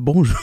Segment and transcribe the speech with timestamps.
[0.00, 0.38] Bonjour.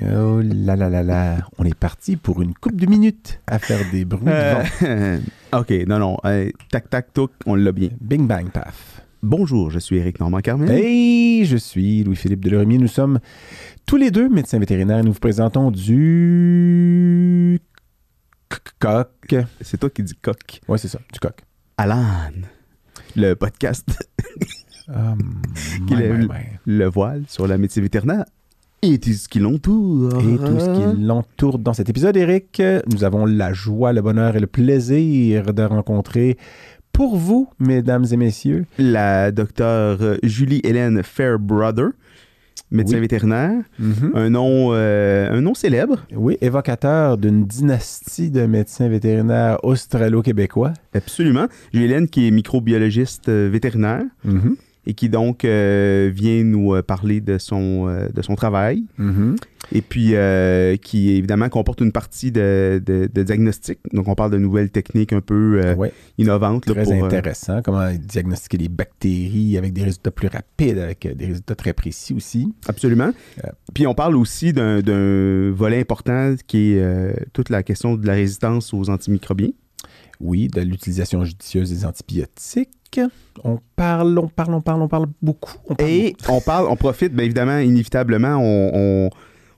[0.00, 3.78] Oh là là là là, on est parti pour une coupe de minutes à faire
[3.90, 4.64] des bruits de vent.
[4.82, 5.18] Euh,
[5.52, 6.16] ok, non, non.
[6.24, 7.90] euh, tac, tac, toc, on l'a bien.
[8.00, 9.02] Bing bang paf.
[9.22, 10.70] Bonjour, je suis Eric Normand Carmel.
[10.70, 12.78] Hey, je suis Louis-Philippe Delormier.
[12.78, 13.20] Nous sommes
[13.84, 17.60] tous les deux médecins vétérinaires et nous vous présentons du
[18.80, 19.36] coq.
[19.60, 20.60] C'est toi qui dis coq.
[20.68, 21.38] Ouais, c'est ça, du coq.
[21.76, 22.32] Alan,
[23.14, 23.86] le podcast,
[24.88, 25.14] Ah,
[25.86, 26.46] Qu'il ouais, a ouais, eu- ouais.
[26.66, 28.24] le voile sur la médecine vétérinaire
[28.82, 30.10] et tout ce qui l'entoure.
[30.20, 34.34] Et tout ce qui l'entoure dans cet épisode, Eric, nous avons la joie, le bonheur
[34.36, 36.36] et le plaisir de rencontrer
[36.92, 41.90] pour vous, mesdames et messieurs, La docteure Julie-Hélène Fairbrother,
[42.72, 43.00] médecin Oui.
[43.02, 43.62] vétérinaire.
[43.78, 44.12] Mhm.
[44.14, 50.72] Un nom, euh, un nom célèbre, Oui, évocateur d'une dynastie de médecins vétérinaires australo-québécois.
[50.92, 51.46] absolument.
[51.72, 54.56] Julie-Hélène qui est microbiologiste euh, vétérinaire Mhm.
[54.86, 58.84] Et qui donc euh, vient nous euh, parler de son, euh, de son travail.
[58.98, 59.36] Mhm.
[59.74, 63.78] et puis euh, qui évidemment comporte une partie de, de- de diagnostic.
[63.92, 66.66] Donc on parle de nouvelles techniques un peu Ouais, innovantes.
[66.66, 67.62] là, très pour, intéressant.
[67.62, 72.52] Comment diagnostiquer les bactéries avec des résultats plus rapides, avec des résultats très précis aussi.
[72.68, 73.12] absolument.
[73.74, 78.74] Puis on parle aussi d'un volet important qui est toute la question de la résistance
[78.74, 79.50] aux antimicrobiens.
[80.20, 82.68] Oui, de l'utilisation judicieuse des antibiotiques.
[83.44, 85.54] On parle, on parle, on parle, on parle beaucoup.
[85.68, 89.10] On parle Et on parle, on profite, bien évidemment, inévitablement, on, on,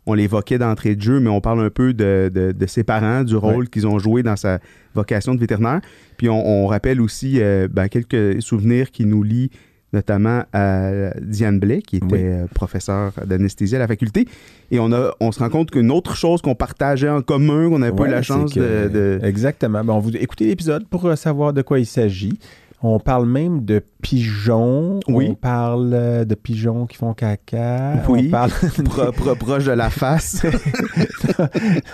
[0.07, 3.25] on l'évoquait d'entrée de jeu, mais on parle un peu de, de- de ses parents,
[3.25, 4.59] du rôle qu'ils ont joué dans sa
[4.95, 5.81] vocation de vétérinaire.
[6.17, 9.51] Puis on, rappelle aussi euh, ben, quelques souvenirs qui nous lient
[9.93, 10.91] notamment à
[11.21, 12.19] Diane Blais, qui était Oui.
[12.21, 14.27] euh, professeure d'anesthésie à la faculté.
[14.73, 17.79] Et on, a, on se rend compte qu'une autre chose qu'on partageait en commun, qu'on
[17.79, 19.85] n'avait pas eu la chance que- de, de- Exactement.
[19.85, 22.39] Ben, on vous écoutez l'épisode pour savoir de quoi il s'agit.
[22.87, 25.01] On parle même de pigeons.
[25.09, 25.29] Oui.
[25.31, 28.03] On parle euh, de pigeons qui font caca.
[28.09, 28.27] Oui.
[28.29, 28.51] On parle,
[28.85, 30.45] pro- pro- proche de la face.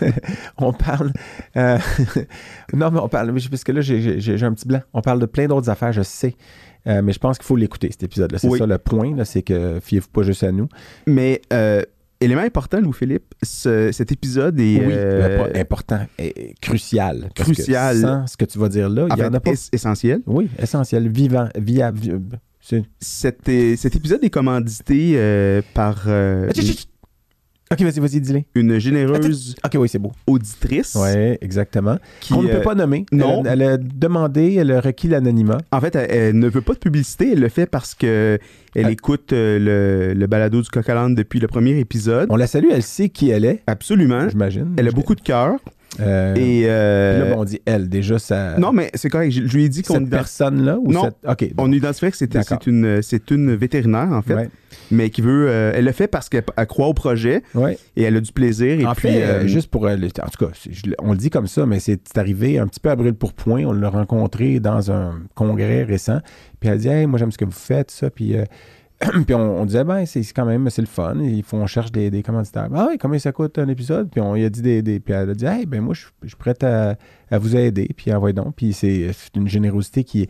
[0.58, 1.12] on parle.
[1.56, 1.78] euh,
[2.72, 3.33] non, mais on parle.
[3.50, 4.80] Parce que là, j'ai- un petit blanc.
[4.92, 6.36] On parle de plein d'autres affaires, je sais.
[6.86, 8.39] Euh, mais je pense qu'il faut l'écouter, cet épisode-là.
[8.39, 8.58] C'est Oui.
[8.58, 10.68] ça le point, c'est que fiez-vous pas juste à nous.
[11.07, 11.83] Mais euh,
[12.20, 14.77] élément important, Louis-Philippe, ce- cet épisode est...
[14.85, 17.31] oui, euh, euh, important, et crucial.
[17.35, 17.97] Que Crucial.
[18.01, 19.53] sans ce que tu vas dire là, il y en a pas.
[19.53, 20.20] es- essentiel.
[20.27, 21.98] Oui, essentiel, vivant, viable.
[21.98, 22.13] vi-
[22.61, 23.48] c'est- Cet,
[23.97, 26.48] épisode est commandité euh, par euh.
[27.73, 28.42] Ok, vas-y, vas-y, dis-le.
[28.57, 30.11] une, généreuse Ok, oui, c'est beau.
[30.27, 31.98] auditrice Oui, exactement.
[32.20, 33.07] qui, Qu'on ne euh, peut pas nommer.
[33.13, 33.42] non.
[33.45, 35.58] Elle, a- elle a demandé, elle a requis l'anonymat.
[35.70, 37.31] en fait, elle, elle ne veut pas de publicité.
[37.33, 38.41] Elle le fait parce que
[38.75, 39.58] elle Elle- écoute euh,
[40.13, 42.27] le, le balado du l'âne depuis le premier épisode.
[42.31, 44.29] On la salue, elle sait qui elle est, Absolument.
[44.29, 44.75] j'imagine.
[44.77, 45.52] Elle a beaucoup de cœur.
[45.98, 48.56] Euh, Et euh, là, bon, on dit elle, déjà, ça.
[48.58, 49.33] non, mais c'est correct.
[49.33, 51.02] Je, je lui ai dit qu'on cette ident- personne-là ou Non.
[51.02, 51.17] cette.
[51.28, 51.51] Ok.
[51.58, 54.51] on identifiait que c'était c'est une c'est une vétérinaire en fait, Ouais.
[54.92, 55.48] mais qui veut.
[55.48, 57.77] euh, elle le fait parce qu'elle elle croit au projet ouais.
[57.96, 58.78] et elle a du plaisir.
[58.80, 59.84] Et en puis, fait, euh, juste pour.
[59.86, 62.80] en tout cas, je- on le dit comme ça, mais c'est c'est arrivé un petit
[62.80, 63.64] peu à brûle pour point.
[63.64, 66.20] On l'a rencontré dans un congrès récent.
[66.61, 68.11] Puis elle dit Hey, moi, j'aime ce que vous faites, ça.
[68.11, 68.36] Puis.
[69.27, 71.14] puis on, on disait, ben, c'est quand même, c'est le fun.
[71.22, 72.68] Il faut, on cherche des, des commanditaires.
[72.74, 74.11] Ah oui, combien ça coûte un épisode?
[74.11, 74.83] Puis on lui a dit des.
[74.83, 76.96] des- puis elle a dit, hey, ben moi, je je suis prête à,
[77.30, 77.89] à vous aider.
[77.96, 78.55] Puis envoyez donc.
[78.56, 80.28] Puis c'est une générosité qui,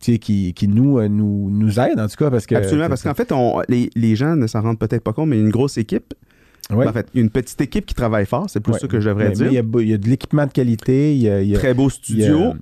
[0.00, 0.18] qui,
[0.54, 2.54] qui nous, euh, nous, nous aide, en tout cas, parce que.
[2.54, 5.36] absolument, parce qu'en fait, on, les, les gens ne s'en rendent peut-être pas compte, mais
[5.36, 6.14] il y a une grosse équipe.
[6.70, 6.86] Ouais.
[6.86, 8.78] En fait, une petite équipe qui travaille fort, c'est plus Ouais.
[8.78, 9.46] ça que je devrais Mais- mais dire.
[9.48, 11.14] Il y, a, il y a de l'équipement de qualité.
[11.14, 12.54] Il y a, il y a- Très beau studio.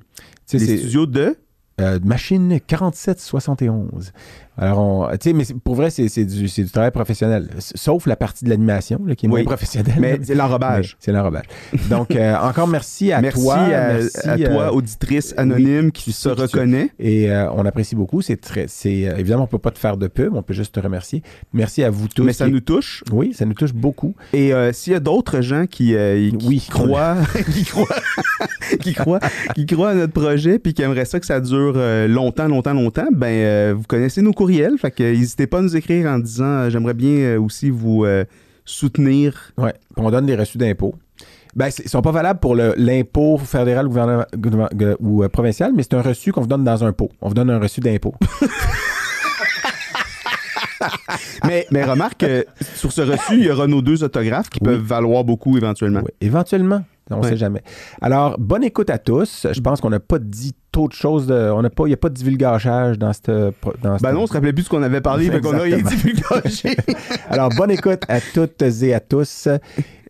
[0.44, 1.36] c'est- studios de?
[1.80, 4.12] Euh, machine 4771.
[4.58, 7.48] Alors, on- tu sais, mais pour vrai, c'est du, du travail professionnel.
[7.58, 9.42] Sauf la partie de l'animation, qui est Oui.
[9.42, 9.96] moins professionnelle.
[9.98, 10.96] Mais c'est l'enrobage.
[10.98, 11.44] C'est l'enrobage.
[11.90, 13.54] Donc, euh, encore merci à Merci, toi.
[13.56, 16.90] à, merci, à toi, euh, auditrice anonyme qui se reconnaît.
[16.98, 18.22] et euh, on apprécie beaucoup.
[18.22, 20.34] C'est très, évidemment, on peut pas te faire de pub.
[20.34, 21.22] On peut juste te remercier.
[21.52, 22.22] Merci à vous tous.
[22.24, 23.04] Mais ça qui- nous touche.
[23.12, 24.14] Oui, ça nous touche beaucoup.
[24.32, 25.94] Et s'il y a d'autres gens qui,
[26.38, 26.66] qui Oui.
[26.70, 27.16] croient,
[27.52, 27.86] qui croient,
[28.80, 29.20] qui croient,
[29.54, 31.74] qui croient à notre projet, puis qui aimeraient ça que ça dure
[32.08, 34.32] longtemps, longtemps, longtemps, ben vous connaissez nos
[34.78, 38.04] fait que n'hésitez pas à nous écrire en disant euh, j'aimerais bien euh, aussi vous
[38.04, 38.24] euh,
[38.64, 39.53] soutenir.
[39.56, 40.94] Puis on donne des reçus d'impôts.
[41.54, 46.30] Ben, ils sont pas valables pour l'impôt fédéral ou, euh, provincial, mais c'est un reçu
[46.30, 47.09] qu'on vous donne dans un pot.
[47.22, 48.15] On vous donne un reçu d'impôt.
[51.44, 52.44] Mais, mais remarque que
[52.74, 54.66] sur ce reçu, il y aura nos deux autographes qui Oui.
[54.68, 56.00] peuvent valoir beaucoup éventuellement.
[56.04, 56.84] Oui, éventuellement.
[57.10, 57.28] On ne Ouais.
[57.30, 57.62] sait jamais.
[58.00, 59.47] Alors, bonne écoute à tous.
[59.53, 61.26] Je pense qu'on n'a pas dit trop de choses.
[61.28, 63.30] de- on n'a pas, il n'y a pas de divulgachage dans cette.
[63.30, 66.76] Ben non, on se rappelait plus ce qu'on avait parlé, fait qu'on a divulgagé.
[67.30, 69.48] Alors, bonne écoute à toutes et à tous.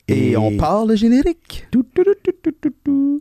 [0.08, 1.66] Et on parle générique.
[1.70, 3.20] Tout, tout, tout,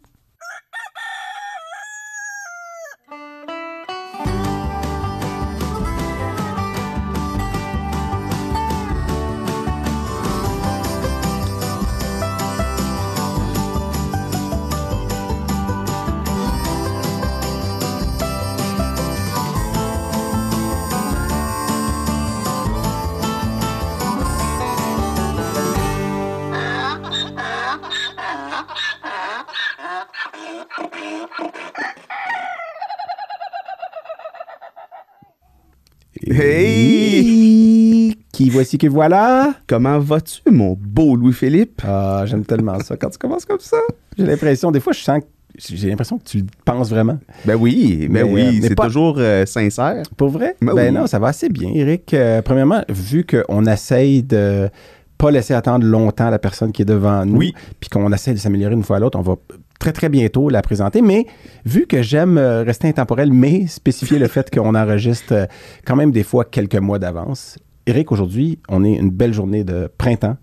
[36.37, 38.15] Hey!
[38.31, 39.53] Qui voici que voilà?
[39.67, 41.81] Comment vas-tu, mon beau Louis-Philippe?
[41.87, 42.97] Ah, j'aime tellement ça.
[42.97, 43.77] Quand tu commences comme ça,
[44.17, 45.25] j'ai l'impression, des fois, je sens que
[45.57, 47.17] j'ai l'impression que tu le penses vraiment.
[47.45, 50.03] Ben oui, ben Mais, oui, euh, mais c'est pas- toujours euh, sincère.
[50.17, 50.57] Pour vrai?
[50.61, 50.99] Ben Ben, oui.
[50.99, 52.13] non, ça va assez bien, Eric.
[52.13, 54.69] Euh, premièrement, vu qu'on essaye de
[55.17, 57.53] pas laisser attendre longtemps la personne qui est devant nous, Oui.
[57.79, 59.35] puis qu'on essaie de s'améliorer une fois à l'autre, on va
[59.79, 61.01] très très bientôt la présenter.
[61.01, 61.25] Mais
[61.65, 65.45] vu que j'aime euh, rester intemporel, mais spécifier le fait qu'on enregistre euh,
[65.85, 67.57] quand même des fois quelques mois d'avance,
[67.87, 70.37] Eric, aujourd'hui, on est une belle journée de printemps.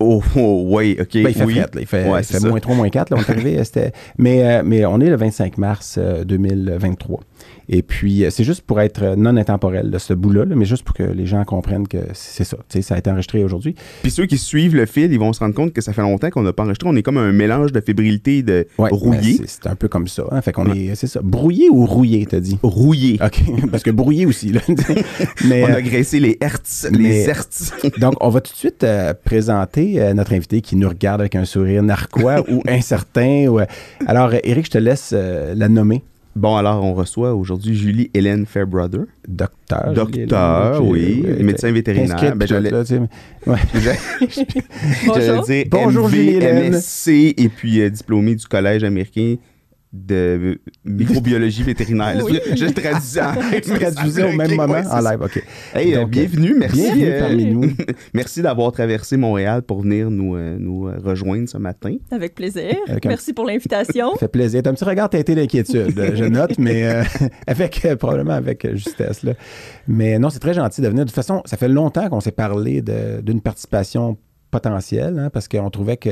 [0.00, 1.12] Oh, oh, oui, OK.
[1.14, 1.54] Ben, il fait oui.
[1.54, 1.80] fret, là.
[1.80, 2.48] il fait, Ouais, il c'est fait ça.
[2.48, 3.10] moins 3, moins 4.
[3.10, 7.20] Là, on est arrivé, euh, mais, euh, mais on est le 25 mars euh, 2023.
[7.68, 10.82] Et puis, euh, c'est juste pour être non intemporel, là, ce bout-là, là, mais juste
[10.84, 12.56] pour que les gens comprennent que c'est ça.
[12.68, 13.74] Tu sais, ça a été enregistré aujourd'hui.
[14.02, 16.28] Puis ceux qui suivent le fil, ils vont se rendre compte que ça fait longtemps
[16.30, 16.88] qu'on n'a pas enregistré.
[16.88, 19.38] On est comme un mélange de fébrilité et de Ouais, rouillé.
[19.38, 20.24] ben, c'est- un peu comme ça.
[20.30, 20.40] hein.
[20.42, 21.20] Fait qu'on est, c'est ça.
[21.22, 22.58] Brouillé ou rouillé, t'as dit?
[22.62, 23.18] Rouillé.
[23.24, 23.40] OK.
[23.70, 24.60] Parce que brouillé aussi, là.
[25.48, 27.72] mais, On euh, a graissé les hertz, mais- les hertz.
[28.00, 31.36] donc, on va tout de suite euh, présenter euh, notre invité qui nous regarde avec
[31.36, 33.46] un sourire narquois ou incertain.
[33.48, 33.66] ou, euh,
[34.06, 36.02] Alors, Eric, je te laisse la nommer.
[36.34, 39.02] Bon, alors, on reçoit aujourd'hui Julie Hélène Fairbrother.
[39.28, 39.92] Docteur.
[39.92, 42.34] Docteur, oui, médecin vétérinaire.
[42.36, 42.82] Ben, j'allais- là,
[43.46, 43.56] ouais.
[45.04, 46.72] Dire Bonjour, MV, Julie Hélène.
[46.72, 49.36] MSc et puis euh, diplômé du Collège américain
[49.92, 52.22] de microbiologie vétérinaire.
[52.24, 52.40] Oui.
[52.56, 55.20] Je traduisais en Tu traduisais au même moment en live.
[55.22, 55.42] OK.
[55.74, 56.76] Hey, euh, Donc, bienvenue, merci.
[56.82, 57.64] Bienvenue euh, parmi nous.
[58.14, 61.96] merci d'avoir traversé Montréal pour venir nous, euh, nous euh, rejoindre ce matin.
[62.10, 62.74] Avec plaisir.
[62.88, 64.12] Avec un- Merci pour l'invitation.
[64.12, 64.62] Ça fait plaisir.
[64.62, 67.02] T'as un petit regard teinté d'inquiétude, euh, je note, mais euh,
[67.46, 69.22] avec euh, probablement avec euh, justesse.
[69.22, 69.34] Là.
[69.88, 71.04] Mais non, c'est très gentil de venir.
[71.04, 74.16] De toute façon, ça fait longtemps qu'on s'est parlé de- d'une participation
[74.50, 76.10] potentielle, hein, parce qu'on trouvait que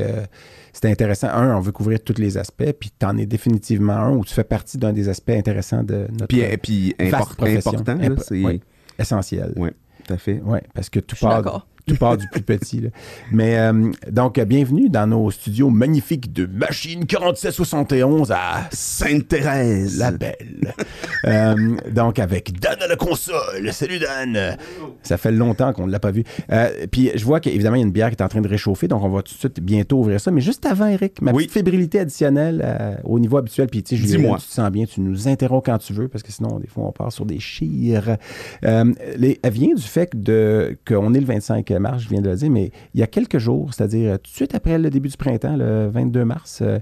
[0.73, 1.27] c'était intéressant.
[1.29, 4.33] Un, on veut couvrir tous les aspects, puis tu en es définitivement un où tu
[4.33, 7.71] fais partie d'un des aspects intéressants de notre Puis, euh, puis vaste import- profession.
[7.73, 8.61] important, là, c'est oui,
[8.97, 9.53] essentiel.
[9.55, 9.73] Ouais,
[10.05, 10.41] tout à fait.
[10.45, 11.67] Oui, parce que tout part.
[11.85, 12.81] Tout part du plus petit.
[12.81, 12.89] là.
[13.31, 19.97] Mais euh, donc, bienvenue dans nos studios magnifiques de Machine 4771 à Sainte-Thérèse.
[19.99, 20.73] La Belle.
[21.25, 21.55] Euh,
[21.91, 23.71] donc, avec Dan à la console.
[23.71, 24.57] Salut Dan.
[25.03, 26.23] Ça fait longtemps qu'on ne l'a pas vu.
[26.51, 28.47] Euh, puis, je vois qu'évidemment, il y a une bière qui est en train de
[28.47, 30.31] réchauffer, donc on va tout de suite bientôt ouvrir ça.
[30.31, 31.43] Mais juste avant, Eric, ma Oui.
[31.43, 33.67] petite fébrilité additionnelle au niveau habituel.
[33.67, 36.23] Puis, tu sais, Julien, tu te sens bien, tu nous interromps quand tu veux, parce
[36.23, 38.17] que sinon, des fois, on part sur des chires.
[38.61, 40.11] Elle vient du fait
[40.87, 43.73] qu'on est le 25 je viens de le dire, mais il y a quelques jours,
[43.73, 46.79] c'est-à-dire tout de suite après le début du printemps, le 22 mars, euh,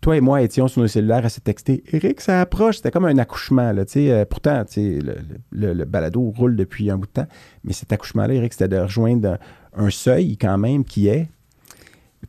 [0.00, 1.82] toi et moi étions sur nos cellulaires à se texter.
[1.92, 2.76] Eric, ça approche.
[2.76, 3.72] C'était comme un accouchement.
[3.72, 4.98] Là, tu sais, euh, pourtant, tu sais,
[5.50, 7.26] le, le- balado roule depuis un bout de temps.
[7.64, 9.38] Mais cet accouchement-là, Eric, c'était de rejoindre
[9.76, 11.28] un seuil quand même qui est.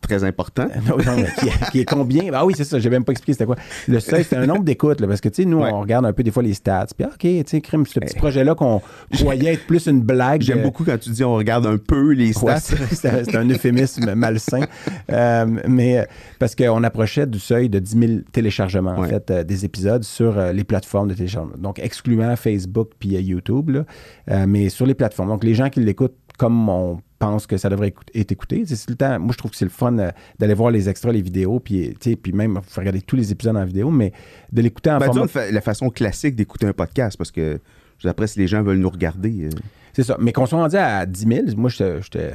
[0.01, 0.67] Très important.
[0.87, 2.31] Non, non, mais qui, est qui est combien?
[2.33, 3.55] Ah oui, c'est ça, j'ai même pas expliqué c'était quoi.
[3.87, 5.71] Le seuil, c'était un nombre d'écoutes, là, parce que, tu sais, nous, Ouais.
[5.73, 6.85] on regarde un peu des fois les stats.
[6.95, 8.81] Puis, ah, OK, tu sais, crime, ce petit projet-là qu'on
[9.13, 10.41] croyait être plus une blague.
[10.43, 12.59] J'aime euh, beaucoup quand tu dis on regarde un peu les stats.
[12.59, 14.61] c'est c'est un- c'est euphémisme malsain.
[15.11, 16.03] Euh, mais euh,
[16.37, 19.09] parce qu'on approchait du seuil de 10 000 téléchargements, en Ouais.
[19.09, 21.57] fait, des épisodes sur les plateformes de téléchargement.
[21.57, 25.29] Donc, excluant Facebook puis YouTube, là, mais sur les plateformes.
[25.29, 28.95] Donc, les gens qui l'écoutent comme on pense que ça devrait être écouté, c'est le
[28.95, 29.19] temps.
[29.19, 30.09] Moi, je trouve que c'est le fun euh,
[30.39, 33.65] d'aller voir les extras, les vidéos, puis, sais, puis même, regarder tous les épisodes en
[33.65, 34.13] vidéo, mais
[34.51, 35.27] de l'écouter en Ben, format...
[35.27, 37.59] fa- la façon classique d'écouter un podcast, parce que
[38.05, 39.49] après, si les gens veulent nous regarder, euh,
[39.93, 40.15] C'est ça.
[40.19, 42.33] Mais qu'on soit rendu à 10 000, moi, j'étais...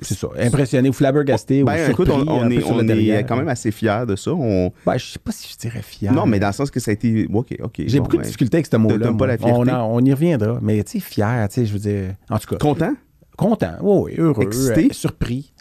[0.00, 0.28] C'est ça.
[0.38, 1.92] Impressionné ou flabbergasté ou ben, surpris.
[1.92, 4.30] écoute, on, est, on est quand même assez fiers de ça.
[4.32, 4.70] On...
[4.84, 6.12] Ben, je sais pas si je dirais fier.
[6.12, 7.26] Non, mais dans le sens que ça a été.
[7.32, 7.72] OK, OK.
[7.86, 9.10] J'ai bon, beaucoup de ben, difficultés avec ce mot-là.
[9.10, 10.58] on, on y reviendra.
[10.60, 12.14] Mais tu sais, fier, tu sais, je veux dire.
[12.28, 12.94] En tout cas, Content?
[13.36, 13.74] Content.
[13.82, 14.42] Oui, oui, heureux.
[14.44, 14.86] Excité?
[14.90, 15.52] euh, surpris.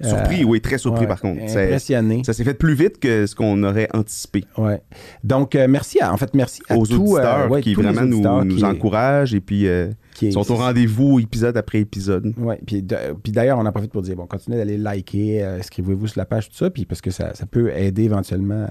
[0.00, 1.42] Surpris, Euh, oui, très surpris ouais, par contre.
[1.42, 2.22] Impressionné.
[2.24, 4.44] ça s'est fait plus vite que ce qu'on aurait anticipé.
[4.56, 4.80] Ouais.
[5.24, 8.02] Donc, euh, merci à, en fait, merci à Aux tous, euh, auditeurs ouais, qui vraiment
[8.02, 9.66] nous, qui- encouragent et puis
[10.14, 12.32] qui- sont au rendez-vous épisode après épisode.
[12.38, 16.26] Oui, puis, d'ailleurs, on en profite pour dire, bon, continuez d'aller liker, inscrivez-vous sur la
[16.26, 18.68] page, tout ça, puis parce que ça, ça peut aider éventuellement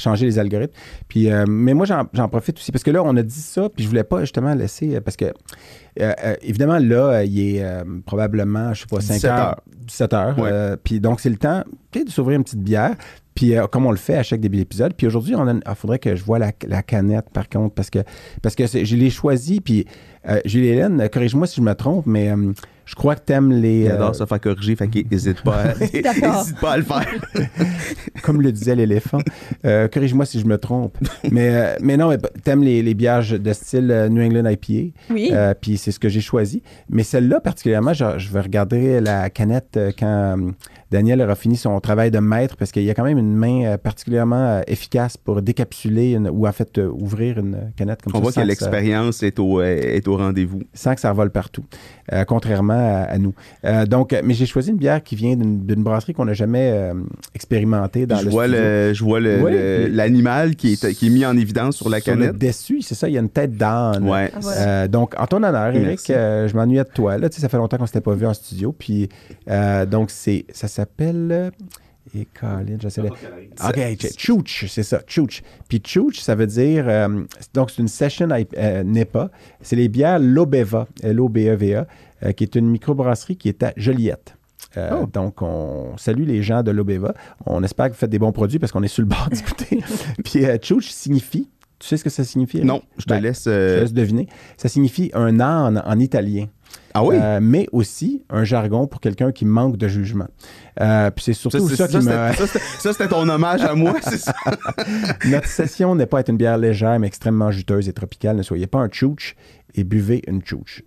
[0.00, 0.72] changer les algorithmes.
[1.08, 3.84] Puis, euh, mais moi, j'en profite aussi, parce que là, on a dit ça, puis
[3.84, 5.32] je voulais pas justement laisser, euh, parce que, euh,
[6.24, 7.64] euh, évidemment, là, il est
[8.06, 9.60] probablement, je sais pas, 5 17 heures, heures.
[9.86, 10.76] 17 heures, Ouais.
[10.82, 12.94] puis donc, c'est le temps, peut-être de s'ouvrir une petite bière,
[13.34, 14.94] puis euh, comme on le fait à chaque début d'épisode.
[14.94, 18.00] Puis aujourd'hui, il faudrait que je vois la, la canette, par contre, parce que,
[18.42, 19.86] parce que je l'ai choisi, puis
[20.28, 22.52] euh, Julie-Hélène, euh, corrige-moi si je me trompe, mais euh,
[22.90, 23.82] Je crois que t'aimes les.
[23.82, 25.74] Il euh, adore se faire corriger, fait qu'il n'hésite pas, à-
[26.60, 27.06] pas à le faire.
[28.22, 29.20] comme le disait l'éléphant.
[29.64, 30.96] Euh, Corrige-moi si je me trompe.
[31.30, 34.92] Mais, euh, mais non, mais t'aimes les, les bières de style euh, New England IPA.
[35.10, 35.30] Oui.
[35.32, 36.62] Euh, puis c'est ce que j'ai choisi.
[36.88, 40.50] Mais celle-là, particulièrement, je, je vais regarder la canette euh, quand euh,
[40.90, 43.64] Daniel aura fini son travail de maître, parce qu'il y a quand même une main
[43.66, 48.12] euh, particulièrement euh, efficace pour décapsuler une- ou en fait euh, ouvrir une canette comme
[48.14, 48.22] On ça.
[48.22, 50.62] voit sans que l'expérience est au, est au rendez-vous.
[50.74, 51.64] sans que ça revole partout,
[52.12, 53.34] euh, contrairement à, à nous.
[53.64, 56.94] Euh, donc, mais j'ai choisi une bière qui vient d'une brasserie qu'on n'a jamais euh,
[57.34, 58.60] expérimentée dans je, le vois studio.
[58.62, 59.90] le, je vois Oui.
[59.92, 62.38] l'animal qui est, qui est mis en évidence sur la Sur le canette.
[62.38, 64.08] dessus, c'est ça, il y a une tête d'âne.
[64.08, 64.30] Ouais.
[64.34, 64.38] Ah.
[64.58, 67.18] Euh, donc, en ton honneur, Eric, euh, je m'ennuyais de toi.
[67.18, 68.74] Là, tu sais, ça fait longtemps qu'on s'était pas vu en studio.
[68.76, 69.08] Puis,
[69.48, 71.50] euh, donc, c'est, ça s'appelle.
[72.18, 73.06] Et Colin, j'essaie de.
[73.08, 75.42] OK, ch- Chooch, c'est ça, Chooch.
[75.68, 76.86] Puis Chooch, ça veut dire.
[76.88, 77.22] euh,
[77.54, 79.30] donc, c'est une session euh, NEPA.
[79.60, 81.86] C'est les bières Lobeva, L-O-B-E-V-A,
[82.24, 84.34] euh, qui est une microbrasserie qui est à Joliette.
[84.76, 85.06] Euh, Oh.
[85.12, 87.14] Donc, on salue les gens de Lobeva.
[87.46, 89.80] On espère que vous faites des bons produits parce qu'on est sur le bord d'écouter.
[90.24, 91.48] Puis, euh, Chooch signifie.
[91.80, 92.62] Tu sais ce que ça signifie?
[92.62, 93.44] Non, je te Ben, laisse.
[93.46, 94.28] je euh, te laisse deviner.
[94.58, 96.46] Ça signifie un âne en italien.
[96.92, 97.16] Ah oui?
[97.18, 100.26] Euh, mais aussi un jargon pour quelqu'un qui manque de jugement.
[100.80, 103.62] Euh, puis c'est ça, surtout c'est- ça, ça, qui ça, c'était- ça, c'était ton hommage
[103.62, 104.34] à moi, c'est ça?
[105.26, 108.36] Notre session n'est pas être une bière légère, mais extrêmement juteuse et tropicale.
[108.36, 109.34] Ne soyez pas un chouch
[109.74, 110.82] et buvez une chouch.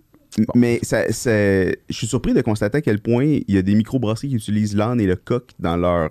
[0.54, 3.74] Mais ça, ça- je suis surpris de constater à quel point il y a des
[3.74, 6.10] microbrasseries qui utilisent l'âne et le coq dans leur.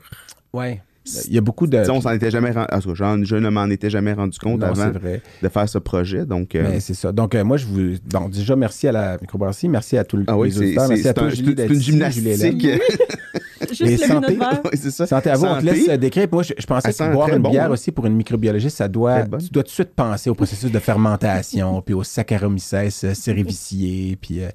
[0.54, 0.82] Ouais.
[1.28, 1.78] Il y a beaucoup de...
[1.92, 2.68] On s'en était jamais rendu.
[2.82, 6.26] Tout je ne m'en étais jamais rendu compte Non, avant de faire ce projet.
[6.26, 7.12] Donc, euh, Mais c'est ça.
[7.12, 8.30] Donc, euh, moi, je vous.
[8.30, 9.68] Déjà, merci à la microbrasserie.
[9.68, 11.72] Merci à tous les ah oui, c'est Merci à c'est toi, un- Julie, c'est d'être
[11.74, 12.68] une gymnastique.
[13.70, 14.38] Juste et lever santé.
[14.66, 15.06] Oui, c'est ça.
[15.08, 15.46] Santé à vous.
[15.46, 16.28] On te laisse euh, décrire.
[16.32, 17.72] Moi, je, je pensais Elle que boire une bon, bière hein.
[17.72, 20.80] aussi pour une microbiologiste, ça doit, tu dois tout de suite penser au processus de
[20.80, 24.50] fermentation, puis au Saccharomyces euh, cerevisiae, puis euh,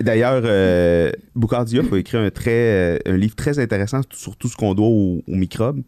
[0.00, 4.56] D'ailleurs, euh, Boucard Diop a écrit un, très, un livre très intéressant sur tout ce
[4.56, 5.82] qu'on doit aux, aux microbes.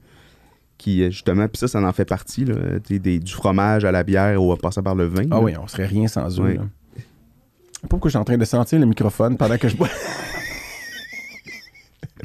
[0.76, 2.44] Qui, justement, puis ça, ça en fait partie.
[2.44, 2.54] Là,
[2.88, 5.24] des- du fromage à la bière ou en passant par le vin.
[5.32, 5.40] ah là.
[5.40, 6.44] oui, on serait rien sans eux.
[6.44, 6.54] Oui.
[6.54, 6.62] là.
[6.96, 9.76] Je sais pas pourquoi je suis en train de sentir le microphone pendant que je
[9.76, 9.88] bois?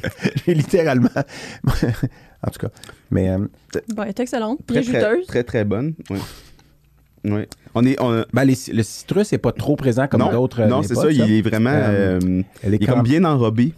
[0.46, 1.08] J'ai littéralement.
[1.66, 2.68] en tout cas.
[3.10, 3.38] Mais euh,
[3.94, 4.60] Bon, elle est excellente.
[4.66, 5.26] très, Bien très, juteuse.
[5.26, 5.94] très, très bonne.
[6.10, 6.18] Oui.
[7.26, 7.42] Oui.
[7.74, 10.60] On est, on- ben, les- le citrus n'est pas trop présent comme d'autres.
[10.60, 11.10] euh, non, c'est ça.
[11.10, 11.70] Il est vraiment.
[11.70, 13.72] Euh, euh, Elle est, il est comme bien enrobé.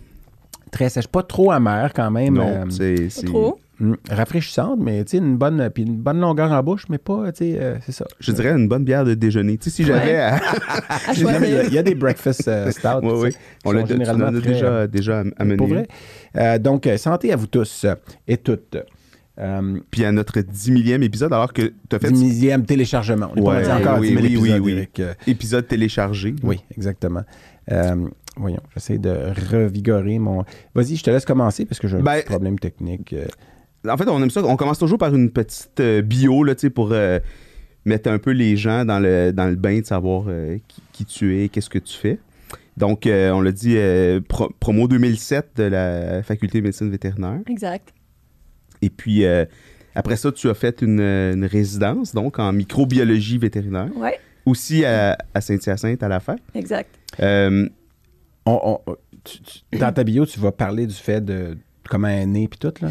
[0.73, 1.07] très sèche.
[1.07, 2.35] Pas trop amère quand même.
[2.35, 2.95] Non, euh, c'est.
[2.95, 3.59] Pas c'est- trop.
[3.81, 7.31] Mm, rafraîchissante, mais tu sais, une bonne, puis une bonne longueur en bouche, mais pas,
[7.33, 8.07] tu sais, euh, c'est ça.
[8.21, 9.59] Je dirais une bonne bière de déjeuner.
[9.59, 10.39] Tu sais, si j'avais à.
[11.15, 13.01] Il y, a- a des breakfast euh, stout.
[13.03, 13.33] Oui, tu oui.
[13.33, 15.57] sais, On l'a généralement l'en as très, déjà, déjà amené.
[15.57, 15.87] Pour vrai.
[16.37, 17.95] Euh, donc, euh, santé à vous tous euh,
[18.27, 18.77] et toutes.
[19.39, 23.31] Euh, Puis à notre 10 millième épisode, alors que tu as fait 10 millième téléchargement.
[23.33, 24.89] On est Ouais, pas rendu encore à oui, 10 000 oui, oui.
[25.01, 26.35] Euh, épisode téléchargé.
[26.43, 27.21] oui, exactement.
[27.71, 29.15] Euh, voyons, j'essaie de
[29.53, 30.45] revigorer mon...
[30.75, 33.15] Vas-y, je te laisse commencer parce que j'ai un Ben, petit problème technique.
[33.89, 34.43] En fait, on aime ça.
[34.45, 37.19] On commence toujours par une petite euh, bio là, tu sais, pour euh,
[37.85, 41.05] mettre un peu les gens dans le, dans le bain de savoir euh, qui, qui
[41.05, 42.19] tu es, qu'est-ce que tu fais.
[42.77, 47.41] Donc, euh, on l'a dit, euh, pro- promo 2007 de la faculté de médecine vétérinaire.
[47.49, 47.95] Exact.
[48.83, 49.45] Et puis, euh,
[49.95, 55.17] après ça, tu as fait une, une résidence, donc en microbiologie vétérinaire, Ouais, aussi à,
[55.33, 56.37] à Saint-Hyacinthe, à la fin.
[56.55, 56.91] exact.
[57.21, 57.67] Euh,
[58.45, 61.57] On- on- tu- tu- dans ta bio, tu vas parler du fait de
[61.89, 62.89] comment elle est née puis tout, là.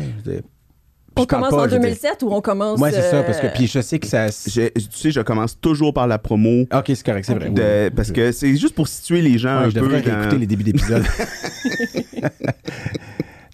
[1.17, 1.81] On commence pas, en je veux dire.
[1.81, 2.79] 2007 ou on commence.
[2.79, 4.27] Ouais, c'est ça, euh, parce que puis je sais que ça.
[4.29, 6.61] tu sais, je commence toujours par la promo.
[6.73, 7.49] Ok, c'est correct, c'est vrai.
[7.49, 7.93] de- oui.
[7.95, 9.81] parce que c'est juste pour situer les gens Ouais, un je peu.
[9.81, 11.03] devrais dans- réécouter les débuts d'épisode.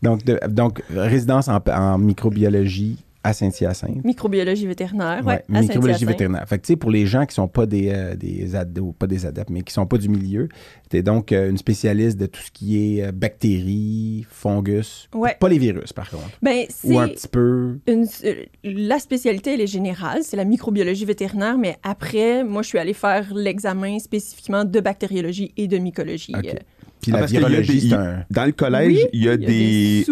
[0.02, 4.04] donc, de- donc, résidence en, en microbiologie à Saint-Hyacinthe.
[4.04, 6.48] Microbiologie vétérinaire, ouais, Ouais, microbiologie vétérinaire.
[6.48, 9.06] Fait que, tu sais, pour les gens qui sont pas des, euh, des adeptes, pas
[9.06, 10.50] des adeptes, mais qui sont pas du milieu,
[10.90, 15.08] tu es donc euh, une spécialiste de tout ce qui est euh, bactéries, fungus.
[15.14, 15.36] Ouais.
[15.40, 16.30] Pas les virus, par contre.
[16.42, 17.78] Ben, Ou un petit peu.
[17.88, 22.70] une- euh, la spécialité, elle est générale, c'est la microbiologie vétérinaire, mais après, moi, je
[22.70, 26.34] suis allée faire l'examen spécifiquement de bactériologie et de mycologie.
[27.02, 28.24] Puis Ah, la virologie, des- un.
[28.30, 30.00] Dans le collège, Oui, il y a il y a des.
[30.00, 30.04] des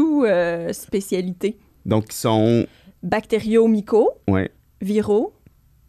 [0.74, 1.58] sous-spécialités.
[1.86, 2.66] Donc, qui sont.
[3.04, 4.52] Bactério-myco, Ouais.
[4.82, 5.34] viraux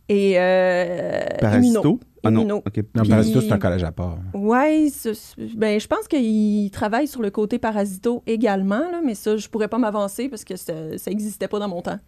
[0.09, 1.21] et euh.
[1.41, 2.01] Parasito.
[2.23, 2.61] Ah non.
[2.73, 4.19] Puis- parasito, c'est un collège à part.
[5.57, 9.69] Ben, je pense qu'il travaille sur le côté parasito également, là, mais ça, je pourrais
[9.69, 10.75] pas m'avancer parce que ça
[11.07, 11.99] n'existait pas dans mon temps.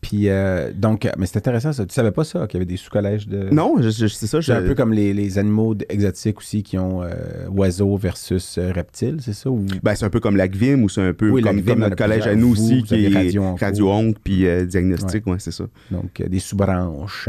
[0.00, 1.84] Puis, euh, donc, euh, mais c'est intéressant ça.
[1.84, 3.48] Tu savais pas ça, qu'il y avait des sous-collèges de.
[3.50, 4.40] Non, je, je- c'est ça.
[4.40, 7.08] C'est un peu comme les, les animaux exotiques aussi qui ont euh,
[7.50, 9.50] oiseaux versus euh, reptiles, c'est ça?
[9.50, 9.66] Ou...
[9.82, 12.36] Ben, c'est un peu comme l'ACVIM ou c'est un peu Oui, comme, notre collège à
[12.36, 13.56] nous Vous, aussi vous qui est radio-onco.
[13.60, 15.64] radio-onc puis euh, diagnostic, ouais, c'est ça.
[15.90, 17.28] Donc, des sous-branches.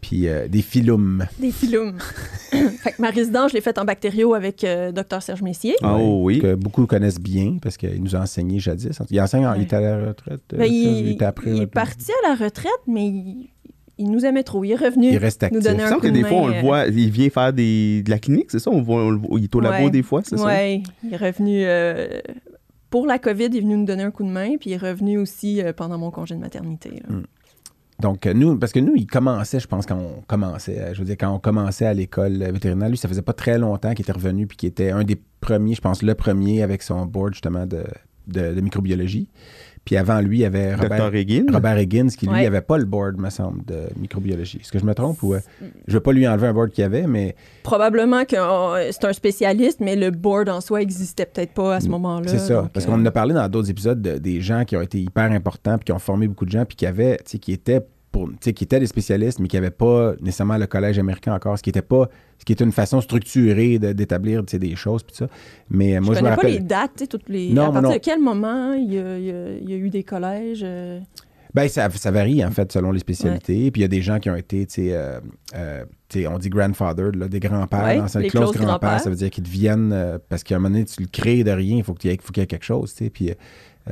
[0.00, 1.26] Puis euh, des philums.
[1.38, 1.98] Des philums.
[2.50, 5.74] fait que ma résidence, je l'ai faite en bactério avec euh, Dr Serge Messier.
[5.82, 6.38] Ah, oh oui.
[6.40, 8.98] Que beaucoup connaissent bien parce qu'il nous a enseigné jadis.
[9.10, 10.40] Il enseigne, en- il était à la retraite.
[10.54, 13.48] euh, Ben, il, après, est parti à la retraite, mais il,
[13.98, 14.62] il nous aimait trop.
[14.64, 15.58] Il est revenu Il reste actif.
[15.58, 17.52] nous donner un coup que de des fois, on le euh, voit, il vient faire
[17.52, 18.70] des, de la clinique, c'est ça?
[18.70, 19.90] On voit, on le il est au labo Ouais.
[19.90, 20.44] des fois, c'est ça?
[20.44, 22.20] Ouais, il est revenu euh,
[22.90, 24.76] pour la COVID, il est venu nous donner un coup de main, puis il est
[24.76, 26.90] revenu aussi euh, pendant mon congé de maternité.
[27.08, 27.16] là.
[27.16, 27.22] Mm.
[28.00, 31.00] Donc, euh, nous, parce que nous, il commençait, je pense, quand on commençait, euh, je
[31.00, 34.04] veux dire, quand on commençait à l'école vétérinaire, lui, ça faisait pas très longtemps qu'il
[34.04, 37.34] était revenu, puis qu'il était un des premiers, je pense, le premier avec son board,
[37.34, 37.84] justement, de,
[38.28, 39.28] de microbiologie.
[39.88, 41.16] Puis avant lui, il y avait Robert, Dr.
[41.16, 41.44] Higgin.
[41.50, 42.44] Robert Higgins, qui lui Ouais.
[42.46, 44.58] avait pas le board, me semble, de microbiologie.
[44.60, 45.32] Est-ce que je me trompe ou.
[45.32, 45.40] euh,
[45.86, 49.14] je veux pas lui enlever un board qu'il avait, mais Probablement que euh, c'est un
[49.14, 52.26] spécialiste, mais le board en soi existait peut-être pas à ce moment-là.
[52.26, 52.28] Mm.
[52.28, 52.54] c'est ça.
[52.62, 54.82] donc, Parce euh, qu'on en a parlé dans d'autres épisodes de- des gens qui ont
[54.82, 57.38] été hyper importants, puis qui ont formé beaucoup de gens, puis qui avaient, tu sais,
[57.38, 57.80] qui étaient
[58.10, 61.62] pour, qui étaient des spécialistes, mais qui n'avaient pas nécessairement le collège américain encore, ce
[61.62, 65.26] qui était pas, ce qui était une façon structurée d'établir, des choses, puis ça.
[65.70, 66.52] Mais euh, Je moi, je, me connais pas rappelle.
[66.52, 67.52] les dates, toutes les.
[67.52, 67.92] Non, à partir non.
[67.94, 70.60] de quel moment il y a, il y a- il y a eu des collèges
[70.64, 71.00] euh,
[71.54, 73.70] Ben, ça, ça varie, en fait, selon les spécialités.
[73.70, 75.20] Puis il y a des gens qui ont été, tu sais, euh,
[75.56, 75.84] euh,
[76.30, 77.84] on dit grandfather, là, des grands-pères.
[77.84, 80.70] Ouais, dans les close grands-pères, ça veut dire qu'ils deviennent, euh, parce qu'à un moment
[80.72, 82.46] donné, tu le crées de rien, il faut qu'il y, ait- faut qu'il y ait
[82.46, 83.10] quelque chose, tu sais.
[83.10, 83.34] Puis, euh,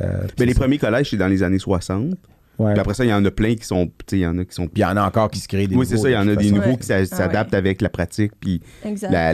[0.00, 2.14] Mais puis les ça- premiers collèges, c'est dans les années 60.
[2.58, 2.72] Ouais.
[2.72, 3.86] Puis après ça, il y en a plein qui sont.
[3.86, 4.66] Tu sais, il y en a qui sont.
[4.66, 6.10] Puis il y en a encore qui se créent des Oui, c'est nouveaux, ça.
[6.10, 6.54] Il y en a des façon.
[6.56, 6.76] nouveaux Ouais.
[6.78, 7.58] qui s'a- Ah s'adaptent ouais.
[7.58, 8.60] avec la pratique, puis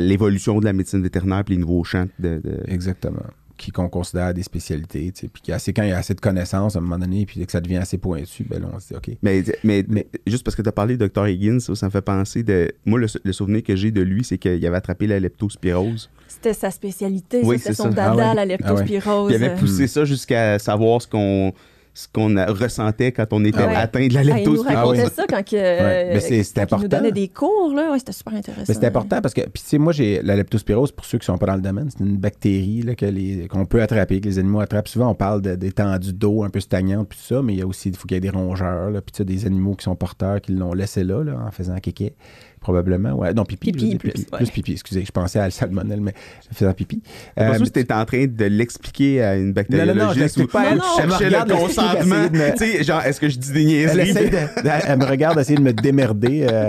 [0.00, 2.40] l'évolution de la médecine vétérinaire, puis les nouveaux champs de.
[2.42, 3.22] de- Exactement.
[3.58, 5.28] Qui qu'on considère des spécialités, tu sais.
[5.28, 7.44] Puis a assez- quand il y a assez de connaissances à un moment donné, puis
[7.46, 9.16] que ça devient assez pointu, ben là, on se dit, OK.
[9.22, 11.28] Mais, mais, Mais- juste parce que tu as parlé de Dr.
[11.28, 12.72] Higgins, ça, ça me fait penser de.
[12.86, 16.10] Moi, le, le souvenir que j'ai de lui, c'est qu'il avait attrapé la leptospirose.
[16.26, 17.94] C'était sa spécialité, Oui, ça, c'était c'est son ça.
[17.94, 18.34] dada, Ah ouais.
[18.34, 19.30] la leptospirose.
[19.32, 21.52] Il avait poussé ça jusqu'à savoir ce qu'on
[21.94, 23.74] ce qu'on ressentait quand on était Ah ouais.
[23.74, 24.66] atteint de la Ah, il nous leptospirose.
[24.66, 25.10] racontait Ah oui.
[25.14, 26.10] ça quand, que, Ouais.
[26.14, 26.96] Mais c'est- c'est quand il nous important.
[26.96, 27.92] donnait des cours, là.
[27.92, 28.64] Ouais, c'était super intéressant.
[28.66, 31.26] Mais c'est important parce que, puis tu sais, moi, j'ai la leptospirose, pour ceux qui
[31.26, 34.26] sont pas dans le domaine, c'est une bactérie là, que les- qu'on peut attraper, que
[34.28, 34.88] les animaux attrapent.
[34.88, 37.62] Souvent, on parle de- d'étendues d'eau un peu stagnantes, puis tout ça, mais il y
[37.62, 39.74] a aussi, il faut qu'il y ait des rongeurs, là, puis tu sais, des animaux
[39.74, 42.14] qui sont porteurs, qui l'ont laissé là, là, en faisant kéké,
[42.62, 43.12] probablement.
[43.12, 43.34] Ouais.
[43.34, 43.72] Non, pipi.
[43.72, 44.26] Pipi, je dire, plus, pipi.
[44.32, 44.38] ouais.
[44.38, 46.14] Plus pipi, excusez, je pensais à la salmonelle, mais
[46.52, 47.02] faisant pipi.
[47.36, 50.18] C'est Euh, sûr que t'étais en train de l'expliquer à une non, non, je bactériologiste
[50.18, 50.78] l'explique ou pas elle.
[50.78, 52.16] Non, non, Elle cherchait regarde, le elle consentement.
[52.32, 54.10] me- Tu sais, genre, est-ce que je dis des Elle, niaiseries?
[54.10, 56.66] essaie de- elle me regarde essayer de me démerder euh,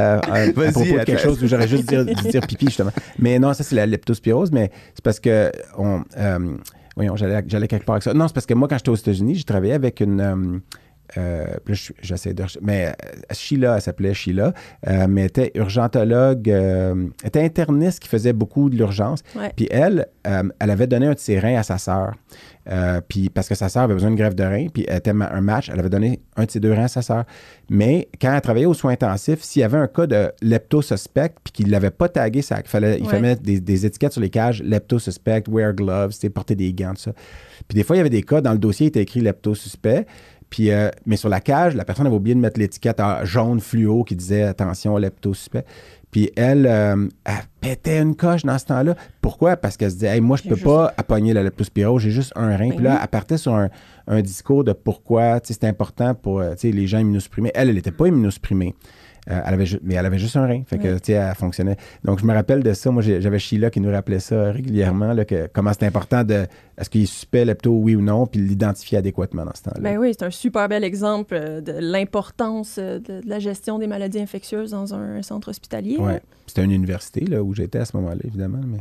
[0.00, 2.90] euh, à, à propos de quelque chose où j'aurais juste dire, dû dire pipi, justement.
[3.18, 6.38] Mais non, ça, c'est la leptospirose, mais c'est parce que on, euh,
[6.96, 8.14] voyons, j'allais, j'allais quelque part avec ça.
[8.14, 10.60] Non, c'est parce que moi, quand j'étais aux États-Unis, j'ai travaillé avec une.
[11.18, 11.44] Euh,
[12.02, 12.44] j'essaie de.
[12.62, 12.92] Mais euh,
[13.32, 14.52] Sheila, elle s'appelait Sheila,
[14.88, 19.20] euh, mais était urgentologue, euh, était interniste qui faisait beaucoup de l'urgence.
[19.36, 19.52] Ouais.
[19.54, 22.14] Puis elle, elle avait donné un de ses reins à sa sœur.
[23.08, 25.40] Puis parce que sa sœur avait besoin de greffe de rein, puis elle était un
[25.42, 27.24] match, elle avait donné un de ses deux reins à sa sœur.
[27.68, 31.52] Mais quand elle travaillait aux soins intensifs, s'il y avait un cas de leptosuspect, puis
[31.52, 33.08] qu'il ne l'avait pas tagué, ça, il fallait, il Ouais.
[33.10, 37.02] fallait mettre des, des étiquettes sur les cages, leptosuspect, wear gloves, porter des gants, tout
[37.02, 37.12] ça.
[37.68, 40.06] Puis des fois, il y avait des cas, dans le dossier, il était écrit leptosuspect.
[40.50, 43.60] Puis, euh, mais sur la cage, la personne avait oublié de mettre l'étiquette en jaune
[43.60, 45.64] fluo qui disait attention, leptosuspect.
[46.10, 48.94] Puis elle, euh, elle pétait une coche dans ce temps-là.
[49.20, 49.56] Pourquoi?
[49.56, 52.12] Parce qu'elle se disait, hey, moi, je J'ai peux juste- pas appogner la leptospirose, j'ai
[52.12, 52.68] juste un rein.
[52.68, 52.98] Ben Puis là, oui.
[53.02, 53.68] elle partait sur un,
[54.06, 57.50] un discours de pourquoi c'est important pour euh, les gens immunosupprimés.
[57.54, 58.76] Elle, elle n'était pas immunosupprimée.
[59.30, 60.62] Euh, elle avait mais elle avait juste un rein.
[60.66, 61.00] Fait que, Ouais.
[61.00, 61.76] tu sais, elle fonctionnait.
[62.04, 62.90] Donc, je me rappelle de ça.
[62.90, 66.46] Moi, j'avais Sheila qui nous rappelait ça régulièrement, là, que, comment c'est important de.
[66.76, 69.80] Est-ce qu'il est suspect, lepto, oui ou non, puis l'identifier adéquatement dans ce temps-là.
[69.80, 73.78] Ben oui, c'est un super bel exemple euh, de l'importance euh, de, de la gestion
[73.78, 75.96] des maladies infectieuses dans un centre hospitalier.
[75.98, 76.20] Ouais.
[76.46, 78.60] C'était une université là, où j'étais à ce moment-là, évidemment.
[78.66, 78.80] Mais...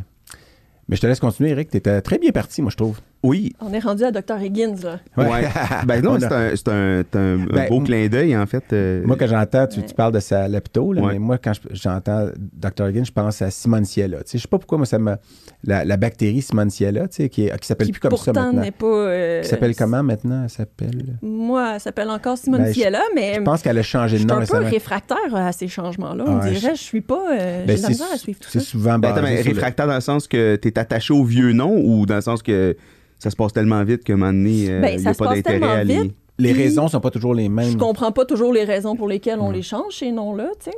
[0.89, 1.69] mais je te laisse continuer, Eric.
[1.69, 2.99] Tu étais très bien parti, moi, je trouve.
[3.23, 3.53] Oui.
[3.62, 4.36] On est rendu à Dr.
[4.41, 4.99] Higgins, là.
[5.17, 5.47] Ouais.
[5.88, 8.63] ben non, c'est un, c'est un- c'est un- Ben, beau clin d'œil, en fait.
[8.73, 9.86] euh, Moi, quand j'entends, tu, Ouais.
[9.86, 11.13] tu parles de sa lepto, là, Ouais.
[11.13, 12.88] mais moi, quand je- j'entends Dr.
[12.89, 14.17] Higgins, je pense à Simontiella.
[14.23, 15.15] Tu sais, je sais pas pourquoi, moi, ça me.
[15.63, 18.62] La, la bactérie Simontiella, tu sais, qui, est- qui s'appelle Qui plus comme ça maintenant.
[18.62, 18.86] n'est pas...
[18.88, 20.43] euh, Qui s'appelle comment maintenant?
[20.43, 21.17] Elle s'appelle?
[21.21, 24.23] Moi, elle s'appelle encore Simone Ben, je- Ciela, mais Je pense qu'elle a changé je
[24.25, 26.25] de suis nom un peu réfractaire à ces changements-là.
[26.27, 27.21] On Ouais, dirait, je suis pas...
[27.31, 28.65] euh, Ben, J'ai de la c'est misère à suivre tout c'est ça.
[28.65, 31.13] souvent Ben, basé attends, mais sur le- réfractaire dans le sens que tu es attaché
[31.13, 32.75] au vieux nom ou dans le sens que
[33.23, 35.13] ça se passe tellement vite qu'à un moment donné, euh, il Ben, n'y ça a
[35.13, 36.01] se pas passe d'intérêt tellement à les.
[36.03, 36.15] vite.
[36.39, 37.71] Les raisons sont pas toujours les mêmes.
[37.71, 40.77] Je comprends pas toujours les raisons pour lesquelles on les change, ces noms-là, tu sais.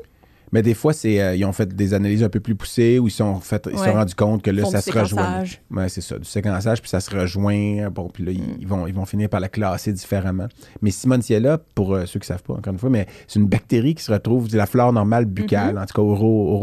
[0.51, 3.07] Mais des fois, c'est, euh, ils ont fait des analyses un peu plus poussées où
[3.07, 3.87] ils sont fait, ils Ouais.
[3.87, 5.05] sont rendus compte que là, ça se rejoint.
[5.23, 5.61] séquençage.
[5.71, 7.89] Ouais, c'est ça, du séquençage, puis ça se rejoint.
[7.89, 8.57] Bon, puis là, ils- Mm.
[8.59, 10.47] ils, vont, ils vont finir par la classer différemment.
[10.81, 13.47] Mais Simontiella, pour euh, ceux qui ne savent pas, encore une fois, mais c'est une
[13.47, 15.81] bactérie qui se retrouve de la flore normale buccale, Mm-hmm.
[15.81, 16.53] en tout cas oro,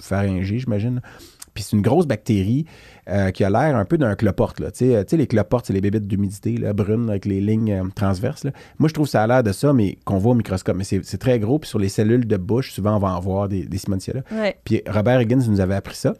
[0.00, 1.00] oropharyngée, j'imagine.
[1.54, 2.64] Puis c'est une grosse bactérie
[3.08, 4.60] euh, qui a l'air un peu d'un cloporte.
[4.60, 4.70] Là.
[4.70, 7.40] Tu sais, euh, tu sais, les cloportes, c'est les bébites d'humidité là, brunes avec les
[7.40, 8.44] lignes euh, transverses.
[8.44, 8.50] là.
[8.78, 10.76] Moi, je trouve ça a l'air de ça, mais qu'on voit au microscope.
[10.76, 11.58] Mais c'est c'est très gros.
[11.58, 13.78] Puis sur les cellules de bouche, souvent, on va en voir des, des.
[14.32, 14.56] Ouais.
[14.64, 16.14] Puis Robert Higgins nous avait appris ça.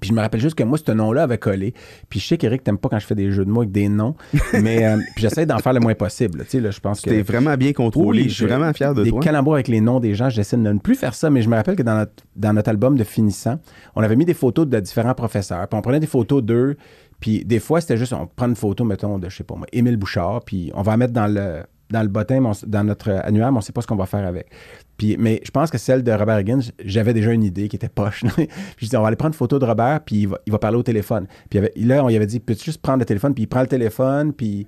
[0.00, 1.74] Puis je me rappelle juste que moi, ce nom-là avait collé.
[2.08, 3.88] Puis je sais qu'Éric, t'aimes pas quand je fais des jeux de mots avec des
[3.88, 4.14] noms.
[4.62, 6.40] mais euh, j'essaie d'en faire le moins possible.
[6.44, 7.10] Tu sais, là, je pense que...
[7.10, 8.22] C'était vraiment bien contrôlé.
[8.22, 9.20] Oui, je suis vraiment fier de des toi.
[9.20, 11.56] calembours avec les noms des gens, j'essaie de ne plus faire ça, mais je me
[11.56, 13.58] rappelle que dans notre, dans notre album de finissant,
[13.96, 16.76] on avait mis des photos de différents professeurs, puis on prenait des photos d'eux,
[17.20, 19.66] puis des fois, c'était juste, on prend une photo, mettons, de, je sais pas moi,
[19.72, 21.62] Émile Bouchard, puis on va la mettre dans le,
[21.94, 24.48] dans le bottin, dans notre annuaire, mais on sait pas ce qu'on va faire avec.
[24.96, 27.88] Puis, mais je pense que celle de Robert Higgins, j'avais déjà une idée qui était
[27.88, 28.24] poche.
[28.78, 30.58] je dis, on va aller prendre une photo de Robert, puis il va, il va
[30.58, 31.26] parler au téléphone.
[31.48, 33.32] Puis là, on lui avait dit, peux-tu juste prendre le téléphone?
[33.32, 34.66] Puis il prend le téléphone, puis,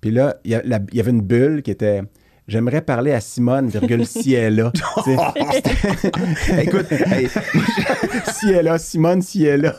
[0.00, 2.02] puis là, il y avait une bulle qui était...
[2.48, 4.72] J'aimerais parler à Simone, virgule, si elle est là.
[6.60, 7.28] Écoute, hey,
[8.32, 9.74] si elle est là, Simone, si elle est là.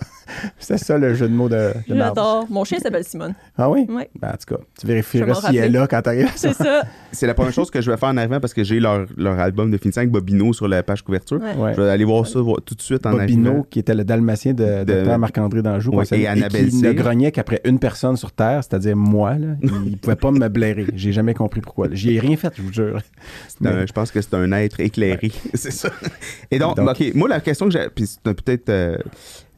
[0.59, 1.95] C'est ça le jeu de mots de, de.
[1.95, 2.45] J'adore.
[2.49, 3.33] Mon chien s'appelle Simone.
[3.57, 3.87] Ah oui?
[3.89, 4.09] Ouais.
[4.19, 6.29] Ben, en tout cas, tu vérifieras si elle est là quand t'arrives.
[6.35, 6.81] C'est ça.
[7.13, 9.39] c'est la première chose que je vais faire en arrivant parce que j'ai leur, leur
[9.39, 11.39] album de finissant avec Bobino sur la page couverture.
[11.41, 11.55] Ouais.
[11.55, 11.73] Ouais.
[11.75, 13.65] Je vais aller voir ça voir- tout de suite en Bobino, arrivant.
[13.69, 15.17] qui était le dalmatien de, De- Dr.
[15.17, 19.35] Marc-André Danjou, Ouais, et Annabelle qui ne grognait qu'après une personne sur Terre, c'est-à-dire moi.
[19.35, 19.55] Là.
[19.63, 20.87] Il ne pouvait pas me blairer.
[20.93, 21.87] J'ai jamais compris pourquoi.
[21.93, 22.99] J'y ai rien fait, je vous jure.
[23.63, 25.31] Un- je pense que c'est un être éclairé.
[25.53, 25.89] c'est ça.
[26.51, 27.87] Et donc, Donc- OK, moi, la question que j'ai.
[27.93, 28.69] Puis c'est peut-être.
[28.69, 28.97] euh,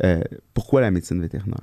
[0.03, 0.21] euh,
[0.53, 1.57] pourquoi la médecine vétérinaire?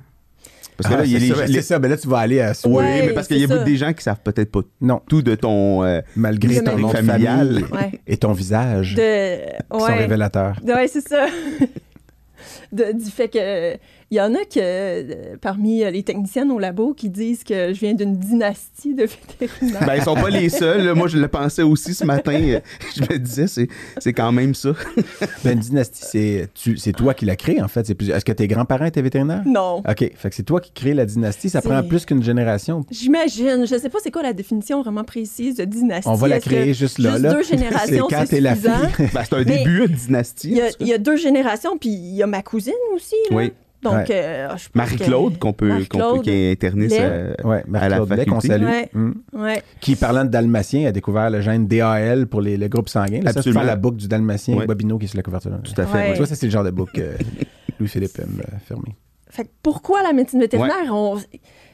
[0.77, 1.79] Parce que Ah, là, il y a les- ça, ben, les- c'est ça.
[1.79, 3.77] Ben là, tu vas aller à Oui, Ouais, mais parce qu'il y a beaucoup des
[3.77, 5.83] gens qui savent peut-être pas Non, tout de ton.
[5.83, 7.91] euh, malgré ton nom Ouais.
[8.05, 9.37] et ton visage De...
[9.37, 9.97] qui sont Ouais.
[9.97, 10.59] révélateurs.
[10.63, 11.25] Ouais, c'est ça.
[12.71, 13.77] De- du fait que
[14.09, 17.73] il y en a que euh, parmi euh, les techniciennes au labo qui disent que
[17.73, 19.85] je viens d'une dynastie de vétérinaires.
[19.85, 20.85] Ben, ils sont pas les seuls.
[20.85, 20.93] là.
[20.95, 22.33] Moi, je le pensais aussi ce matin.
[22.33, 22.59] Euh,
[22.95, 23.67] Je me disais, c'est,
[23.99, 24.69] c'est quand même ça.
[25.43, 27.85] Ben, une dynastie, c'est, tu, c'est toi qui l'as créée, en fait.
[27.85, 29.43] C'est plus, est-ce que tes grands-parents étaient vétérinaires?
[29.45, 29.77] non.
[29.87, 30.11] OK.
[30.15, 31.49] Fait que c'est toi qui crée la dynastie.
[31.49, 32.85] Ça C'est- prend plus qu'une génération.
[32.89, 33.65] J'imagine.
[33.67, 36.07] Je sais pas c'est quoi la définition vraiment précise de dynastie.
[36.09, 37.11] On va la créer juste là.
[37.11, 37.33] juste là?
[37.33, 38.71] deux c'est générations, quand c'est t'es la fille.
[39.13, 40.51] Ben, c'est un Mais début de dynastie.
[40.51, 43.15] Y, il y a deux générations, puis il y a ma cousine aussi.
[43.29, 43.35] Là.
[43.37, 43.51] Oui.
[43.83, 44.05] Donc, Ouais.
[44.11, 48.25] euh, Marie-Claude, que- qu'on peut, qu'on peut, qui est interniste euh, Ouais, à la Blais,
[48.25, 48.47] qu'on faculté.
[48.47, 48.65] salue.
[48.65, 48.89] Ouais.
[48.93, 49.11] Mm.
[49.33, 49.61] Ouais.
[49.81, 53.19] Qui, parlant de dalmatien, a découvert le gène DAL pour les, le groupe sanguin.
[53.21, 53.61] Là, ça, c'est Absolument.
[53.63, 55.51] la boucle du dalmatien Bobino qui est sur la couverture.
[55.63, 55.97] Tout à fait.
[55.97, 56.11] Ouais.
[56.13, 57.11] Tu vois, ça, c'est le genre de boucle que
[57.79, 58.95] Louis-Philippe aime euh, fermer.
[59.29, 60.91] Fait que pourquoi la médecine vétérinaire?
[60.91, 61.17] On-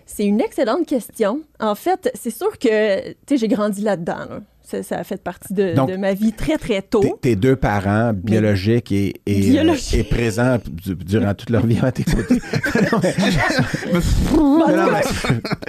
[0.05, 1.41] C'est une excellente question.
[1.61, 2.67] En fait, c'est sûr que,
[3.31, 4.17] j'ai grandi là-dedans.
[4.29, 4.39] là.
[4.65, 7.03] Ça, ça a fait partie de, Donc, de ma vie très, très tôt.
[7.21, 12.03] Tes, deux parents biologiques et, et, euh, présents du- durant toute leur vie à tes
[12.05, 12.39] côtés.
[12.91, 13.15] Non, mais-
[14.75, 14.85] non,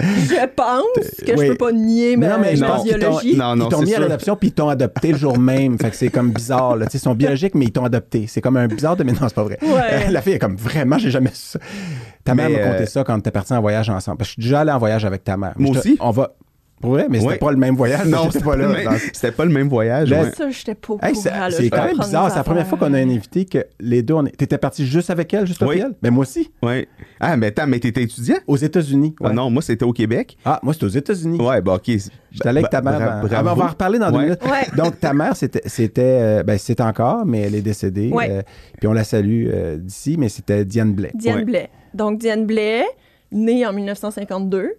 [0.01, 0.83] je pense
[1.25, 1.45] que oui.
[1.47, 3.31] je peux pas nier ma, Non, mais ma biologie.
[3.33, 5.77] Ils t'ont mis à l'adoption puis ils t'ont adopté le jour même.
[5.77, 6.75] Fait que c'est comme bizarre.
[6.77, 6.85] Là.
[6.93, 8.25] Ils sont biologiques, mais ils t'ont adopté.
[8.27, 9.03] C'est comme un bizarre de.
[9.03, 9.57] Mais non, c'est pas vrai.
[9.61, 10.09] Ouais.
[10.09, 11.59] La fille est comme vraiment, j'ai jamais su ça.
[12.23, 14.17] Ta mère m'a conté euh, ça quand t'es parti en voyage ensemble.
[14.17, 15.53] Parce que je suis déjà allé en voyage avec ta mère.
[15.57, 15.97] Moi aussi.
[15.99, 16.33] On va.
[16.81, 17.37] Pour vrai, mais c'était Ouais.
[17.37, 18.05] pas le même voyage.
[18.07, 18.67] Non, c'était pas là.
[18.67, 20.09] mais dans- c'était pas le même voyage.
[20.09, 20.31] Ben, ouais.
[20.35, 22.29] Ça, j'étais pas Hey, c'est quand même bizarre.
[22.29, 24.85] C'est la première fois qu'on a un invité que les deux, on est- t'étais parti
[24.85, 25.69] juste avec elle, juste Oui.
[25.69, 25.93] avec elle?
[26.01, 26.87] Ben moi aussi, Ouais.
[27.19, 28.35] Ah, mais attends, mais t'étais étudiant?
[28.45, 29.15] aux États-Unis.
[29.21, 29.33] Ah ouais.
[29.33, 30.37] non, moi, c'était au Québec.
[30.43, 31.39] Ah, moi, c'était aux États-Unis.
[31.41, 31.83] Ouais, bah, OK.
[31.87, 32.99] J'étais allé avec ta mère.
[32.99, 34.23] Bra- dans- Ah, ben, on va en reparler dans deux Ouais.
[34.25, 34.43] minutes.
[34.43, 34.67] Ouais.
[34.77, 38.09] Donc, ta mère, c'était, c'était euh, ben, c'est encore, mais elle est décédée.
[38.11, 38.29] Ouais.
[38.29, 38.41] euh,
[38.79, 41.11] puis on la salue euh, d'ici, mais c'était Diane Blais.
[41.15, 41.45] Diane Ouais.
[41.45, 41.69] Blais.
[41.93, 42.83] Donc, Diane Blais,
[43.31, 44.73] née en 1952.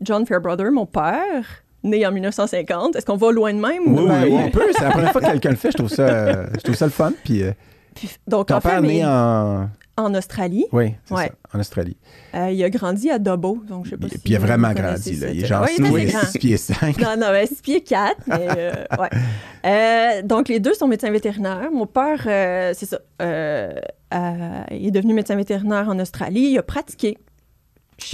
[0.00, 1.44] John Fairbrother, mon père,
[1.82, 2.96] né en 1950.
[2.96, 3.82] Est-ce qu'on va loin de même?
[3.86, 4.40] Oui, Ben, oui, oui.
[4.46, 5.70] On peut, c'est la première fois que quelqu'un le fait.
[5.72, 7.12] Je trouve ça, euh, je trouve ça le fun.
[7.24, 7.52] Puis euh,
[7.94, 9.68] Puis, donc, ton en père fait, né en.
[9.96, 10.66] en Australie.
[10.72, 11.26] Oui, c'est Ouais.
[11.26, 11.96] ça, en Australie.
[12.34, 14.38] Euh, il a grandi à Dubbo, donc je sais pas Puis, si puis il a
[14.38, 15.16] vraiment grandi.
[15.16, 15.28] Là.
[15.30, 16.26] Il est genre Ouais, il est assez six- grand.
[16.26, 16.98] six pieds 5.
[16.98, 19.08] Non, non, ouais, 6 pieds 4, mais euh, ouais.
[19.66, 21.68] Euh, donc, les deux sont médecins vétérinaires.
[21.70, 23.74] Mon père, euh, c'est ça, euh,
[24.14, 26.52] euh, il est devenu médecin vétérinaire en Australie.
[26.52, 27.18] Il a pratiqué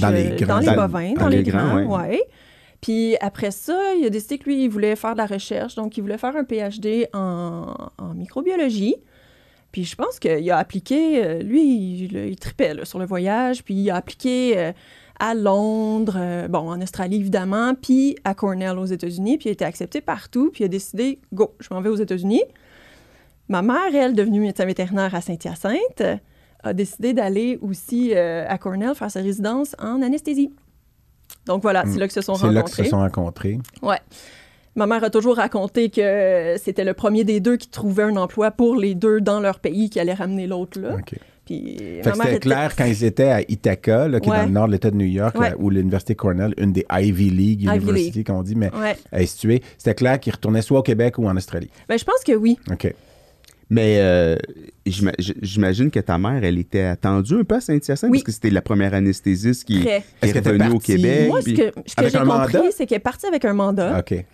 [0.00, 2.22] Dans les grands- dans les dans- bovins, dans dans, les les grands, grands, ouais.
[2.80, 5.96] Puis après ça, il a décidé que lui, il voulait faire de la recherche, donc
[5.96, 8.96] il voulait faire un PhD en, en microbiologie.
[9.72, 11.62] Puis je pense qu'il a appliqué, euh, lui,
[12.04, 14.72] il, il tripait là, sur le voyage, puis il a appliqué euh,
[15.18, 19.52] à Londres, euh, bon, en Australie évidemment, puis à Cornell aux États-Unis, puis il a
[19.52, 22.42] été accepté partout, puis il a décidé, go, je m'en vais aux États-Unis.
[23.48, 26.02] Ma mère, elle, devenue médecin vétérinaire à Saint-Hyacinthe,
[26.66, 30.50] a décidé d'aller aussi euh, à Cornell faire sa résidence en anesthésie.
[31.46, 32.36] Donc voilà, c'est là que se sont Hmm.
[32.40, 32.84] C'est là rencontrés.
[32.84, 33.58] se sont rencontrés.
[33.82, 33.98] Ouais.
[34.74, 38.50] Ma mère a toujours raconté que c'était le premier des deux qui trouvait un emploi
[38.50, 40.94] pour les deux dans leur pays qui allait ramener l'autre là.
[40.96, 41.14] OK.
[41.46, 44.38] Puis que mère c'était était- clair quand ils étaient à Ithaca, là, qui est Ouais.
[44.40, 45.50] dans le nord de l'État de New York, Ouais.
[45.50, 48.96] là, où l'Université Cornell, une des Ivy League University, qu'on dit, mais Ouais.
[49.12, 51.70] est située, c'était clair qu'ils retournaient soit au Québec ou en Australie.
[51.88, 52.58] Ben, je pense que oui.
[52.70, 52.92] OK.
[53.68, 54.36] Mais euh,
[54.86, 58.18] j'ima- j'imagine que ta mère, elle était attendue un peu à Saint-Hyacinthe Oui.
[58.18, 60.04] parce que c'était la première anesthésiste qui, qui est
[60.38, 61.28] revenue au Québec.
[61.28, 64.24] Moi, ce que, ce que j'ai compris, c'est qu'elle est partie avec un mandat OK.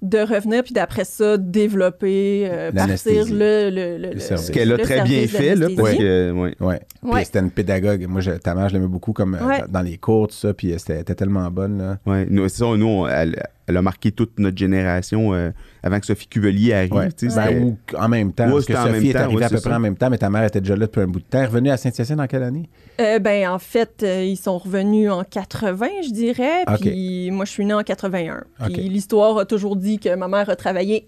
[0.00, 4.18] de revenir, puis d'après ça, développer, euh, partir le, le, le.
[4.20, 5.98] Ce qu'elle a très bien fait, là, parce d'anesthésie.
[5.98, 6.54] que, ouais.
[6.60, 6.80] Ouais.
[7.16, 8.06] Puis c'était une pédagogue.
[8.08, 9.62] Moi, je, ta mère, je l'aimais beaucoup comme euh, Ouais.
[9.68, 10.54] dans- les cours, tout ça.
[10.54, 11.76] Puis c'était elle était tellement bonne.
[11.78, 11.98] Là.
[12.06, 15.50] Ouais, nous, c'est ça, nous, on- elle, elle a marqué toute notre génération euh,
[15.86, 16.92] avant que Sophie Cuvelier arrive.
[16.92, 17.12] Ouais.
[17.12, 18.46] tu sais, Ben, ou en même temps.
[18.46, 20.10] Ouais, parce que Sophie même est temps, arrivée ouais, à peu près en même temps,
[20.10, 21.44] mais ta mère était déjà là depuis un bout de temps.
[21.44, 22.68] Revenue à Saint-Hyacinthe en quelle année?
[23.00, 26.64] Euh, ben, en fait, euh, ils sont revenus en 80, je dirais.
[26.80, 28.44] Puis moi, je suis née en 81.
[28.64, 31.06] Puis l'histoire a toujours dit que ma mère a travaillé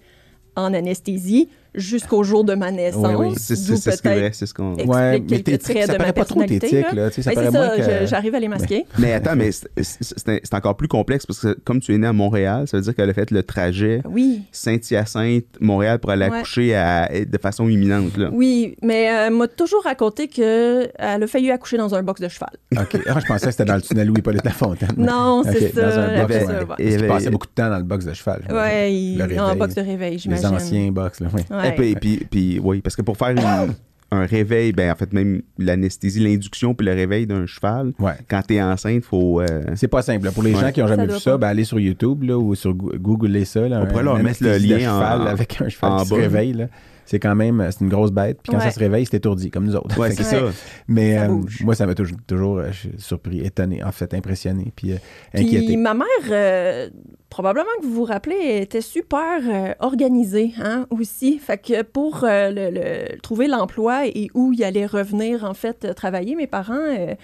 [0.59, 3.07] en anesthésie jusqu'au jour de ma naissance.
[3.17, 3.35] Oui, oui.
[3.39, 4.73] c'est c'est ce vrai, c'est ce qu'on.
[4.75, 7.11] explique Ouais, mais ça paraît pas trop tics, là.
[7.11, 8.85] Tu sais, ça Ben, c'est paraît moins que- j'arrive à les masquer.
[8.99, 11.99] Mais attends, mais c'est- c'est c'est- c'est encore plus complexe parce que comme tu es
[11.99, 16.11] né à Montréal, ça veut dire qu'elle a fait le trajet Oui, Saint-Hyacinthe, Montréal pour
[16.11, 16.39] aller Ouais.
[16.39, 18.17] accoucher à- de façon imminente.
[18.17, 18.31] Là.
[18.33, 22.29] oui, mais euh, elle m'a toujours raconté qu'elle a failli accoucher dans un box de
[22.29, 22.51] cheval.
[22.73, 23.01] OK.
[23.07, 24.89] Ah, je pensais que c'était dans le tunnel Louis-Paul Lafontaine.
[24.97, 25.83] Non, c'est OK, ça.
[25.91, 28.43] Dans un elle box, avait- passait beaucoup de temps dans le box de cheval.
[28.89, 30.48] il- Le en box de réveil, j'imagine.
[30.55, 31.43] Anciens box, là, oui.
[31.51, 31.69] Ouais.
[31.69, 33.39] Et puis, puis, puis, oui, parce que pour faire une-
[34.11, 38.15] un réveil, ben en fait, même l'anesthésie, l'induction puis le réveil d'un cheval, Ouais.
[38.27, 39.41] quand t'es enceinte, faut.
[39.43, 40.25] euh, C'est pas simple.
[40.25, 40.33] là.
[40.33, 40.61] Pour les Ouais.
[40.63, 41.37] gens qui n'ont jamais Ça vu ça, pas.
[41.39, 43.69] ben, allez sur YouTube là, ou sur Goo- Googlez ça.
[43.69, 46.53] Là, On pourrait leur mettre le lien en- avec un cheval en qui se réveille.
[46.55, 46.69] là.
[47.11, 48.39] C'est quand même c'est une grosse bête.
[48.43, 48.65] Puis quand Ouais.
[48.65, 49.99] ça se réveille, c'est étourdi, comme nous autres.
[49.99, 50.43] Ouais, c'est ça.
[50.89, 54.13] Mais Ça euh, moi, ça m'a toujours, toujours euh, je suis surpris, étonné, en fait,
[54.13, 54.97] impressionné, puis euh,
[55.33, 55.77] Puis inquiété.
[55.79, 56.91] ma mère, euh,
[57.31, 61.39] probablement que vous vous rappelez, était super euh, organisée hein, aussi.
[61.39, 65.87] Fait que pour euh, le, le- trouver l'emploi et où il allait revenir, en fait,
[65.87, 67.15] euh, travailler, mes parents, euh,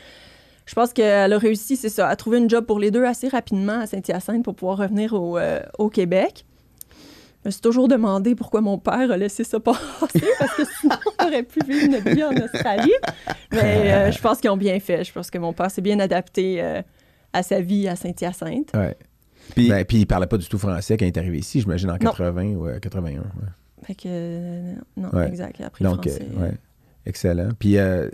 [0.64, 3.28] je pense qu'elle a réussi, c'est ça, à trouver une job pour les deux assez
[3.28, 6.46] rapidement à Saint-Hyacinthe pour pouvoir revenir au, euh, au Québec.
[7.44, 9.78] Je me suis toujours demandé pourquoi mon père a laissé ça passer,
[10.38, 12.92] parce que sinon, on aurait pu vivre notre vie en Australie.
[13.52, 15.04] Mais euh, je pense qu'ils ont bien fait.
[15.04, 16.80] Je pense que mon père s'est bien adapté euh,
[17.34, 18.70] à sa vie à Saint-Hyacinthe.
[18.74, 18.96] Ouais.
[19.54, 21.90] Puis- Ben, puis il parlait pas du tout français quand il est arrivé ici, j'imagine,
[21.90, 22.10] en Non.
[22.12, 23.20] 80 ou euh, 81.
[23.20, 23.24] ouais.
[23.86, 25.28] Fait que, euh, non, Ouais.
[25.28, 25.56] exact.
[25.58, 26.26] Il a appris Donc, français.
[26.38, 26.52] euh, ouais.
[27.04, 27.50] excellent.
[27.58, 28.08] Puis, euh,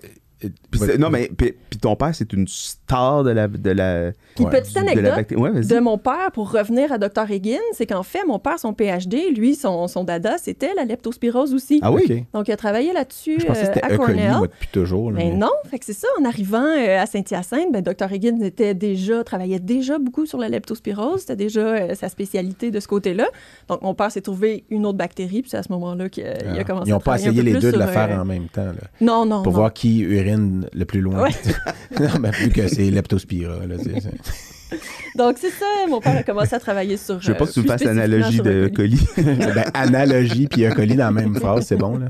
[0.70, 3.46] Puis non, mais puis, puis ton père, c'est une star de la.
[3.48, 4.50] De la Puis Ouais.
[4.50, 5.38] petite de la anecdote.
[5.38, 7.30] Ouais, de mon père, pour revenir à Dr.
[7.30, 11.52] Higgins, c'est qu'en fait, mon père, son PhD, lui, son, son dada, c'était la leptospirose
[11.54, 11.80] aussi.
[11.82, 12.02] Ah oui?
[12.08, 12.24] OK.
[12.32, 14.30] Donc, il a travaillé là-dessus Je pensais que euh, c'était à Cornell.
[14.38, 15.10] moi, depuis toujours.
[15.10, 16.08] là, Mais mais- non, fait que c'est ça.
[16.20, 18.12] En arrivant euh, à Saint-Hyacinthe, ben, Dr.
[18.12, 21.20] Higgins était déjà, travaillait déjà beaucoup sur la leptospirose.
[21.20, 23.26] C'était déjà euh, sa spécialité de ce côté-là.
[23.68, 26.34] Donc, mon père s'est trouvé une autre bactérie, puis c'est à ce moment-là qu'il a
[26.58, 26.64] Ah.
[26.64, 28.72] commencé Ils n'ont pas essayé les deux de le faire euh, en même temps, là,
[29.00, 29.58] Non, non, pour non.
[29.58, 31.22] voir qui urine le plus loin.
[31.22, 31.30] Ouais.
[32.00, 33.66] non, ben, vu que c'est leptospira.
[33.66, 34.76] Là, c'est- c'est-
[35.18, 35.64] Donc, c'est ça.
[35.88, 37.20] Mon père a commencé à travailler sur.
[37.20, 39.06] Je veux pas que tu euh, me fasses plus l'analogie spécifiquement de colis.
[39.16, 39.36] colis.
[39.54, 40.70] ben, analogie puis E.
[40.72, 41.98] coli dans la même phrase, c'est bon.
[41.98, 42.06] Là.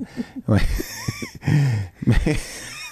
[0.46, 0.58] Ouais.
[2.06, 2.36] Mais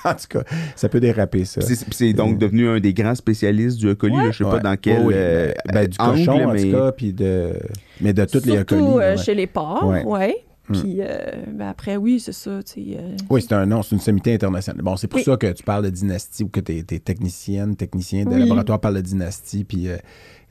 [0.05, 0.43] en tout cas,
[0.75, 1.61] ça peut déraper, ça.
[1.61, 3.95] C'est c'est donc devenu un des grands spécialistes du E.
[3.95, 4.17] coli.
[4.17, 4.31] là.
[4.31, 4.61] Je sais pas Ouais.
[4.63, 7.53] dans quel Oh oui, euh, ben, du angle, cochon, en mais tout cas, puis de...
[8.01, 8.57] mais de toutes les E.
[8.57, 8.87] Surtout coli.
[8.87, 9.17] euh, là, ouais.
[9.23, 10.37] chez les porcs, Ouais.
[10.69, 10.73] Mm.
[10.81, 11.17] Puis euh,
[11.53, 12.63] ben après, oui, c'est ça.
[12.63, 14.83] tu sais, euh, Oui, c'est un nom, c'est une sommité internationale.
[14.83, 15.25] Bon, c'est pour Oui.
[15.25, 18.41] ça que tu parles de dynastie ou que tu es, technicienne, technicien de Oui.
[18.41, 19.65] laboratoire parle de dynastie.
[19.65, 19.97] Puis, euh,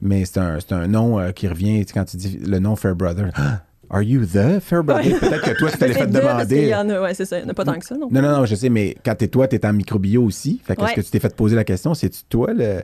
[0.01, 3.31] mais c'est un, c'est un nom euh, qui revient quand tu dis le nom Fairbrother.
[3.35, 5.13] Ah, Are you the Fairbrother?
[5.13, 5.19] Ouais.
[5.19, 6.67] Peut-être que toi, tu t'allais fait demander.
[6.67, 7.37] y en a, ouais, c'est ça.
[7.37, 8.09] Il n'y en a pas tant que ça, non?
[8.11, 10.59] Non, non, non, je sais, mais quand t'es toi, t'es en microbio aussi.
[10.63, 10.93] Fait qu'est-ce Ouais.
[10.95, 11.93] que tu t'es fait poser la question?
[11.93, 12.81] C'est-tu toi, le.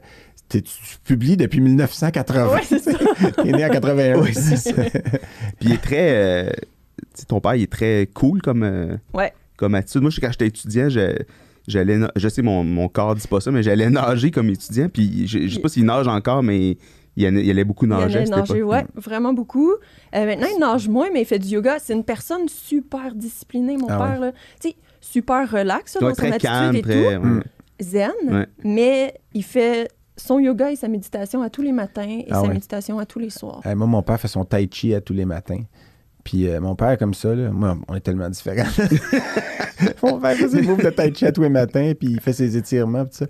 [0.50, 0.62] tu
[1.04, 2.54] publies depuis 1980.
[2.54, 2.92] Ouais, c'est ça.
[3.44, 4.20] T'es né en 81.
[4.22, 4.72] Oui, c'est ça.
[4.82, 4.92] Puis
[5.62, 6.46] il est très.
[6.48, 6.50] euh,
[7.22, 9.34] sais, ton père, il est très cool comme, euh, Ouais.
[9.58, 10.02] comme attitude.
[10.02, 11.18] Moi, je- quand j'étais étudiant, je-
[11.68, 12.00] j'allais.
[12.16, 14.88] Je sais, mon, mon corps dit pas ça, mais j'allais nager comme étudiant.
[14.90, 16.78] Puis je, je sais pas s'il nage encore, mais
[17.16, 18.18] il, allait- il allait beaucoup Il nager.
[18.18, 19.72] à allait nager, ouais, vraiment beaucoup.
[19.72, 21.78] Euh, maintenant, il nage moins, mais il fait du yoga.
[21.80, 24.20] C'est une personne super disciplinée, mon Ah père.
[24.20, 24.32] là.
[24.62, 26.94] Tu sais, super relax là, Ouais, dans son attitude calme, et très.
[27.18, 27.22] tout.
[27.26, 27.42] ouais.
[27.82, 28.48] Zen, Ouais.
[28.64, 32.42] mais il fait son yoga et sa méditation à tous les matins et Ah sa
[32.44, 32.50] ouais.
[32.50, 33.62] méditation à tous les soirs.
[33.66, 35.60] Euh, moi, mon père fait son tai chi à tous les matins.
[36.24, 38.70] Puis euh, mon père, comme ça, là, moi, on est tellement différents.
[40.04, 43.04] mon père ses moves de chi à tous les matins, puis il fait ses étirements,
[43.04, 43.26] tout ça.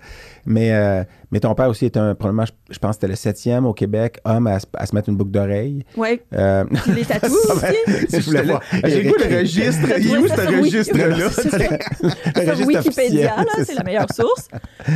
[0.46, 1.02] Mais, euh,
[1.34, 3.72] mais ton père aussi est un, probablement, je, je pense que c'était le septième au
[3.74, 5.84] Québec, homme à, se- à se mettre une boucle d'oreille.
[5.96, 6.22] Ouais.
[6.32, 7.74] Euh, les tatous aussi.
[8.12, 8.62] je voulais voir.
[8.84, 9.88] J'ai le goût registre.
[9.98, 11.28] Il est où ce registre-là?
[12.36, 14.48] C'est Wikipédia, là, c'est la meilleure source.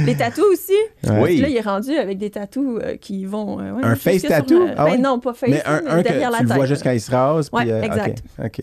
[0.07, 0.73] Les tatous aussi.
[1.21, 1.39] Oui.
[1.41, 3.59] Là, il est rendu avec des tatous euh, qui vont.
[3.61, 4.67] euh, Un face tattoo?
[4.77, 4.85] Ah?
[4.87, 5.63] Ben non, pas face, Mais
[6.05, 6.57] derrière la tu le tête.
[6.57, 7.51] vois juste quand il se rase.
[7.53, 8.23] Ouais, euh, ok, exact.
[8.45, 8.61] OK.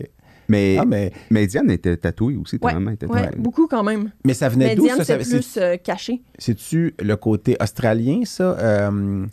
[0.47, 3.39] Mais, Ah, mais, mais Diane était tatouée aussi, ta Ouais, maman était Ouais, tatouée.
[3.41, 4.11] beaucoup quand même.
[4.23, 5.03] mais ça venait Mais d'où, Diane, ça?
[5.03, 6.21] c'est plus euh, caché.
[6.37, 8.55] C'est-tu le côté australien, ça?
[8.59, 9.25] Euh,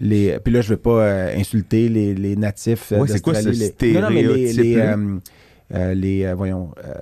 [0.00, 0.38] les...
[0.42, 3.48] Puis là, je veux pas euh, insulter les, les natifs euh, Ouais, c'est quoi ce
[3.48, 3.92] les...
[3.92, 4.96] Non, non, mais les, les, stéréotype-là?
[5.74, 6.92] Euh, les, euh, voyons, euh,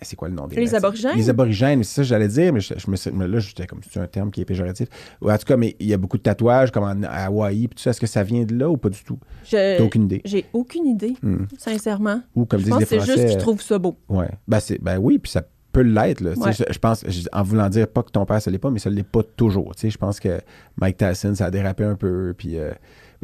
[0.00, 1.16] c'est quoi le nom des Les aborigènes?
[1.16, 4.00] Les aborigènes, c'est ça que j'allais dire, mais je, je me, là, j'étais comme, c'est
[4.00, 4.88] un terme qui est péjoratif.
[5.20, 7.68] Ou en tout cas, mais il y a beaucoup de tatouages, comme en, à Hawaï,
[7.68, 7.90] puis tout ça.
[7.90, 9.18] Est-ce que ça vient de là ou pas du tout?
[9.50, 10.22] T'as aucune idée?
[10.24, 11.44] J'ai aucune idée, Hmm.
[11.58, 12.20] sincèrement.
[12.34, 13.12] Ou comme Je disent pense les que c'est Français.
[13.16, 13.96] juste qu'ils trouvent ça beau.
[14.08, 14.28] Ouais.
[14.48, 16.20] Ben, c'est, ben oui, puis ça peut l'être.
[16.20, 16.30] Là.
[16.36, 16.52] Ouais.
[16.52, 18.78] Je, je pense, je- en voulant dire pas que ton père, ça l'est pas, mais
[18.78, 19.74] ça l'est pas toujours.
[19.74, 20.40] Tu sais, Je pense que
[20.80, 22.32] Mike Tyson, ça a dérapé un peu.
[22.38, 22.70] Puis euh,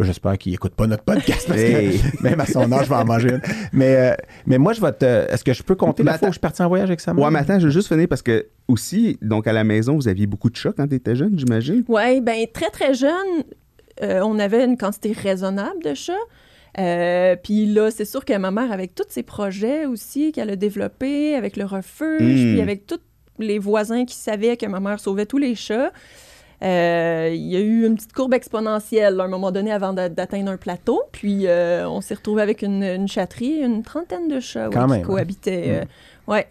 [0.05, 1.99] j'espère qu'il écoute pas notre podcast parce Hey.
[1.99, 3.41] que même à son âge, je vais en manger une.
[3.73, 4.15] Mais, euh,
[4.47, 5.05] mais moi, je vais te.
[5.05, 6.33] Est-ce que je peux compter la Mais fois où attends.
[6.33, 7.25] je suis parti en voyage avec sa mère?
[7.25, 10.09] Ouais, mais attends, je veux juste finir parce que aussi, donc à la maison, vous
[10.09, 11.85] aviez beaucoup de chats quand tu étais jeune, j'imagine.
[11.89, 13.11] Oui, ben très, très jeune,
[14.03, 16.13] euh, on avait une quantité raisonnable de chats.
[16.79, 20.57] Euh, Puis là, c'est sûr que ma mère, avec tous ses projets aussi qu'elle a
[20.57, 22.19] développés, avec le refuge,
[22.53, 23.01] puis avec tous
[23.41, 25.91] les voisins qui savaient que ma mère sauvait tous les chats,
[26.62, 30.09] euh, il y a eu une petite courbe exponentielle à un moment donné avant d'a-
[30.09, 31.03] d'atteindre un plateau.
[31.12, 34.79] Puis euh, on s'est retrouvé avec une, une chatterie, une trentaine de chats ouais, qui
[34.79, 35.01] même, hein?
[35.03, 35.66] cohabitaient.
[35.66, 35.70] Mm.
[36.31, 36.46] euh, ouais.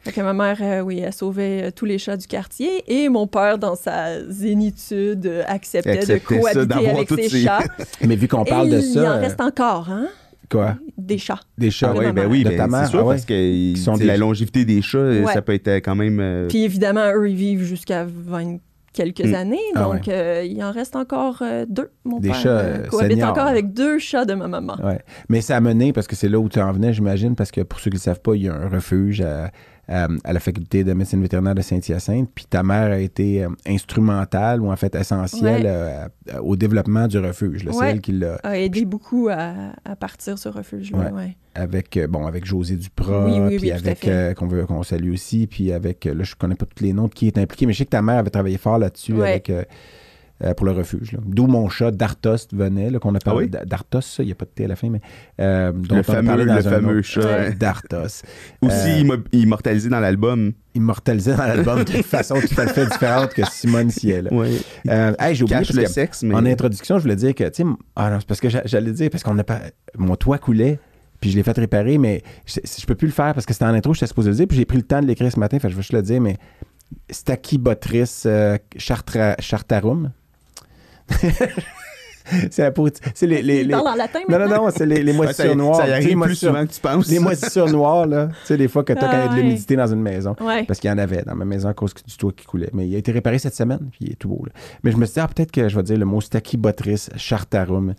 [0.00, 3.08] Fait que ma mère, euh, oui, elle sauvait euh, tous les chats du quartier et
[3.08, 7.64] mon père, dans sa zénitude, euh, acceptait, Acceptait de cohabiter avec ses ces- chats.
[8.06, 9.00] Mais vu qu'on et parle de il ça.
[9.00, 10.06] en euh, reste encore, hein?
[10.50, 10.76] Quoi?
[10.96, 11.40] Des chats.
[11.58, 11.92] Des chats.
[11.94, 13.14] Ah oui, ben oui, De ben, ta mère, c'est sûr ah ouais.
[13.16, 15.32] parce que sont des- la longévité des chats, Ouais.
[15.34, 16.20] ça peut être quand même.
[16.20, 18.58] euh, Puis évidemment, eux, ils vivent jusqu'à 20
[18.92, 19.34] quelques Mm.
[19.34, 19.58] années.
[19.74, 21.90] Ah Donc, euh, il en reste encore euh, deux.
[22.04, 24.76] Mon Des père chats, euh, euh, cohabite encore avec deux chats de ma maman.
[24.82, 25.00] Ouais.
[25.28, 27.60] Mais ça a mené, parce que c'est là où tu en venais, j'imagine, parce que
[27.60, 29.50] pour ceux qui ne le savent pas, il y a un refuge à,
[29.88, 32.28] à- à la faculté de médecine vétérinaire de Saint-Hyacinthe.
[32.34, 36.34] Puis ta mère a été euh, instrumentale ou en fait essentielle Ouais.
[36.34, 37.64] euh, au développement du refuge.
[37.64, 37.72] là.
[37.72, 37.90] C'est Ouais.
[37.92, 40.98] elle qui l'a, A aidé beaucoup à, à partir ce refuge-là.
[40.98, 41.10] Ouais.
[41.12, 41.36] ouais.
[41.54, 44.84] avec, euh, bon, avec José Duprat, Oui, oui, puis oui, avec, euh, qu'on veut qu'on
[44.84, 47.36] salue aussi, puis avec, euh, là, je connais pas tous les noms de qui est
[47.36, 49.30] impliqué, mais je sais que ta mère avait travaillé fort là-dessus Ouais.
[49.30, 49.50] avec,
[50.44, 51.16] euh, pour le refuge.
[51.24, 53.44] D'où mon chat Dartos venait, qu'on a parlé.
[53.44, 53.48] oui?
[53.50, 55.00] d- Dartos, il n'y a pas de T à la fin, mais.
[55.40, 57.50] euh, dont le on a fameux, parlé dans le un fameux autre- chat.
[57.50, 58.22] Dartos.
[58.62, 60.52] Aussi Euh, immo- immortalisé dans l'album.
[60.74, 64.28] immortalisé dans l'album d'une façon tout à fait différente que Simone Ciel.
[64.32, 66.34] Euh, hey, j'ai oublié Cache parce le que sexe, mais.
[66.34, 68.92] en introduction, je voulais dire que, tu sais, ah non, c'est parce que j'a- j'allais
[68.92, 69.60] dire, parce qu'on n'a pas.
[69.96, 70.78] Mon toit coulait,
[71.20, 73.64] puis je l'ai fait réparer, mais je, je peux plus le faire parce que c'était
[73.64, 75.58] en intro, j'étais supposé le dire, puis j'ai pris le temps de l'écrire ce matin,
[75.58, 76.36] fait je vais juste le dire, mais
[77.10, 80.10] Stachybotrice euh, chartra- chartarum.
[82.50, 83.40] c'est la pourri- C'est les.
[83.40, 85.56] les, Il les- parle en latin Non, non, non, c'est les, les Ouais, ça, moisissures
[85.56, 85.76] noires.
[85.76, 87.08] ça arrive plus moisissures- souvent que tu penses.
[87.08, 88.26] Les moisissures noires, là.
[88.26, 89.86] Tu sais, des fois que tu as Ah, quand il y a de l'humidité dans
[89.86, 90.36] une maison.
[90.40, 90.64] Ouais.
[90.64, 92.68] Parce qu'il y en avait dans ma maison à cause du toit qui coulait.
[92.74, 94.42] Mais il a été réparé cette semaine, puis il est tout beau.
[94.44, 94.52] là.
[94.82, 97.94] Mais je me suis dit, ah, peut-être que je vais dire le mot Stachybotrice chartarum.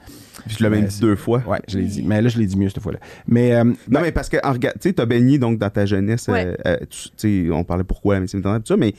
[0.45, 1.41] Puis je l'ai même dit deux fois.
[1.48, 2.04] Ouais, je l'ai dit.
[2.04, 3.00] Mais là, je l'ai dit mieux cette fois-là.
[3.28, 6.45] Mais euh, Non, mais parce que, tu sais, t'as baigné donc dans ta jeunesse, Ouais.
[6.45, 8.93] euh, euh, tu tu sais, on parlait pourquoi la médecine vétérinaire, tout ça, mais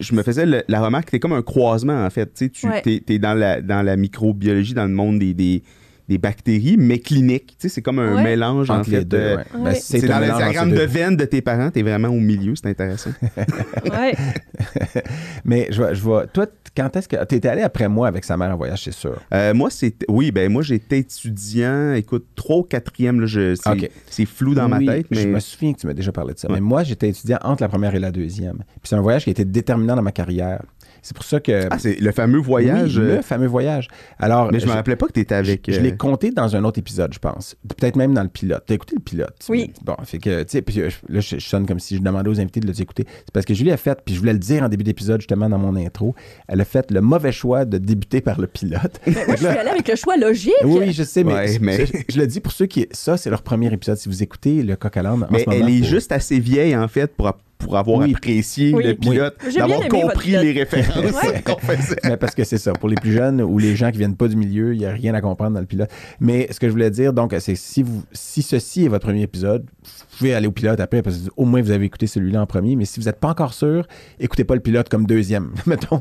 [0.00, 2.26] je me faisais le- la remarque, t'es comme un croisement, en fait.
[2.34, 2.82] Tu sais, tu Ouais.
[2.82, 5.62] t'es, t'es dans, la, dans la microbiologie, dans le monde des, des,
[6.08, 7.56] des bactéries, mais cliniques.
[7.58, 8.22] Tu sais, c'est comme un Ouais.
[8.24, 9.04] mélange, en entre les fait.
[9.04, 9.42] deux, euh, ouais.
[9.54, 9.62] Ouais.
[9.64, 10.84] Ben, C'est dans le ces de deux.
[10.86, 13.10] veine de tes parents, t'es vraiment au milieu, c'est intéressant.
[13.84, 14.14] Ouais.
[15.44, 17.22] Mais je vais, je vais- Toi, quand est-ce que.
[17.24, 19.20] T'étais allé après moi avec sa mère en voyage, c'est sûr?
[19.34, 19.94] Euh, moi, c'est.
[20.08, 23.90] Oui, ben moi, j'étais étudiant, écoute, 3 ou 4e, là, je- c'est, Ok.
[24.08, 25.26] c'est flou dans Oui, ma tête, Je mais.
[25.26, 26.48] me souviens que tu m'as déjà parlé de ça.
[26.48, 26.54] Ouais.
[26.54, 28.58] Mais moi, j'étais étudiant entre la première et la deuxième.
[28.58, 30.62] Puis c'est un voyage qui a été déterminant dans ma carrière.
[31.04, 31.66] C'est pour ça que.
[31.68, 32.96] Ah, c'est le fameux voyage.
[32.96, 33.88] Oui, euh, le fameux voyage.
[34.20, 35.62] Alors, mais je me je- rappelais pas que t'étais avec.
[35.66, 37.54] Je, je euh, l'ai compté dans un autre épisode, je pense.
[37.68, 38.64] Peut-être même dans le pilote.
[38.66, 39.34] T'as écouté le pilote?
[39.48, 39.72] Oui.
[39.84, 42.28] Bon, fait que, tu sais, puis, euh, là, je, je sonne comme si je demandais
[42.30, 43.06] aux invités de l'écouter.
[43.24, 45.48] C'est parce que Julie a fait, puis je voulais le dire en début d'épisode, justement,
[45.48, 46.14] dans mon intro,
[46.48, 49.00] elle a fait le mauvais choix de débuter par le pilote.
[49.06, 50.52] Mais moi, je suis allée avec le choix logique.
[50.64, 52.86] oui, oui, je sais, mais, Ouais, mais- Je, je le dis pour ceux qui.
[52.92, 53.96] Ça, c'est leur premier épisode.
[53.96, 56.38] Si vous écoutez le coq à en Mais ce moment, elle est pour- juste assez
[56.40, 58.12] vieille, en fait, pour, pour avoir Oui.
[58.14, 58.84] apprécié Oui.
[58.84, 59.54] le pilote, Oui.
[59.54, 61.42] D'avoir compris les références Ouais.
[61.44, 61.96] qu'on faisait.
[62.04, 62.72] Mais parce que c'est ça.
[62.72, 64.90] Pour les plus jeunes ou les gens qui viennent pas du milieu, il n'y a
[64.92, 65.90] rien à comprendre dans le pilote.
[66.20, 69.22] Mais ce que je voulais dire, donc, c'est si vous, si ceci est votre premier
[69.22, 72.42] épisode, vous pouvez aller au pilote après parce que au moins vous avez écouté celui-là
[72.42, 72.76] en premier.
[72.76, 73.86] Mais si vous n'êtes pas encore sûr,
[74.20, 76.00] écoutez pas le pilote comme deuxième, mettons.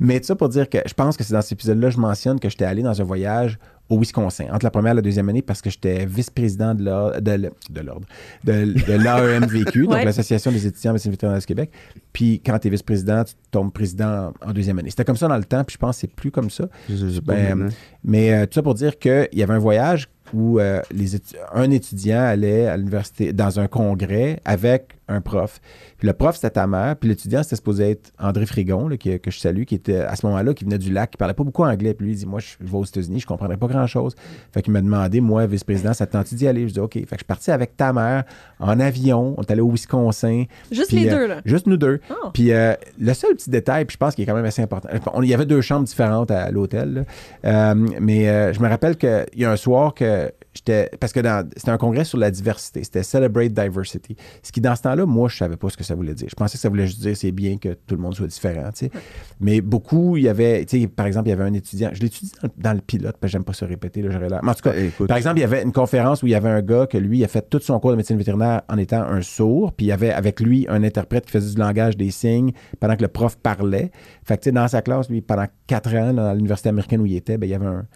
[0.00, 2.48] Mais ça pour dire que je pense que c'est dans cet épisode-là, je mentionne que
[2.48, 3.58] j'étais allé dans un voyage
[3.92, 7.20] au Wisconsin, entre la première et la deuxième année, parce que j'étais vice-président de l'ordre,
[7.20, 7.50] de,
[8.96, 10.04] l'AEMVQ, donc Ouais.
[10.04, 11.70] l'Association des étudiants en médecine vétérinaire du Québec.
[12.12, 14.90] Puis quand tu es vice-président, tu tombes président en deuxième année.
[14.90, 16.64] C'était comme ça dans le temps, puis je pense que c'est plus comme ça.
[16.88, 17.68] Je Ben.
[18.04, 21.36] Mais euh, tout ça pour dire qu'il y avait un voyage où euh, les étu-
[21.52, 25.60] un étudiant allait à l'université dans un congrès avec un prof.
[25.98, 26.96] Puis le prof, c'était ta mère.
[26.96, 30.24] Puis l'étudiant, c'était supposé être André Frigon, là, que je salue, qui était à ce
[30.26, 31.92] moment-là, qui venait du lac, qui parlait pas beaucoup anglais.
[31.94, 34.14] Puis lui, il dit Moi, je, je vais aux États-Unis, je comprendrais pas grand-chose.
[34.52, 36.94] Fait qu'il m'a demandé, moi, vice-président, ça te tente d'y aller Je dis OK.
[36.94, 38.24] Fait que je suis parti avec ta mère
[38.58, 39.34] en avion.
[39.36, 40.44] On est allé au Wisconsin.
[40.70, 41.40] Juste Puis, les euh, deux, là?
[41.44, 42.00] Juste nous deux.
[42.10, 42.28] Oh.
[42.32, 44.88] Puis euh, le seul petit détail, puis je pense qu'il est quand même assez important.
[45.12, 47.04] on- Il y avait deux chambres différentes à l'hôtel.
[47.44, 50.90] Euh, mais euh, je me rappelle qu'il y a un soir que j'étais.
[51.00, 52.84] Parce que dans- c'était un congrès sur la diversité.
[52.84, 54.16] C'était Celebrate Diversity.
[54.42, 56.28] Ce qui, dans ce temps-là, moi, je savais pas ce que ça voulait dire.
[56.28, 58.70] Je pensais que ça voulait juste dire c'est bien que tout le monde soit différent.
[58.72, 58.90] tu sais.
[59.40, 60.64] Mais beaucoup, il y avait.
[60.64, 61.90] tu sais, Par exemple, il y avait un étudiant.
[61.92, 64.02] Je l'étudie dans, dans le pilote, parce que j'aime pas se répéter.
[64.02, 65.08] Là, j'aurais l'air- Mais en tout cas, Écoute.
[65.08, 67.18] par exemple, il y avait une conférence où il y avait un gars que lui,
[67.18, 69.88] il a fait tout son cours de médecine vétérinaire en étant un sourd, puis il
[69.88, 73.08] y avait avec lui un interprète qui faisait du langage des signes pendant que le
[73.08, 73.90] prof parlait.
[74.24, 77.06] Fait que, tu sais, dans sa classe, lui, pendant quatre ans, dans l'université américaine où
[77.06, 77.86] il était, ben, il y avait un.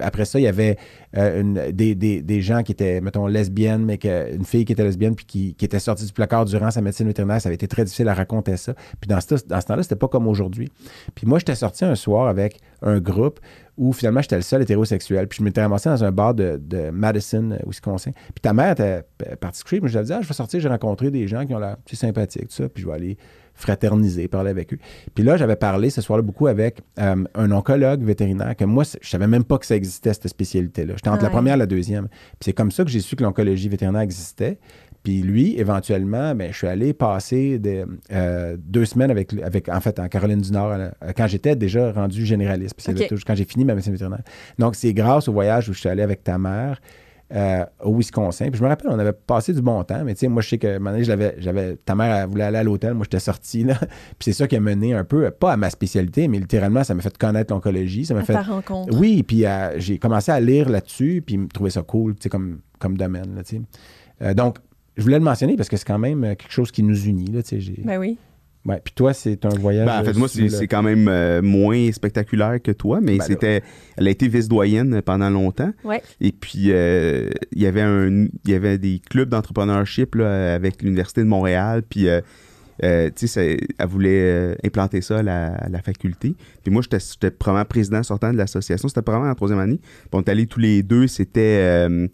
[0.00, 0.76] Après ça, il y avait
[1.16, 3.98] euh, des, des- des gens qui étaient, mettons, lesbiennes, mais
[4.32, 7.40] une fille qui était lesbienne puis qui, était sortie du placard durant sa médecine vétérinaire.
[7.40, 8.74] Ça avait été très difficile à raconter ça.
[9.00, 10.70] Puis dans ce, dans ce temps-là, c'était pas comme aujourd'hui.
[11.14, 13.40] Puis moi, j'étais sorti un soir avec un groupe
[13.78, 15.26] où finalement, j'étais le seul hétérosexuel.
[15.28, 18.10] Puis je m'étais ramassé dans un bar de, de Madison, euh, Wisconsin.
[18.12, 19.62] Puis ta mère était euh, partie.
[19.80, 21.76] Moi, je lui dit, ah, je vais sortir, j'ai rencontré des gens qui ont l'air
[21.92, 22.68] sympathiques, tout ça.
[22.68, 23.16] Puis je vais aller
[23.54, 24.78] fraterniser, parler avec eux.
[25.14, 29.08] Puis là, j'avais parlé ce soir-là beaucoup avec euh, un oncologue vétérinaire que moi, je
[29.08, 30.94] savais même pas que ça existait, cette spécialité-là.
[30.96, 32.08] J'étais entre la première et la deuxième.
[32.08, 34.58] Puis c'est comme ça que j'ai su que l'oncologie vétérinaire existait.
[35.02, 39.80] Puis lui, éventuellement, ben, je suis allé passer des, euh, deux semaines avec, avec, en
[39.80, 43.64] fait, en Caroline du Nord, euh, quand j'étais déjà rendu généraliste, puis quand j'ai fini
[43.64, 44.22] ma médecine vétérinaire.
[44.58, 46.80] Donc, c'est grâce au voyage où je suis allé avec ta mère
[47.32, 48.50] euh, au Wisconsin.
[48.50, 50.48] Puis je me rappelle, on avait passé du bon temps, mais tu sais, moi, je
[50.50, 53.20] sais que, donné, je l'avais- j'avais, ta mère elle voulait aller à l'hôtel, moi, j'étais
[53.20, 53.74] sorti, là.
[53.80, 53.86] Puis
[54.20, 57.00] c'est ça qui a mené un peu, pas à ma spécialité, mais littéralement, ça m'a
[57.02, 58.94] fait connaître l'oncologie, ça m'a À fait ta rencontre.
[58.98, 62.60] oui, puis euh, j'ai commencé à lire là-dessus, puis trouver ça cool, tu sais, comme,
[62.78, 63.62] comme domaine, là, tu sais.
[64.22, 64.58] Euh, donc,
[64.96, 67.42] je voulais le mentionner parce que c'est quand même quelque chose qui nous unit, là,
[67.42, 67.72] tu sais.
[67.82, 68.18] Ben oui.
[68.64, 69.86] Ouais, puis toi, c'est un voyage...
[69.86, 73.24] Ben, en fait, moi, c'est quand même euh, moins spectaculaire que toi, mais Ben là.
[73.24, 73.62] c'était.
[73.96, 75.72] Elle a été vice-doyenne pendant longtemps.
[75.82, 76.00] Ouais.
[76.20, 78.08] Et puis, euh, il y avait un,
[78.44, 81.82] il y avait des clubs d'entrepreneurship là, avec l'Université de Montréal.
[81.88, 82.20] Puis, euh,
[82.84, 86.34] euh, tu sais, elle voulait euh, implanter ça à la, à la faculté.
[86.62, 88.86] Puis moi, j'étais probablement président sortant de l'association.
[88.88, 89.78] C'était probablement en troisième année.
[89.82, 91.08] Puis on est allés tous les deux.
[91.08, 91.58] C'était
[91.88, 92.06] euh,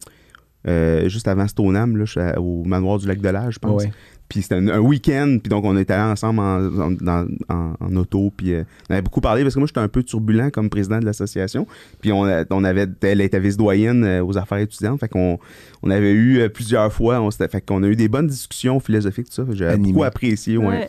[0.67, 3.59] euh, juste avant Stoneham, là, je suis à- au manoir du lac de l'Âge, je
[3.59, 3.85] pense.
[3.85, 3.91] Ouais.
[4.29, 7.73] Puis c'était un, un week-end, puis donc on était allés ensemble en, en, dans- en-
[7.81, 10.51] en auto, puis euh, on avait beaucoup parlé parce que moi j'étais un peu turbulent
[10.51, 11.67] comme président de l'association.
[12.03, 15.39] Puis on, a- on avait, elle était vice-doyenne euh, aux affaires étudiantes, fait qu'on
[15.83, 19.29] on avait eu euh, plusieurs fois, on fait qu'on a eu des bonnes discussions philosophiques,
[19.31, 19.45] tout ça.
[19.53, 20.67] J'ai beaucoup apprécié, ouais.
[20.67, 20.89] Ouais.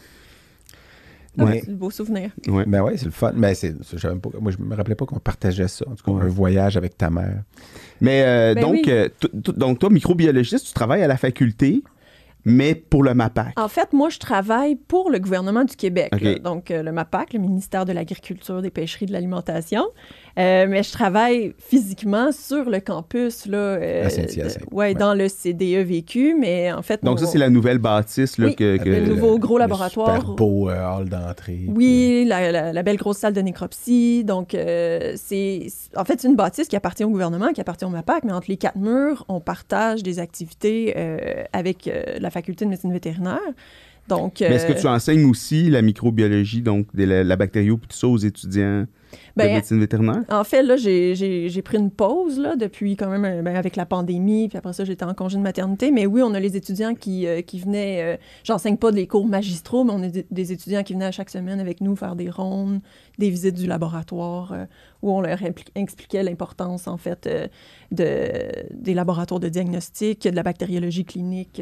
[1.37, 1.45] Ouais.
[1.45, 2.31] Ouais, C'est le beau souvenir.
[2.47, 2.65] ouais.
[2.67, 3.31] Ben ouais, c'est le fun.
[3.35, 5.85] Ben, c'est, c'est- j'avais pas- moi, je me rappelais pas qu'on partageait ça.
[5.87, 6.23] En tout cas, Ouais.
[6.23, 7.43] un voyage avec ta mère.
[8.01, 8.83] Mais euh, Ben donc, oui.
[8.89, 11.81] euh, t- t- donc toi, microbiologiste, tu travailles à la faculté,
[12.45, 13.53] mais pour le MAPAC.
[13.57, 16.09] En fait, moi, je travaille pour le gouvernement du Québec.
[16.19, 16.39] Là.
[16.39, 19.85] Donc, euh, le MAPAC, le ministère de l'Agriculture, des Pêcheries, de l'Alimentation.
[20.39, 23.57] Euh, mais je travaille physiquement sur le campus, là.
[23.57, 24.63] euh, À Saint-Hyacinthe.
[24.71, 24.93] ouais, Ouais.
[24.93, 27.03] dans le CDE vécu, mais en fait...
[27.03, 28.77] Donc ça, c'est la nouvelle bâtisse là, Oui, que...
[28.77, 30.15] que- le nouveau gros Le laboratoire.
[30.21, 31.59] Super beau euh, hall d'entrée.
[31.67, 34.23] Oui, la, la- la belle grosse salle de nécropsie.
[34.23, 35.67] Donc, euh, c'est
[35.97, 38.49] en fait c'est une bâtisse qui appartient au gouvernement, qui appartient au MAPAC, mais entre
[38.49, 40.95] les quatre murs, on partage des activités
[41.53, 43.39] avec la faculté de médecine vétérinaire.
[44.09, 47.77] Donc, Mais est-ce que euh, tu enseignes aussi la microbiologie, donc de la, la bactério,
[47.77, 48.87] puis tout ça aux étudiants de
[49.35, 50.23] ben, médecine vétérinaire?
[50.29, 54.47] En fait, là, j'ai- pris une pause là, depuis quand même ben, avec la pandémie,
[54.49, 55.91] puis après ça, j'étais en congé de maternité.
[55.91, 58.15] Mais oui, on a les étudiants qui, euh, qui venaient.
[58.15, 61.29] euh, J'enseigne pas des cours magistraux, mais on a des, étudiants qui venaient à chaque
[61.29, 62.79] semaine avec nous faire des rondes,
[63.19, 64.65] des visites du laboratoire, euh,
[65.01, 65.39] où on leur
[65.75, 67.29] expliquait l'importance, en fait,
[67.91, 68.07] de,
[68.73, 71.61] des laboratoires de diagnostic, de la bactériologie clinique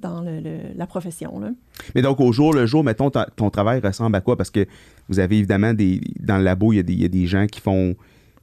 [0.00, 1.38] dans le- le- la profession.
[1.40, 1.50] Là.
[1.94, 4.36] Mais donc, au jour le jour, mettons, ton travail ressemble à quoi?
[4.36, 4.66] Parce que
[5.08, 6.00] vous avez évidemment des.
[6.20, 7.94] Dans le labo, il y a des, il y a des gens qui font.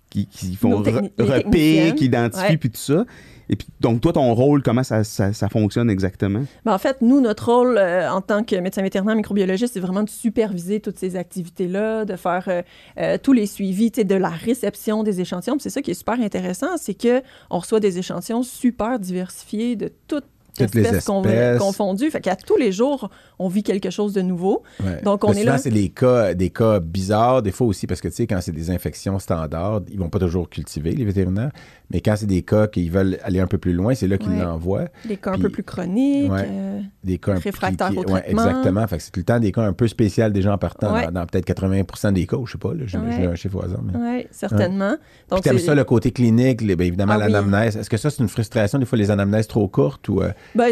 [0.10, 2.58] qui, qui font re- qui identifient, Ouais.
[2.58, 3.06] puis tout ça.
[3.50, 6.44] Et puis, donc, toi, ton rôle, comment ça, ça, ça fonctionne exactement?
[6.64, 10.02] Ben, en fait, nous, notre rôle euh, en tant que médecin vétérinaire microbiologiste, c'est vraiment
[10.04, 12.62] de superviser toutes ces activités-là, de faire euh,
[12.98, 15.58] euh, tous les suivis de la réception des échantillons.
[15.60, 19.92] C'est ça qui est super intéressant, c'est que on reçoit des échantillons super diversifiés de
[20.08, 20.26] toutes
[20.58, 21.58] Toutes les espèces, espèces.
[21.60, 22.10] confondues.
[22.10, 24.64] Fait qu'à tous les jours, on vit quelque chose de nouveau.
[24.84, 25.02] Ouais.
[25.04, 28.02] Donc, on est souvent, là- c'est les cas, des cas bizarres, des fois aussi, parce
[28.02, 31.52] que, tu sais, quand c'est des infections standards, ils vont pas toujours cultiver, les vétérinaires.
[31.92, 34.32] Mais quand c'est des cas qu'ils veulent aller un peu plus loin, c'est là qu'ils
[34.32, 34.42] Ouais.
[34.44, 34.86] l'envoient.
[35.08, 36.32] Des cas un Puis- peu plus chroniques.
[36.32, 36.48] Ouais.
[36.50, 38.44] euh, Des cas un peu Réfractaires au traitement.
[38.48, 38.88] exactement.
[38.88, 41.12] Fait que c'est tout le temps des cas un peu spéciaux des gens partant, dans,
[41.12, 43.82] dans peut-être 80 des cas, je sais pas, là, j'ai j'ai un chiffre au hasard.
[43.84, 43.94] Mais...
[44.00, 44.96] oui, certainement.
[44.98, 47.32] Puis Donc, t'aimes c'est- ça, le côté clinique, les- bien évidemment, Ah oui.
[47.32, 47.78] l'anamnèse.
[47.78, 50.22] Est-ce que ça, c'est une frustration, des fois, les anamnèses trop courtes ou...
[50.22, 50.72] euh, Ben,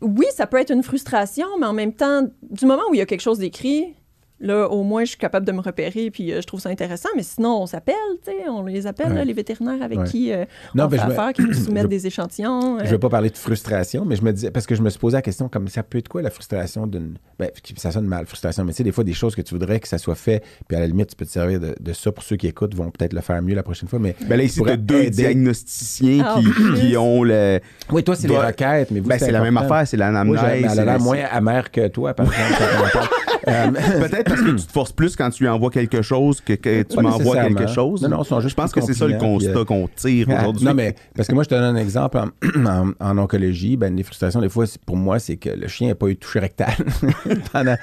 [0.00, 3.00] oui, ça peut être une frustration, mais en même temps, du moment où il y
[3.00, 3.94] a quelque chose d'écrit,
[4.40, 7.08] là, au moins, je suis capable de me repérer, puis euh, je trouve ça intéressant.
[7.16, 9.14] Mais sinon, on s'appelle, tu sais, on les appelle, Ouais.
[9.14, 10.04] là, les vétérinaires avec Ouais.
[10.06, 12.78] qui euh, Non, on ben, fait je me- affaire, qui nous soumettent je- des échantillons.
[12.78, 12.82] euh.
[12.84, 14.98] Je veux pas parler de frustration, mais je me disais, parce que je me suis
[14.98, 17.14] posé la question, comme ça peut être quoi la frustration d'une.
[17.38, 19.80] Ben, ça sonne mal, frustration, mais tu sais, des fois, des choses que tu voudrais
[19.80, 22.12] que ça soit fait, puis à la limite, tu peux te servir de, de ça
[22.12, 24.14] pour ceux qui écoutent, vont peut-être le faire mieux la prochaine fois, mais.
[24.28, 25.10] Ben là, ici, tu deux aider.
[25.10, 26.40] diagnosticiens Ah,
[26.76, 27.60] qui, ont le.
[27.90, 30.40] Oui, toi, c'est les requêtes, mais vous, Ben, c'est la même affaire, c'est Moi, l'anamnèse.
[30.42, 33.08] mais elle a l'air la- moins amère que toi, par exemple.
[33.48, 33.70] Euh,
[34.00, 36.82] Peut-être parce que tu te forces plus quand tu lui envoies quelque chose que, que
[36.82, 38.02] tu m'envoies quelque chose.
[38.02, 40.64] Non, non, sont juste je pense que c'est ça le constat euh, qu'on tire aujourd'hui.
[40.66, 42.18] Non, mais parce que moi, je te donne un exemple.
[42.18, 45.88] En, en- en oncologie, ben, les frustrations, des fois, pour moi, c'est que le chien
[45.88, 46.74] n'a pas eu de toucher rectal
[47.52, 47.76] pendant,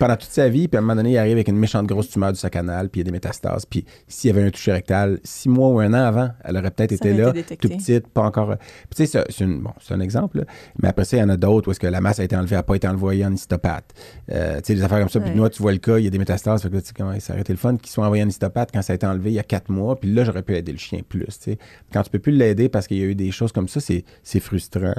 [0.00, 0.66] pendant toute sa vie.
[0.66, 2.88] Puis à un moment donné, il arrive avec une méchante grosse tumeur du sac anal,
[2.88, 3.64] puis il y a des métastases.
[3.66, 6.72] Puis s'il y avait un toucher rectal, six mois ou un an avant, elle aurait
[6.72, 7.68] peut-être été là, détecté.
[7.68, 8.56] tout petite, pas encore.
[8.56, 10.38] Puis tu sais, c'est- c'est une- bon, c'est un exemple.
[10.38, 10.44] là.
[10.82, 12.34] Mais après ça, il y en a d'autres où est-ce que la masse a été
[12.34, 13.92] enlevée, n'a pas été envoyée en histopathe.
[14.32, 15.20] Euh, tu sais, des affaires comme ça.
[15.20, 15.36] Puis Ouais.
[15.36, 16.62] moi, tu vois le cas, il y a des métastases.
[16.62, 18.28] Fait que là, tu sais, comment ça aurait été le fun qu'ils soient envoyés en
[18.28, 20.00] histopathe quand ça a été enlevé il y a quatre mois.
[20.00, 21.20] Puis là, j'aurais pu aider le chien plus.
[21.26, 21.58] tu sais.
[21.92, 24.04] Quand tu peux plus l'aider parce qu'il y a eu des choses comme ça, c'est
[24.22, 24.94] c'est frustrant.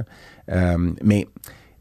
[0.51, 1.27] Euh, mais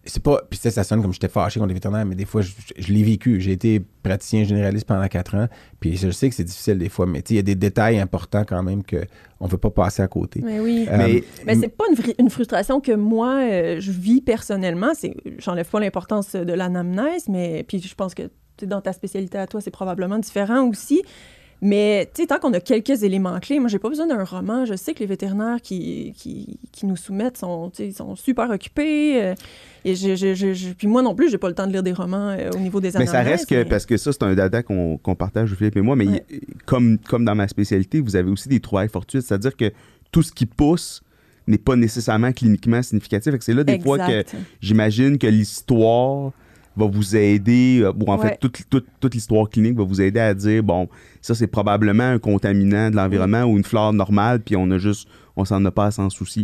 [0.04, 0.42] c'est pas.
[0.48, 2.50] Puis tu sais, ça sonne comme j'étais fâché contre les vétérinaires, mais des fois, je,
[2.50, 3.40] je- je l'ai vécu.
[3.40, 5.46] J'ai été praticien généraliste pendant quatre ans.
[5.78, 7.54] Puis je sais que c'est difficile des fois, mais tu sais, il y a des
[7.54, 10.40] détails importants quand même qu'on ne veut pas passer à côté.
[10.42, 10.86] Mais oui.
[10.90, 11.84] Euh, Mais- Mais c'est pas
[12.18, 14.92] une, frustration que moi, euh, je vis personnellement.
[14.94, 18.30] C'est, j'enlève pas l'importance de l'anamnèse, mais puis je pense que tu
[18.60, 21.02] sais, dans ta spécialité à toi, c'est probablement différent aussi.
[21.62, 24.64] Mais tu sais, tant qu'on a quelques éléments clés, moi, j'ai pas besoin d'un roman.
[24.64, 29.22] Je sais que les vétérinaires qui, qui, qui nous soumettent sont, sont super occupés.
[29.22, 29.34] euh,
[29.84, 31.92] et je, je- je- puis moi non plus, j'ai pas le temps de lire des
[31.92, 33.12] romans euh, au niveau des Mais anamnèses.
[33.12, 35.80] ça reste que, mais- parce que ça, c'est un dada qu'on qu'on partage, Philippe et
[35.82, 36.24] moi, mais Ouais.
[36.30, 39.70] il- comme, comme dans ma spécialité, vous avez aussi des trouvailles fortuites, c'est-à-dire que
[40.12, 41.02] tout ce qui pousse
[41.46, 43.34] n'est pas nécessairement cliniquement significatif.
[43.40, 44.24] C'est là des fois que
[44.60, 46.32] j'imagine que l'histoire
[46.80, 48.30] va vous aider, euh, ou en Ouais.
[48.30, 50.88] fait, toute, toute, toute l'histoire clinique va vous aider à dire, bon,
[51.20, 55.06] ça, c'est probablement un contaminant de l'environnement ou une flore normale, puis on a juste,
[55.36, 55.86] on s'en a pas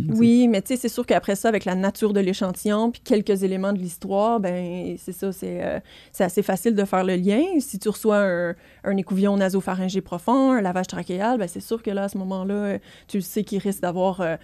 [0.07, 0.19] tu sais.
[0.19, 3.43] Oui, mais tu sais, c'est sûr qu'après ça, avec la nature de l'échantillon, puis quelques
[3.43, 5.79] éléments de l'histoire, ben c'est ça, c'est euh,
[6.11, 7.41] c'est assez facile de faire le lien.
[7.59, 11.91] Si tu reçois un, un écouvillon nasopharyngé profond, un lavage trachéal, ben c'est sûr que
[11.91, 12.77] là, à ce moment-là,
[13.07, 14.21] tu sais qu'il risque d'avoir...
[14.21, 14.35] euh,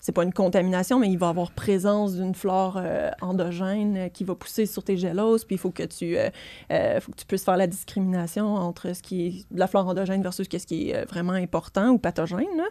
[0.00, 4.22] c'est pas une contamination, mais il va avoir présence d'une flore euh, endogène euh, qui
[4.24, 6.28] va pousser sur tes géloses, puis il faut que tu euh,
[6.70, 9.88] euh, faut que tu puisses faire la discrimination entre ce qui est de la flore
[9.88, 12.46] endogène versus ce qui est vraiment important ou pathogène.
[12.56, 12.64] là.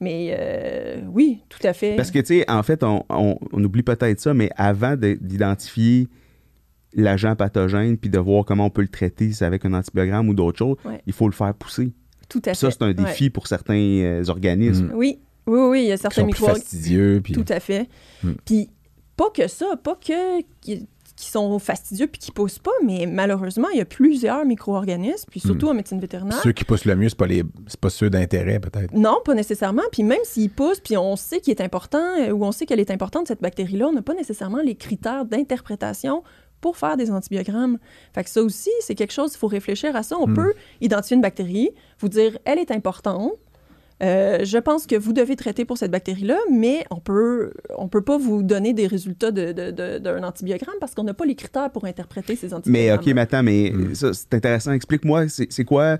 [0.00, 1.94] Mais euh, oui, tout à fait.
[1.94, 5.16] Parce que, tu sais, en fait, on, on- on oublie peut-être ça, mais avant de-
[5.20, 6.08] d'identifier
[6.94, 10.28] l'agent pathogène puis de voir comment on peut le traiter, si c'est avec un antibiogramme
[10.28, 11.00] ou d'autres choses, Ouais.
[11.06, 11.92] il faut le faire pousser.
[12.28, 12.76] Tout à Puis ça, fait.
[12.78, 12.94] c'est un Ouais.
[12.94, 14.88] défi pour certains euh, organismes.
[14.88, 14.94] Mm.
[14.96, 17.20] Oui, oui, oui, il y a Qui certains micro fastidieux.
[17.22, 17.34] Puis...
[17.34, 17.88] Tout à fait.
[18.22, 18.32] Mm.
[18.44, 18.70] Puis
[19.16, 20.86] pas que ça, pas que qui,
[21.16, 25.68] sont fastidieux puis qui poussent pas, mais malheureusement, il y a plusieurs micro-organismes, puis surtout
[25.68, 26.40] en médecine vétérinaire.
[26.42, 27.44] Ceux qui poussent le mieux, c'est pas les,
[27.80, 28.92] pas ceux d'intérêt peut-être.
[28.92, 29.82] Non, pas nécessairement.
[29.92, 32.80] Puis même s'ils poussent, puis on sait qu'il est important, euh, ou on sait qu'elle
[32.80, 36.24] est importante, cette bactérie-là, on n'a pas nécessairement les critères d'interprétation
[36.60, 37.78] pour faire des antibiogrammes.
[38.14, 40.16] Fait que ça aussi, c'est quelque chose, il faut réfléchir à ça.
[40.18, 40.34] On Hmm.
[40.34, 41.70] peut identifier une bactérie,
[42.00, 43.32] vous dire, elle est importante,
[44.02, 48.02] euh, je pense que vous devez traiter pour cette bactérie-là, mais on peut, on peut
[48.02, 51.34] pas vous donner des résultats de- de- de- d'un antibiogramme parce qu'on n'a pas les
[51.36, 52.98] critères pour interpréter ces Mais antibiogrammes.
[53.00, 53.94] OK, mais attends, mais Mm.
[53.94, 54.72] ça, c'est intéressant.
[54.72, 55.98] Explique-moi, c'est quoi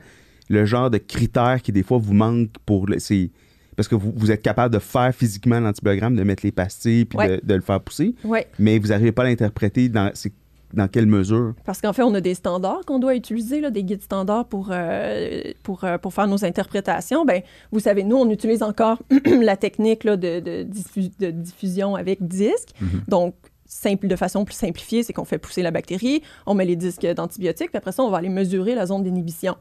[0.49, 2.87] le genre de critères qui, des fois, vous manquent pour...
[2.87, 3.31] le- c'est-
[3.75, 7.19] Parce que vous, vous êtes capable de faire physiquement l'antibiogramme, de mettre les pastilles, puis
[7.19, 7.41] Ouais.
[7.41, 8.15] de, de le faire pousser,
[8.59, 10.33] mais vous n'arrivez pas à l'interpréter dans, c'est-
[10.75, 11.55] dans quelle mesure?
[11.65, 14.69] parce qu'en fait, on a des standards qu'on doit utiliser, là, des guides standards pour,
[14.71, 17.25] euh, pour, euh, pour faire nos interprétations.
[17.25, 21.95] Ben, vous savez, nous, on utilise encore la technique là, de, de diffu- de diffusion
[21.95, 22.71] avec disque.
[22.81, 23.03] Mhm.
[23.09, 23.35] Donc,
[23.67, 27.07] simple, de façon plus simplifiée, c'est qu'on fait pousser la bactérie, on met les disques
[27.07, 29.57] d'antibiotiques, puis après ça, on va aller mesurer la zone d'inhibition.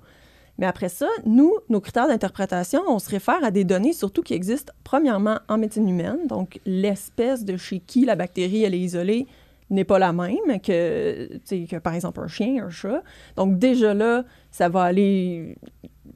[0.58, 4.34] Mais après ça, nous, nos critères d'interprétation, on se réfère à des données surtout qui
[4.34, 9.28] existent premièrement en médecine humaine, donc l'espèce de chez qui la bactérie elle est isolée
[9.72, 13.04] n'est pas la même que, que par exemple un chien, un chat.
[13.36, 15.56] Donc déjà là, ça va aller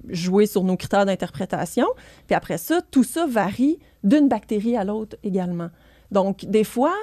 [0.10, 1.88] jouer sur nos critères d'interprétation.
[2.28, 5.70] Puis après ça, tout ça varie d'une bactérie à l'autre également.
[6.12, 6.94] Donc des fois,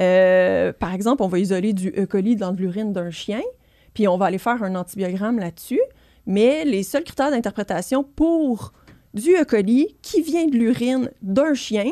[0.00, 2.06] euh, par exemple, on va isoler du E.
[2.06, 3.42] coli dans l'urine d'un chien,
[3.94, 5.80] puis on va aller faire un antibiogramme là-dessus,
[6.26, 8.72] mais les seuls critères d'interprétation pour
[9.14, 9.44] du E.
[9.44, 11.90] coli qui vient de l'urine d'un chien,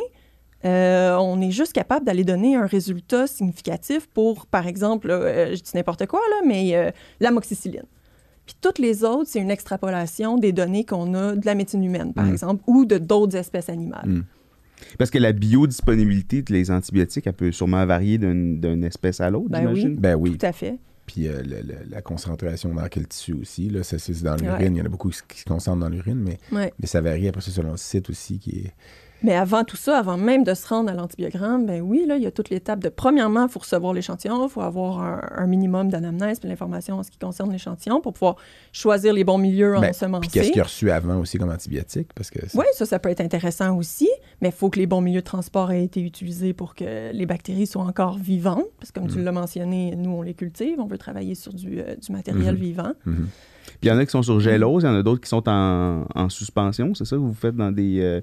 [0.65, 5.47] euh, on est juste capable d'aller donner un résultat significatif pour, par exemple, là, euh,
[5.57, 6.91] je dis n'importe quoi, là, mais euh,
[7.21, 7.85] l'amoxicilline.
[8.47, 12.13] Puis toutes les autres, c'est une extrapolation des données qu'on a de la médecine humaine,
[12.13, 12.33] par Mm.
[12.33, 14.07] exemple, ou de d'autres espèces animales.
[14.09, 14.25] Mm.
[14.99, 19.61] Parce que la biodisponibilité des antibiotiques, elle peut sûrement varier d'une espèce à l'autre, Ben
[19.61, 19.97] j'imagine?
[19.97, 20.37] Ben oui.
[20.37, 20.79] Tout à fait.
[21.07, 23.69] Puis euh, le- le- la concentration dans quel tissu aussi.
[23.69, 24.43] Là, ça, c'est dans Ouais.
[24.43, 24.77] l'urine.
[24.77, 26.73] Il y en a beaucoup qui se concentrent dans l'urine, mais, Ouais.
[26.81, 28.39] mais ça varie après ça selon le site aussi.
[28.39, 28.73] Qui est...
[29.23, 32.23] Mais avant tout ça, avant même de se rendre à l'antibiogramme, ben oui, là, il
[32.23, 35.47] y a toute l'étape de premièrement, il faut recevoir l'échantillon, il faut avoir un, un
[35.47, 38.37] minimum d'anamnèse puis l'information en ce qui concerne l'échantillon pour pouvoir
[38.73, 40.21] choisir les bons milieux Ben, ensemencés.
[40.21, 42.09] Puis qu'est-ce qu'il a reçu avant aussi comme antibiotique?
[42.15, 44.09] Parce que Oui, ça, ça peut être intéressant aussi,
[44.41, 47.27] mais il faut que les bons milieux de transport aient été utilisés pour que les
[47.27, 48.65] bactéries soient encore vivantes.
[48.79, 49.13] Parce que comme Mm.
[49.13, 52.55] tu l'as mentionné, nous, on les cultive, on veut travailler sur du, euh, du matériel
[52.55, 52.61] Mhm.
[52.61, 52.93] vivant.
[53.05, 53.29] Mhm.
[53.81, 55.29] Puis il y en a qui sont sur gélose, il y en a d'autres qui
[55.29, 58.01] sont en, en suspension, c'est ça que vous faites dans des.
[58.01, 58.21] euh,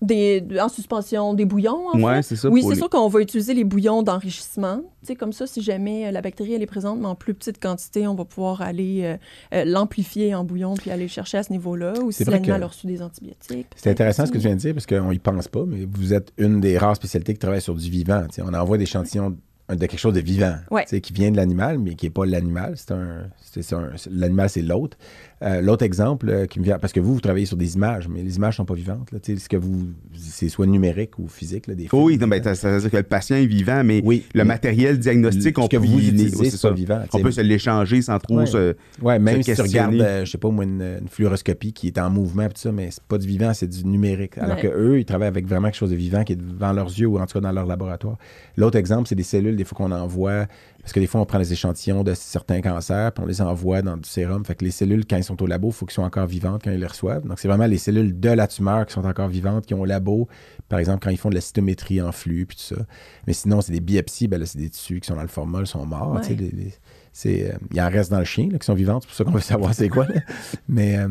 [0.00, 2.36] Des, en suspension, des bouillons, en Ouais, fait.
[2.36, 2.48] ça.
[2.48, 4.82] Oui, c'est les- sûr qu'on va utiliser les bouillons d'enrichissement.
[5.18, 8.06] Comme ça, si jamais euh, la bactérie elle est présente, mais en plus petite quantité,
[8.06, 9.16] on va pouvoir aller euh,
[9.54, 11.94] euh, l'amplifier en bouillon puis aller le chercher à ce niveau-là.
[12.04, 13.66] Ou si l'animal a reçu des antibiotiques.
[13.74, 16.12] C'est intéressant ce que tu viens de dire parce qu'on y pense pas, mais vous
[16.14, 18.22] êtes une des rares spécialités qui travaille sur du vivant.
[18.28, 19.36] Tu sais, on envoie des échantillons
[19.70, 20.84] de quelque chose de vivant, Ouais.
[20.86, 22.72] qui vient de l'animal, mais qui n'est pas l'animal.
[22.76, 24.96] C'est un, c'est- c'est un- c'est- l'animal, c'est l'autre.
[25.42, 28.08] Euh, l'autre exemple euh, qui me vient, parce que vous, vous travaillez sur des images,
[28.08, 29.12] mais les images sont pas vivantes.
[29.12, 29.86] Là, ce que vous,
[30.16, 32.96] c'est soit numérique ou physique, là, des oui, non, ben, ça ça veut dire que
[32.96, 35.98] le patient est vivant, mais Oui, le mais matériel diagnostique, ce on que peut, vous
[35.98, 37.00] utilisez, c'est pas vivant.
[37.12, 38.46] On peut se l'échanger sans trop Ouais.
[38.46, 38.74] se.
[39.00, 41.86] Ouais, même se si tu regardes, euh, je sais pas moi, une, une fluoroscopie qui
[41.88, 44.38] est en mouvement, tout ça, mais c'est pas du vivant, c'est du numérique.
[44.38, 44.62] Alors Ouais.
[44.62, 47.06] que eux, ils travaillent avec vraiment quelque chose de vivant qui est devant leurs yeux
[47.06, 48.16] ou en tout cas dans leur laboratoire.
[48.56, 50.46] L'autre exemple, c'est des cellules, des fois qu'on envoie,
[50.88, 53.82] parce que des fois on prend des échantillons de certains cancers, puis on les envoie
[53.82, 54.42] dans du sérum.
[54.46, 56.62] Fait que les cellules, quand ils sont au labo, il faut qu'elles soient encore vivantes
[56.64, 57.26] quand ils les reçoivent.
[57.26, 59.84] Donc c'est vraiment les cellules de la tumeur qui sont encore vivantes, qui ont au
[59.84, 60.28] labo,
[60.70, 62.82] par exemple, quand ils font de la cytométrie en flux, puis tout ça.
[63.26, 65.66] Mais sinon, c'est des biopsies, ben là, c'est des tissus qui sont dans le formol,
[65.66, 66.14] sont morts.
[66.14, 66.20] Ouais.
[66.22, 66.74] tu sais, les- les-
[67.12, 69.24] c'est, euh, il en reste dans le chien là, qui sont vivantes, c'est pour ça
[69.24, 70.06] qu'on veut savoir c'est quoi.
[70.06, 70.22] là.
[70.70, 71.08] Mais, euh,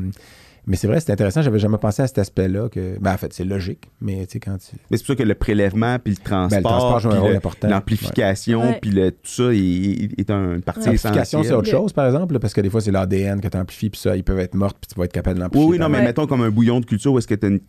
[0.67, 1.41] mais c'est vrai, c'est intéressant.
[1.41, 2.69] J'avais jamais pensé à cet aspect-là.
[2.69, 4.75] Que, ben, en fait, c'est logique, mais tu sais, quand tu.
[4.91, 7.19] Mais c'est pour ça que le prélèvement, puis le transport, Ben, le transport joue un
[7.19, 7.67] rôle le- important.
[7.69, 8.79] l'amplification, Ouais.
[8.81, 10.85] puis le- tout ça est, est un- une partie Ouais.
[10.95, 13.57] L'amplification, c'est autre chose, par exemple, là, parce que des fois, c'est l'ADN que tu
[13.57, 15.69] amplifies, puis ça, ils peuvent être morts, puis tu vas être capable de Oui, l'amplifier.
[15.71, 16.03] oui, non, mais Ouais.
[16.03, 17.59] mettons comme un bouillon de culture où est-ce que tu as une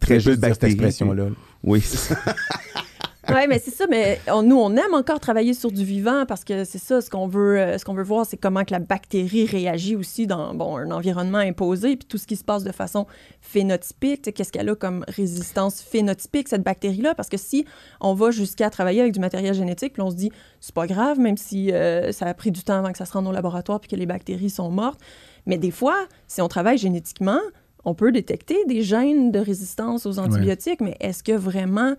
[0.00, 0.72] très peu de juste dire cette bactéries.
[0.72, 1.26] expression-là.
[1.62, 1.82] Oui.
[3.34, 6.44] Oui, mais c'est ça, mais on- nous, on aime encore travailler sur du vivant parce
[6.44, 8.78] que c'est ça, ce qu'on veut, euh, ce qu'on veut voir, c'est comment que la
[8.80, 12.72] bactérie réagit aussi dans bon, un environnement imposé, puis tout ce qui se passe de
[12.72, 13.06] façon
[13.40, 17.64] phénotypique, qu'est-ce qu'elle a comme résistance phénotypique, cette bactérie-là, parce que si
[18.00, 21.18] on va jusqu'à travailler avec du matériel génétique, puis on se dit, c'est pas grave,
[21.18, 23.80] même si euh, ça a pris du temps avant que ça se rende au laboratoire,
[23.80, 25.00] puis que les bactéries sont mortes,
[25.46, 25.96] mais des fois,
[26.28, 27.40] si on travaille génétiquement,
[27.84, 31.94] on peut détecter des gènes de résistance aux antibiotiques, mais est-ce que vraiment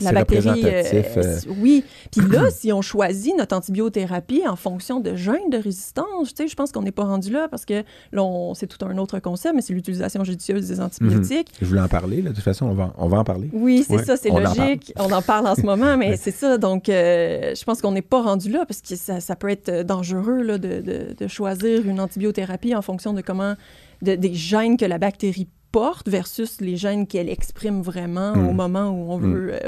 [0.00, 0.62] la bactérie.
[0.64, 0.82] euh,
[1.16, 1.38] euh.
[1.60, 1.84] oui.
[2.10, 6.48] Puis là, si on choisit notre antibiothérapie en fonction de gènes de résistance, tu sais,
[6.48, 7.82] je pense qu'on n'est pas rendu là parce que
[8.12, 11.48] là, c'est tout un autre concept, mais c'est l'utilisation judicieuse des antibiotiques.
[11.60, 12.30] Je voulais en parler, là.
[12.30, 13.50] De toute façon, on va, on va en parler.
[13.52, 14.92] Oui, c'est Ouais, ça, c'est en logique.
[14.96, 16.58] on en parle en ce moment, mais c'est ça.
[16.58, 19.82] Donc, euh, je pense qu'on n'est pas rendu là parce que ça, ça peut être
[19.84, 23.54] dangereux là, de, de- de choisir une antibiothérapie en fonction de comment,
[24.02, 28.48] de- des gènes que la bactérie porte versus les gènes qu'elle exprime vraiment Mm.
[28.48, 29.32] au moment où on Mm.
[29.34, 29.54] veut.
[29.54, 29.58] euh,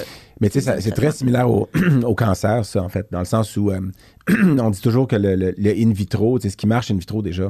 [0.41, 1.69] Mais tu sais, c'est très similaire au,
[2.05, 3.81] au cancer, ça, en fait, dans le sens où euh,
[4.67, 6.97] on dit toujours que le, le- le in vitro, tu sais, ce qui marche in
[6.97, 7.49] vitro déjà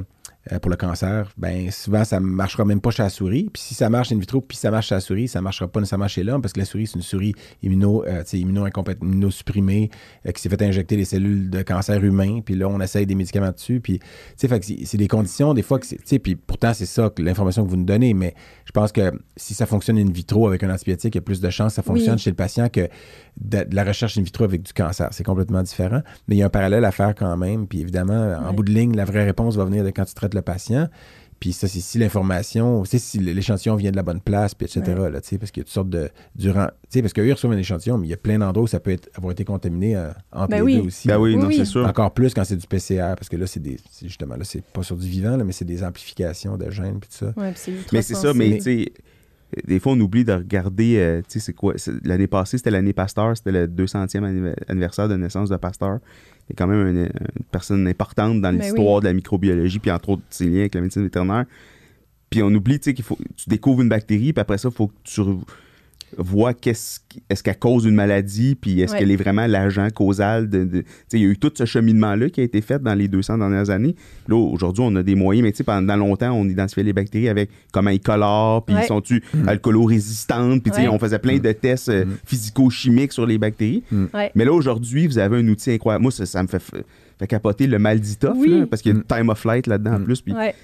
[0.52, 3.48] euh, pour le cancer, ben souvent, ça ne marchera même pas chez la souris.
[3.52, 5.66] Puis si ça marche in vitro, puis ça marche chez la souris, ça ne marchera
[5.68, 8.22] pas nécessairement chez l'homme parce que la souris, c'est une souris immuno, euh,
[9.00, 9.90] immunosupprimée
[10.26, 12.40] euh, qui s'est fait injecter des cellules de cancer humain.
[12.44, 13.80] Puis là, on essaye des médicaments dessus.
[13.80, 13.98] Puis,
[14.38, 17.10] tu sais, c'est des conditions, des fois, que c'est- tu sais, puis pourtant, c'est ça,
[17.18, 18.14] l'information que vous nous donnez.
[18.14, 18.34] Mais
[18.64, 21.40] je pense que si ça fonctionne in vitro avec un antibiotique, il y a plus
[21.40, 22.20] de chances que ça fonctionne Oui.
[22.20, 22.88] chez le patient que
[23.40, 25.08] de, de la recherche in vitro avec du cancer.
[25.12, 26.02] C'est complètement différent.
[26.28, 27.66] Mais il y a un parallèle à faire quand même.
[27.66, 28.52] Puis évidemment, en Ouais.
[28.54, 30.88] bout de ligne, la vraie réponse va venir de quand tu traites le patient.
[31.38, 34.96] Puis ça, c'est si l'information, c'est si l'échantillon vient de la bonne place, puis etc.
[34.98, 35.10] Ouais.
[35.10, 36.08] Là, tu sais, parce qu'il y a toutes sortes de.
[36.34, 38.64] Durant, tu sais, parce qu'eux, ils reçoivent un échantillon, mais il y a plein d'endroits
[38.64, 40.74] où ça peut être, avoir été contaminé euh, entre Ben les oui.
[40.80, 41.08] deux aussi.
[41.08, 41.56] Ben oui, Oui, non, oui.
[41.58, 41.86] c'est sûr.
[41.86, 43.76] Encore plus quand c'est du PCR, parce que là, c'est des.
[44.02, 47.10] Justement, là, c'est pas sur du vivant, là, mais c'est des amplifications de gènes, puis
[47.10, 47.32] tout ça.
[47.36, 48.92] ouais, puis c'est ultra Mais c'est ça, mais tu sais,
[49.66, 51.74] des fois, on oublie de regarder, euh, tu sais, c'est quoi.
[51.76, 55.98] c'est- L'année passée, c'était l'année Pasteur, c'était le 200e anniv- anniversaire de naissance de Pasteur.
[56.48, 59.90] Il est quand même une, une personne importante dans Ben l'histoire de la microbiologie, puis
[59.90, 61.44] entre autres, ses liens avec la médecine vétérinaire.
[62.30, 63.18] Puis on oublie, tu sais, qu'il faut.
[63.36, 65.20] Tu découvres une bactérie, puis après ça, il faut que tu
[66.16, 67.00] vois qu'est-ce
[67.30, 68.98] est-ce qu'elle cause une maladie, puis est-ce Ouais.
[68.98, 70.64] qu'elle est vraiment l'agent causal de.
[70.64, 72.94] de- tu sais, il y a eu tout ce cheminement-là qui a été fait dans
[72.94, 73.96] les 200 dernières années.
[74.28, 77.28] Là, aujourd'hui, on a des moyens, mais tu sais, pendant longtemps, on identifiait les bactéries
[77.28, 78.82] avec comment ils colorent, puis Ouais.
[78.84, 80.94] ils sont-tu alcoolo-résistantes, puis tu sais, Ouais.
[80.94, 82.10] on faisait plein de tests euh, Mm.
[82.24, 83.82] physico-chimiques sur les bactéries.
[84.14, 84.30] Ouais.
[84.34, 86.02] Mais là, aujourd'hui, vous avez un outil incroyable.
[86.02, 86.62] Moi, ça, ça me fait,
[87.28, 88.48] capoter le mal d'itof, Oui.
[88.60, 89.04] là, parce qu'il y a Mm.
[89.08, 90.04] le time of flight là-dedans en Mm.
[90.04, 90.20] plus.
[90.20, 90.54] Puis Ouais.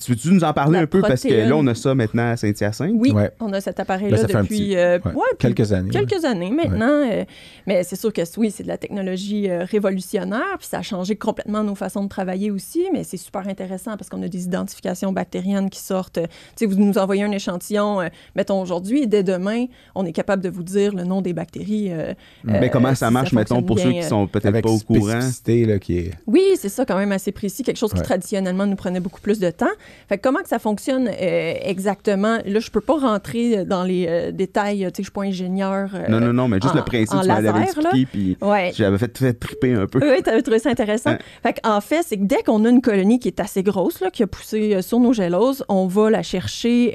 [0.00, 1.00] Tu veux-tu nous en parler La un peu?
[1.00, 2.92] Parce que là, on a ça maintenant à Saint-Hyacinthe.
[2.94, 3.30] Oui, Ouais.
[3.40, 5.90] on a cet Là, appareil-là depuis petit- euh, ouais, ouais, puis quelques années.
[5.90, 6.04] ouais.
[6.06, 7.02] quelques années maintenant.
[7.10, 7.24] euh,
[7.66, 11.16] mais c'est sûr que oui, c'est de la technologie euh, révolutionnaire, puis ça a changé
[11.16, 15.12] complètement nos façons de travailler aussi, mais c'est super intéressant parce qu'on a des identifications
[15.12, 16.18] bactériennes qui sortent.
[16.18, 16.26] euh,
[16.56, 20.12] Tu sais, vous nous envoyez un échantillon, euh, mettons aujourd'hui, et dès demain, on est
[20.12, 21.88] capable de vous dire le nom des bactéries.
[21.92, 22.14] euh,
[22.44, 25.18] Mais euh, comment ça si marche, mettons, pour ceux qui sont peut-être pas au courant?
[25.46, 26.10] là, qui est...
[26.26, 29.38] Oui, c'est ça, quand même assez précis, quelque chose qui traditionnellement nous prenait beaucoup plus
[29.38, 29.66] de temps.
[30.08, 32.38] Fait que comment que ça fonctionne euh, exactement?
[32.44, 35.90] Là, je peux pas rentrer dans les euh, détails, tu sais, je suis pas ingénieur.
[35.94, 38.72] euh, Non, non, non, mais juste en- le principe, tu m'avais expliqué, puis Ouais.
[38.74, 39.98] j'avais fait, fait triper un peu.
[40.02, 41.10] Oui, tu avais trouvé ça intéressant.
[41.10, 41.18] Hein.
[41.42, 44.10] Fait en fait, c'est que dès qu'on a une colonie qui est assez grosse, là,
[44.10, 46.94] qui a poussé sur nos géloses, on va la chercher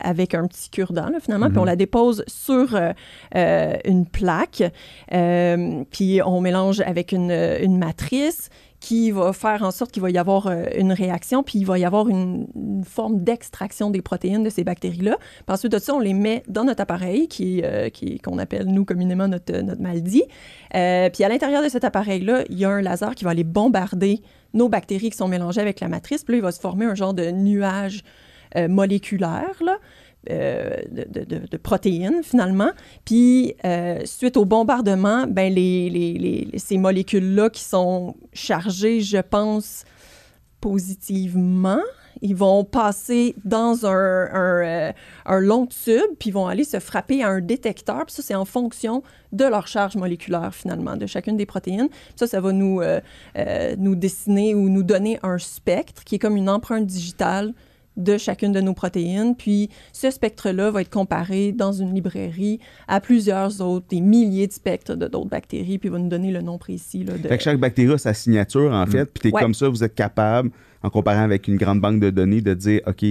[0.00, 2.76] avec un petit cure-dent, finalement, puis on la dépose sur
[3.34, 4.62] une plaque,
[5.90, 8.48] puis on mélange avec une, une matrice
[8.80, 11.78] qui va faire en sorte qu'il va y avoir euh, une réaction, puis il va
[11.78, 12.46] y avoir une,
[12.84, 15.18] forme d'extraction des protéines de ces bactéries-là.
[15.18, 18.66] Puis ensuite de ça, on les met dans notre appareil, qui, euh, qui qu'on appelle,
[18.66, 20.22] nous, communément, notre, notre maldi.
[20.74, 23.44] Euh, puis à l'intérieur de cet appareil-là, il y a un laser qui va aller
[23.44, 24.22] bombarder
[24.54, 26.24] nos bactéries qui sont mélangées avec la matrice.
[26.24, 28.02] Puis là, il va se former un genre de nuage
[28.68, 29.78] moléculaire, là.
[30.28, 32.72] Euh, de, protéines finalement.
[33.06, 35.54] Puis euh, suite au bombardement, ben
[36.58, 39.84] ces molécules-là qui sont chargées, je pense,
[40.60, 41.80] positivement,
[42.20, 44.92] ils vont passer dans euh,
[45.24, 48.04] un long tube, puis ils vont aller se frapper à un détecteur.
[48.04, 49.02] Puis ça, c'est en fonction
[49.32, 51.88] de leur charge moléculaire, finalement, de chacune des protéines.
[51.88, 52.82] Puis ça, ça va nous
[53.94, 57.54] dessiner ou nous donner un spectre qui est comme une empreinte digitale
[58.00, 59.36] de chacune de nos protéines.
[59.36, 64.52] Puis ce spectre-là va être comparé dans une librairie à plusieurs autres, des milliers de
[64.52, 67.04] spectres de d'autres bactéries, puis va nous donner le nom précis.
[67.04, 67.28] Là, de...
[67.28, 69.42] Fait que chaque bactérie a sa signature, en fait, puis t'es Ouais.
[69.42, 70.50] comme ça, vous êtes capable,
[70.82, 73.04] en comparant avec une grande banque de données, de dire, OK,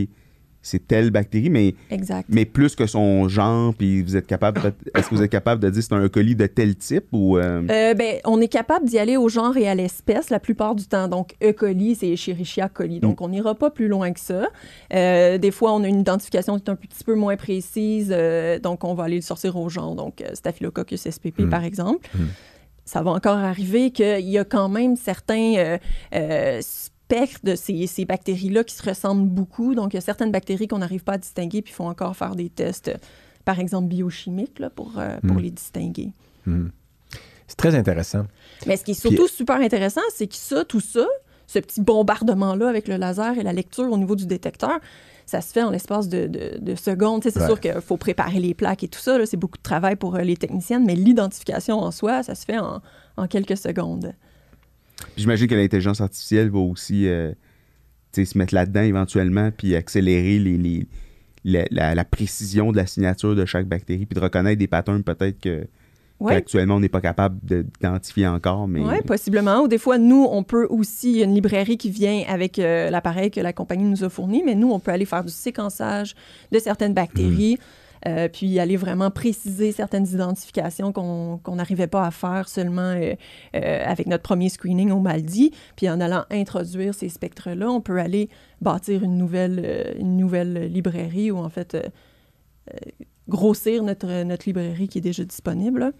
[0.61, 2.27] c'est telle bactérie, mais, Exact.
[2.29, 5.69] mais plus que son genre, puis vous êtes capable, est-ce que vous êtes capable de
[5.69, 7.37] dire c'est un colis de tel type ou...
[7.37, 10.75] euh, Euh, ben, on est capable d'y aller au genre et à l'espèce la plupart
[10.75, 11.07] du temps.
[11.07, 11.53] Donc, E.
[11.53, 12.99] coli, c'est Escherichia coli.
[12.99, 14.47] Donc, on n'ira pas plus loin que ça.
[14.93, 18.13] Euh, des fois, on a une identification qui est un petit peu moins précise.
[18.61, 19.95] donc, on va aller le sortir au genre.
[19.95, 22.09] Donc, Staphylococcus spp, par exemple.
[22.85, 25.77] Ça va encore arriver qu'il y a quand même certains
[27.09, 29.73] spectres de ces, ces bactéries-là qui se ressemblent beaucoup.
[29.73, 32.15] Donc, il y a certaines bactéries qu'on n'arrive pas à distinguer, puis il faut encore
[32.15, 32.91] faire des tests,
[33.45, 36.11] par exemple, biochimiques, là, pour, euh, pour les distinguer.
[36.45, 36.71] Mhm.
[37.47, 38.25] C'est très intéressant.
[38.67, 41.07] Mais ce qui est surtout super intéressant, c'est que ça, tout ça,
[41.47, 44.79] ce petit bombardement-là avec le laser et la lecture au niveau du détecteur,
[45.25, 47.23] ça se fait en l'espace de, de- de secondes.
[47.23, 47.45] C'est Ouais.
[47.47, 49.17] sûr qu'il faut préparer les plaques et tout ça.
[49.25, 52.59] C'est beaucoup de travail pour euh, les techniciennes, mais l'identification en soi, ça se fait
[52.59, 52.81] en,
[53.17, 54.13] en quelques secondes.
[55.17, 57.31] J'imagine que l'intelligence artificielle va aussi euh,
[58.13, 60.87] se mettre là-dedans éventuellement, puis accélérer les, les-
[61.45, 65.03] la, la- la précision de la signature de chaque bactérie, puis de reconnaître des patterns
[65.03, 65.67] peut-être que
[66.19, 68.67] Oui, qu'actuellement on n'est pas capable de- d'identifier encore.
[68.67, 69.61] Mais Ouais, possiblement.
[69.61, 72.59] Ou des fois, nous, on peut aussi, il y a une librairie qui vient avec
[72.59, 75.31] euh, l'appareil que la compagnie nous a fourni, mais nous, on peut aller faire du
[75.31, 76.13] séquençage
[76.51, 77.57] de certaines bactéries,
[78.07, 83.13] euh, puis aller vraiment préciser certaines identifications qu'on n'arrivait pas à faire seulement euh,
[83.55, 85.51] euh, avec notre premier screening au Maldi.
[85.75, 88.29] Puis en allant introduire ces spectres-là, on peut aller
[88.61, 91.77] bâtir une nouvelle, euh, une nouvelle librairie ou en fait
[93.27, 95.91] grossir notre, notre librairie qui est déjà disponible.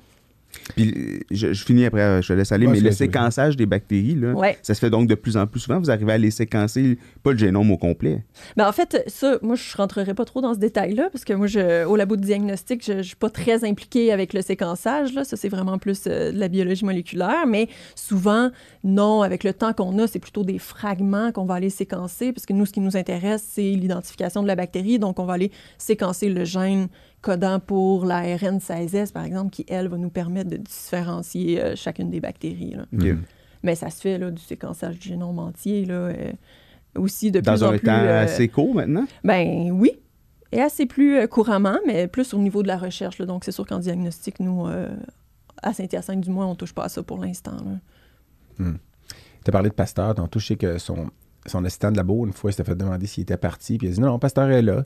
[0.76, 3.66] Puis je, je finis après, euh, je te laisse aller, Ouais, mais le séquençage des
[3.66, 4.58] bactéries, là, Ouais.
[4.62, 5.80] ça se fait donc de plus en plus souvent.
[5.80, 8.24] Vous arrivez à les séquencer, pas le génome au complet.
[8.58, 11.48] Ben, en fait, ça, moi, je rentrerai pas trop dans ce détail-là, parce que moi,
[11.48, 15.14] je, au labo de diagnostic, je, je suis pas très impliquée avec le séquençage.
[15.14, 15.24] Là.
[15.24, 17.46] Ça, c'est vraiment plus euh, de la biologie moléculaire.
[17.48, 18.50] Mais souvent,
[18.84, 22.46] non, avec le temps qu'on a, c'est plutôt des fragments qu'on va aller séquencer, parce
[22.46, 25.00] que nous, ce qui nous intéresse, c'est l'identification de la bactérie.
[25.00, 26.88] Donc, on va aller séquencer le gène
[27.22, 32.10] codant pour la RN16S, par exemple, qui, elle, va nous permettre de différencier euh, chacune
[32.10, 32.76] des bactéries.
[32.76, 32.86] là.
[33.64, 36.32] Mais ça se fait, là, du séquençage du génome entier, là, euh,
[36.96, 37.86] aussi de plus Dans en un plus...
[37.86, 39.06] temps euh, assez court maintenant?
[39.24, 39.92] ben oui,
[40.52, 43.20] et assez plus couramment, mais plus au niveau de la recherche.
[43.20, 43.26] là.
[43.26, 44.66] Donc, c'est sûr qu'en diagnostic, nous,
[45.62, 47.58] à Saint-Hyacinthe, du moins, on touche pas à ça pour l'instant.
[48.60, 48.66] là.
[49.44, 50.16] Tu as parlé de Pasteur.
[50.16, 51.12] Tantôt, je sais que son,
[51.46, 53.78] son assistant de labo, une fois, il s'était fait demander s'il était parti.
[53.78, 54.84] Puis il a dit non, non, Pasteur est là.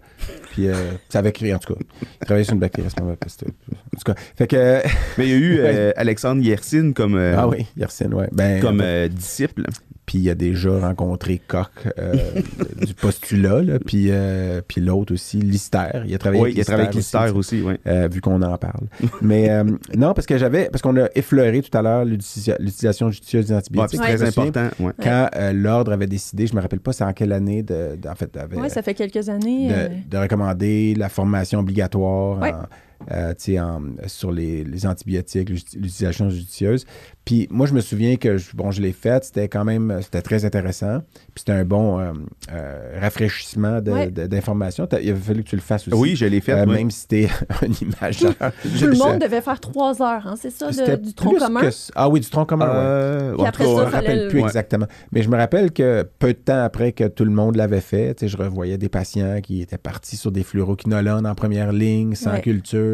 [0.51, 1.79] Puis euh, ça avait créé, en tout cas.
[2.01, 3.17] Il travaillait sur une bactérie à ce moment-là.
[3.17, 3.49] Pasteur.
[3.71, 4.81] En tout cas, fait que.
[5.17, 8.29] Mais il y a eu euh, Alexandre Yersin comme, euh, ah oui, ouais.
[8.31, 9.65] Ben, comme euh, disciple.
[10.05, 12.13] Puis il a déjà rencontré Koch euh,
[12.85, 16.01] du postulat, là, puis, euh, puis l'autre aussi, Lister.
[16.05, 17.75] Il a travaillé Oui, avec il a travaillé avec Lister aussi, oui.
[17.87, 18.87] euh, vu qu'on en parle.
[19.21, 19.63] Mais euh,
[19.95, 23.53] non, parce que j'avais, parce qu'on a effleuré tout à l'heure l'utilisa- l'utilisation judicieuse des
[23.53, 23.99] Ouais, antibiotiques.
[24.03, 24.67] c'est très important.
[24.81, 24.91] ouais.
[25.01, 28.09] Quand euh, l'ordre avait décidé, je me rappelle pas c'est en quelle année, de, de-
[28.09, 29.69] en fait, avait, Oui, ça fait quelques années.
[29.69, 32.51] de, euh, de recommander la formation obligatoire Ouais.
[32.51, 32.63] en,
[33.11, 36.85] euh, en- sur les, les antibiotiques, l'ut- l'utilisation judicieuse.
[37.25, 40.21] Puis moi, je me souviens que je, bon, je l'ai faite, c'était quand même c'était
[40.21, 40.99] très intéressant.
[41.33, 42.11] Puis c'était un bon euh,
[42.51, 44.09] euh, rafraîchissement Ouais.
[44.11, 44.87] d'informations.
[45.01, 45.97] Il avait fallu que tu le fasses aussi.
[45.97, 46.51] Oui, je l'ai fait.
[46.53, 46.65] Euh.
[46.65, 47.29] Même si t'es
[47.61, 48.33] un imageur.
[48.61, 51.61] Tout le monde devait faire trois heures, hein, c'est ça, de- du tronc commun?
[51.61, 51.69] que.
[51.95, 53.33] Ah oui, du tronc commun, ouais.
[53.37, 54.45] Puis après ça, Je me rappelle le- plus Ouais.
[54.47, 54.85] exactement.
[55.11, 58.27] Mais je me rappelle que peu de temps après que tout le monde l'avait fait,
[58.27, 62.41] je revoyais des patients qui étaient partis sur des fluoroquinolones en première ligne, sans Ouais.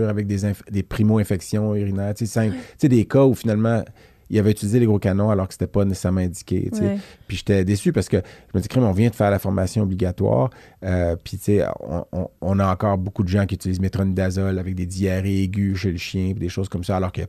[0.08, 2.14] Avec des, inf- des primo-infections urinaires.
[2.14, 2.52] Tu sais,
[2.84, 3.84] des cas où finalement,
[4.32, 6.70] il avait utilisé les gros canons alors que c'était pas nécessairement indiqué.
[6.74, 6.98] Ouais.
[7.28, 9.82] Puis j'étais déçu parce que je me dis, crème, on vient de faire la formation
[9.82, 10.52] obligatoire.
[10.86, 14.60] euh, puis, tu sais, on, on- on a encore beaucoup de gens qui utilisent métronidazole
[14.60, 17.22] avec des diarrhées aiguës chez le chien, des choses comme ça, alors que,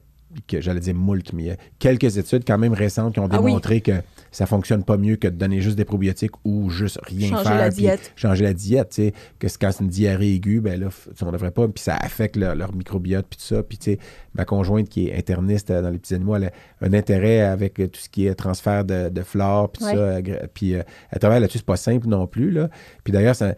[0.47, 3.29] que j'allais dire moult, mais il y a quelques études quand même récentes qui ont
[3.31, 3.47] Ah oui.
[3.47, 3.93] démontré que
[4.31, 7.59] ça fonctionne pas mieux que de donner juste des probiotiques ou juste rien Changer faire.
[7.59, 8.13] la diète.
[8.15, 10.89] Changer la diète, tu sais, que quand c'est une diarrhée aiguë, ben là,
[11.23, 13.63] on devrait pas, puis ça affecte leur, leur microbiote, puis tout ça.
[13.65, 13.99] Puis, tu sais,
[14.35, 16.51] ma conjointe qui est interniste euh, dans les petits animaux, elle a
[16.83, 19.93] un intérêt avec euh, tout ce qui est transfert de, de flore, puis Ouais.
[19.95, 19.99] ça.
[19.99, 20.23] euh,
[20.55, 22.69] Puis euh, elle travaille là-dessus, c'est pas simple non plus, là.
[23.03, 23.55] Puis d'ailleurs, ça-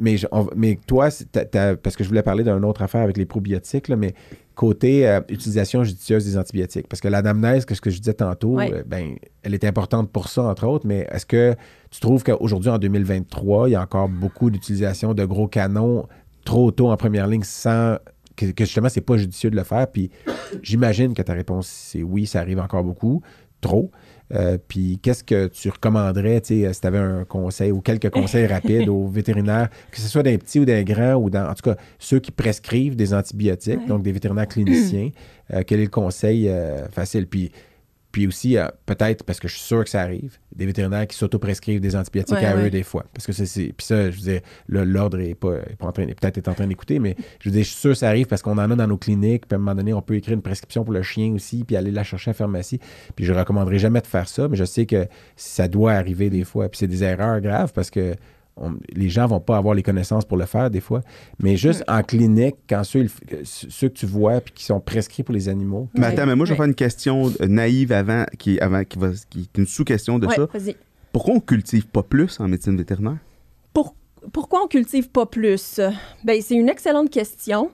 [0.00, 1.08] mais, je- on- mais toi,
[1.82, 4.14] parce que je voulais parler d'une autre affaire avec les probiotiques, là, mais
[4.54, 6.86] côté euh, utilisation judicieuse des antibiotiques.
[6.88, 10.28] Parce que l'anamnèse, que ce que je disais tantôt, euh, ben, elle est importante pour
[10.28, 11.54] ça, entre autres, mais est-ce que
[11.90, 16.06] tu trouves qu'aujourd'hui, en 2023, il y a encore beaucoup d'utilisation de gros canons
[16.44, 17.96] trop tôt en première ligne sans
[18.36, 19.88] que, que justement, c'est pas judicieux de le faire?
[19.90, 20.10] Puis
[20.62, 23.22] j'imagine que ta réponse, c'est oui, ça arrive encore beaucoup,
[23.60, 23.90] trop.
[24.32, 28.08] Euh, puis qu'est-ce que tu recommanderais, tu sais, si tu avais un conseil ou quelques
[28.10, 31.54] conseils rapides aux vétérinaires, que ce soit d'un petit ou d'un grand, ou dans, en
[31.54, 33.86] tout cas, ceux qui prescrivent des antibiotiques, Ouais.
[33.86, 35.10] donc des vétérinaires cliniciens,
[35.52, 37.26] euh, quel est le conseil euh, facile?
[37.26, 37.52] Puis,
[38.14, 41.16] puis aussi, euh, peut-être, parce que je suis sûr que ça arrive, des vétérinaires qui
[41.16, 43.04] s'auto-prescrivent des antibiotiques Ouais, à eux des fois.
[43.12, 43.72] Parce que c'est.
[43.76, 46.68] Puis ça, je veux dire, l'ordre est pas, est pas en peut-être est en train
[46.68, 48.76] d'écouter, mais je veux dire, je suis sûr que ça arrive parce qu'on en a
[48.76, 51.02] dans nos cliniques, puis à un moment donné, on peut écrire une prescription pour le
[51.02, 52.78] chien aussi, puis aller la chercher à la pharmacie.
[53.16, 56.44] Puis je recommanderais jamais de faire ça, mais je sais que ça doit arriver des
[56.44, 56.68] fois.
[56.68, 58.14] Puis c'est des erreurs graves parce que
[58.56, 61.00] on- les gens vont pas avoir les connaissances pour le faire des fois.
[61.42, 61.92] Mais juste Mm.
[61.92, 63.06] en clinique, quand ceux,
[63.44, 66.46] ceux que tu vois puis qui sont prescrits pour les animaux, Mais attends, mais moi,
[66.46, 70.18] je vais faire une question naïve avant, qui, avant, qui, va, qui est une sous-question
[70.18, 70.46] de Ouais, ça.
[70.52, 70.76] vas-y.
[71.12, 73.18] Pourquoi on cultive pas plus en médecine vétérinaire?
[73.72, 73.94] Pour-
[74.32, 75.80] pourquoi on cultive pas plus?
[76.24, 77.70] Ben, c'est une excellente question.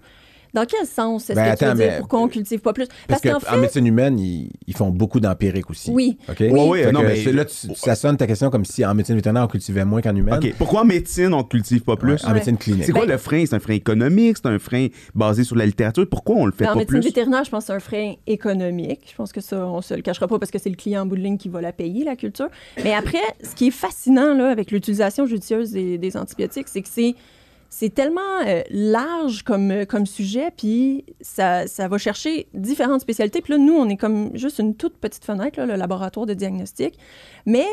[0.55, 1.31] Dans quel sens?
[1.31, 2.87] Est-ce Ben, que tu veux dire pourquoi on cultive pas plus?
[3.07, 5.91] Parce, Parce, qu'en fait, médecine humaine, ils, ils font beaucoup d'empirique aussi.
[5.91, 6.19] oui.
[6.29, 6.37] OK?
[6.41, 9.45] Oui, oui, non, mais- là, tu- ça sonne ta question comme si en médecine vétérinaire,
[9.45, 10.41] on cultivait moins qu'en humaine.
[10.43, 10.55] OK.
[10.59, 12.13] Pourquoi en médecine, on cultive pas plus?
[12.15, 12.35] Ouais, en Ouais.
[12.35, 12.85] médecine clinique.
[12.85, 13.45] C'est quoi Ben- le frein?
[13.47, 14.37] C'est un frein économique?
[14.43, 16.07] C'est un frein basé sur la littérature?
[16.09, 17.07] Pourquoi on le fait Ben, en pas médecine plus?
[17.09, 19.01] vétérinaire, je pense que c'est un frein économique.
[19.11, 21.07] Je pense que ça, on se le cachera pas parce que c'est le client en
[21.07, 22.49] bout de ligne qui va la payer, la culture.
[22.83, 26.89] Mais après, ce qui est fascinant là, avec l'utilisation judicieuse des, des antibiotiques, c'est que
[26.91, 27.15] c'est
[27.73, 33.41] c'est tellement euh, large comme, euh, comme sujet, puis ça, ça va chercher différentes spécialités.
[33.41, 36.35] Puis là, nous, on est comme juste une toute petite fenêtre, là, le laboratoire de
[36.35, 36.99] diagnostic.
[37.47, 37.67] Mais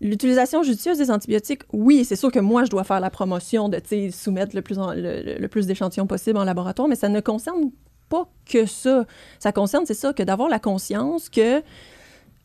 [0.00, 3.78] l'utilisation judicieuse des antibiotiques, oui, c'est sûr que moi, je dois faire la promotion de
[4.10, 7.70] soumettre le plus, le plus d'échantillons possible en laboratoire, mais ça ne concerne
[8.08, 9.04] pas que ça.
[9.38, 11.62] Ça concerne, c'est ça, que d'avoir la conscience que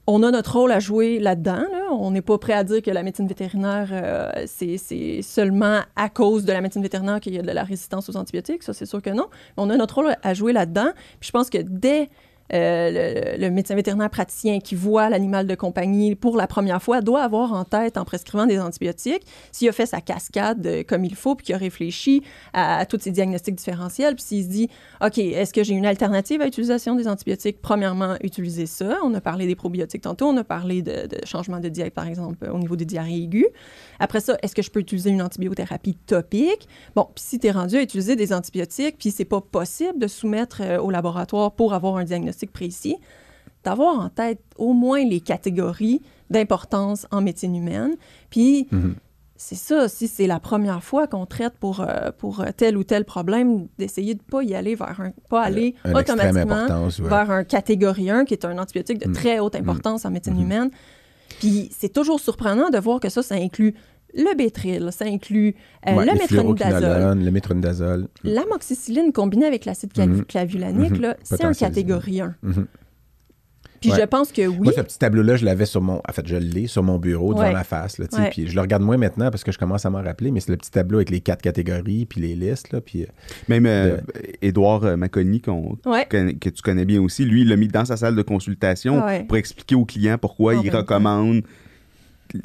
[0.08, 1.66] on a notre rôle à jouer là-dedans.
[1.72, 1.92] là.
[1.92, 6.46] On n'est pas prêt à dire que la médecine vétérinaire, euh, c'est seulement à cause
[6.46, 8.64] de la médecine vétérinaire qu'il y a de la résistance aux antibiotiques.
[8.64, 9.28] Ça, c'est sûr que non.
[9.58, 10.92] On a notre rôle à jouer là-dedans.
[11.20, 12.10] Puis je pense que dès
[12.54, 17.22] euh, le, médecin vétérinaire praticien qui voit l'animal de compagnie pour la première fois doit
[17.22, 21.16] avoir en tête, en prescrivant des antibiotiques, s'il a fait sa cascade euh, comme il
[21.16, 22.24] faut, puis qu'il a réfléchi
[22.54, 24.70] à, tous ces diagnostics différentiels, puis s'il se dit,
[25.02, 27.62] OK, est-ce que j'ai une alternative à l'utilisation des antibiotiques?
[27.62, 28.98] Premièrement, utiliser ça.
[29.04, 32.50] On a parlé des probiotiques tantôt, on a parlé de, changement de diète, par exemple,
[32.50, 33.48] au niveau des diarrhées aiguës.
[34.00, 36.68] Après ça, est-ce que je peux utiliser une antibiothérapie topique?
[36.96, 40.08] Bon, puis si tu es rendu à utiliser des antibiotiques, puis c'est pas possible de
[40.08, 42.96] soumettre euh, au laboratoire pour avoir un diagnostic précis,
[43.64, 47.96] d'avoir en tête au moins les catégories d'importance en médecine humaine.
[48.30, 48.96] Puis Mhm.
[49.36, 52.84] c'est ça, si c'est la première fois qu'on traite pour, euh, pour euh, tel ou
[52.84, 57.00] tel problème, d'essayer de pas y aller vers un, pas aller Un automatiquement importance.
[57.00, 57.10] ouais.
[57.10, 59.14] vers un catégorie 1 qui est un antibiotique de Mm.
[59.14, 60.42] très haute importance en médecine Mhm.
[60.44, 60.70] humaine.
[61.40, 63.76] Puis c'est toujours surprenant de voir que ça, ça inclut
[64.18, 65.56] le bétril, ça inclut
[65.88, 67.24] euh, Ouais, le métronidazole.
[67.24, 68.08] Le métronidazole.
[68.24, 70.26] L'amoxicilline combinée avec l'acide Mhm.
[70.26, 71.02] clavulanique, Mhm.
[71.02, 71.82] là, c'est un Potentialisé.
[71.82, 72.36] catégorie 1.
[72.44, 72.66] Mhm.
[73.80, 73.98] Puis Ouais.
[74.02, 74.58] je pense que oui.
[74.64, 75.98] Moi, ce petit tableau-là, je l'avais sur mon.
[76.10, 77.54] En fait, je l'ai sur mon bureau devant Ouais.
[77.54, 78.00] ma face.
[78.00, 78.32] Là, Ouais.
[78.32, 80.50] Puis je le regarde moins maintenant parce que je commence à m'en rappeler, mais c'est
[80.52, 82.72] le petit tableau avec les quatre catégories puis les listes.
[82.72, 83.08] Là, puis, euh,
[83.48, 83.98] Même euh,
[84.42, 86.08] Édouard euh, Maconi, qu'on- Ouais.
[86.10, 89.06] que, que tu connais bien aussi, lui, il l'a mis dans sa salle de consultation
[89.06, 89.26] ouais.
[89.26, 91.44] pour expliquer aux clients pourquoi En il recommande.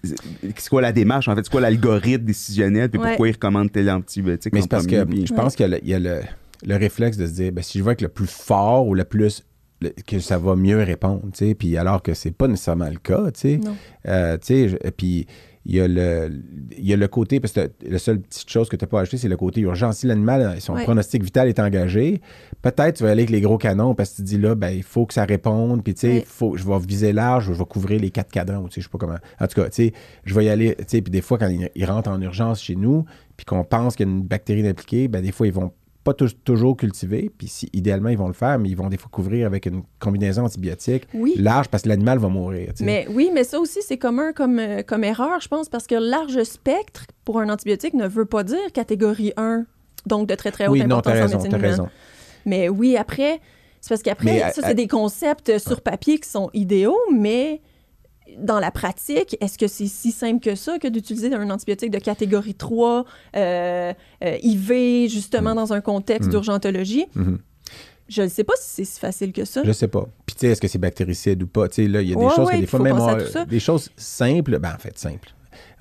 [0.04, 1.42] C'est quoi la démarche, en fait?
[1.44, 2.90] C'est quoi l'algorithme décisionnel?
[2.90, 3.08] Puis Ouais.
[3.08, 4.52] pourquoi il recommande tel antibiotique?
[4.52, 6.20] mais c'est parce que puis- je pense qu'il y a, le, il y a le-
[6.64, 9.04] le réflexe de se dire ben, si je vois que le plus fort ou le
[9.04, 9.44] plus.
[9.80, 12.98] le- que ça va mieux répondre, tu sais, puis alors que c'est pas nécessairement le
[13.00, 13.60] cas, tu sais.
[14.06, 15.26] Euh, tu sais, puis
[15.64, 16.42] il y, a le,
[16.76, 19.00] il y a le côté, parce que la seule petite chose que tu n'as pas
[19.00, 19.98] acheté, c'est le côté urgence.
[19.98, 20.82] Si l'animal, son Ouais.
[20.82, 22.20] pronostic vital est engagé,
[22.62, 24.70] peut-être tu vas aller avec les gros canons parce que tu te dis là, ben,
[24.70, 26.24] il faut que ça réponde, puis tu sais, Ouais.
[26.26, 28.90] faut, je vais viser large, je vais couvrir les quatre cadrans, tu sais, je sais
[28.90, 29.18] pas comment.
[29.40, 29.92] En tout cas, tu sais,
[30.24, 32.60] je vais y aller, tu sais, puis des fois, quand ils, ils rentrent en urgence
[32.60, 33.04] chez nous,
[33.36, 35.72] puis qu'on pense qu'il y a une bactérie impliquée, ben, des fois, ils vont
[36.04, 38.96] pas tou- toujours cultiver, puis si, idéalement, ils vont le faire, mais ils vont des
[38.96, 41.34] fois couvrir avec une combinaison antibiotique Oui.
[41.38, 42.68] large parce que l'animal va mourir.
[42.70, 42.84] tu sais.
[42.84, 45.94] Mais oui, mais ça aussi, c'est commun comme, euh, comme erreur, je pense, parce que
[45.94, 49.64] large spectre pour un antibiotique ne veut pas dire catégorie 1,
[50.06, 51.70] donc de très très haute oui, non, importance en raison, médecine t'as humaine.
[51.70, 51.88] raison.
[52.46, 53.40] Mais oui, après,
[53.80, 57.60] c'est parce qu'après, ça, à- c'est des concepts euh, sur papier qui sont idéaux, mais
[58.38, 61.98] dans la pratique, est-ce que c'est si simple que ça que d'utiliser un antibiotique de
[61.98, 63.04] catégorie 3,
[63.36, 63.92] euh,
[64.24, 66.32] euh, IV, justement, dans un contexte Mm.
[66.32, 67.06] d'urgentologie?
[67.14, 67.38] Mhm.
[68.08, 69.62] Je ne sais pas si c'est si facile que ça.
[69.64, 70.06] Je sais pas.
[70.26, 71.68] Puis tu sais, est-ce que c'est bactéricide ou pas?
[71.68, 72.96] Tu sais, là, il y a des Ouais, choses ouais, que des fois, même
[73.48, 75.32] des choses simples, ben en fait, simples.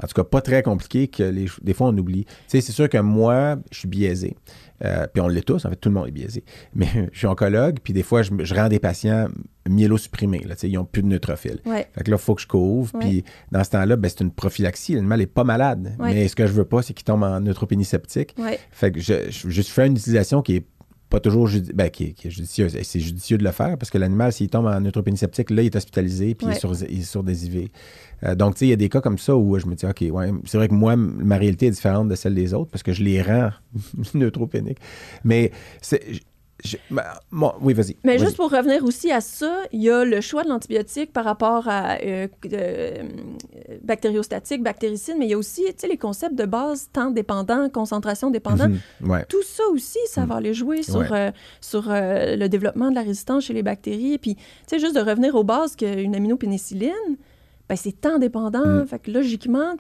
[0.02, 2.26] En tout cas, pas très compliquées que les, des fois on oublie.
[2.26, 4.36] Tu sais, c'est sûr que moi, je suis biaisé.
[4.84, 6.44] Euh, puis on l'est tous, en fait, tout le monde est biaisé.
[6.74, 9.28] Mais je suis oncologue, puis des fois, je rends des patients
[9.70, 10.44] myélosupprimés.
[10.48, 11.62] Là, ils n'ont plus de neutrophils.
[11.66, 11.88] Ouais.
[11.94, 12.92] Fait que là, il faut que je couvre.
[13.00, 14.96] Puis dans ce temps-là, ben, c'est une prophylaxie.
[14.96, 15.96] L'animal n'est pas malade.
[16.00, 16.14] Ouais.
[16.14, 18.36] Mais ce que je veux pas, c'est qu'il tombe en neutropénie septique.
[18.38, 18.60] Ouais.
[18.72, 20.66] Fait que je, je, je fais une utilisation qui est
[21.12, 22.76] pas toujours ben, qui, est, qui est judicieuse.
[22.84, 25.66] C'est judicieux de le faire parce que l'animal, s'il tombe en neutropénie septique, là, il
[25.66, 27.68] est hospitalisé puis il, est sur, il est sur des IV.
[28.24, 29.86] Euh, donc, tu sais, il y a des cas comme ça où je me dis,
[29.86, 32.82] OK, ouais, c'est vrai que moi, ma réalité est différente de celle des autres parce
[32.82, 33.52] que je les rends
[34.14, 34.80] neutropéniques.
[35.24, 35.52] Mais
[35.82, 36.02] c'est.
[36.64, 37.96] Je- ben, bon, oui, vas-y.
[38.04, 41.26] Mais juste pour revenir aussi à ça, il y a le choix de l'antibiotique par
[41.26, 43.04] rapport à euh, euh,
[43.84, 48.68] bactériostatique, bactéricide, mais il y a aussi les concepts de base, temps dépendant, concentration dépendant.
[48.70, 49.26] Mhm, ouais.
[49.30, 51.08] Tout ça aussi, ça va aller jouer sur, Ouais.
[51.12, 51.32] euh,
[51.62, 54.18] sur euh, le développement de la résistance chez les bactéries.
[54.18, 56.92] Puis, tu sais, juste de revenir aux bases qu'une aminopénicilline,
[57.70, 58.66] ben, c'est temps dépendant.
[58.66, 58.88] Mm.
[58.88, 59.76] Fait que logiquement,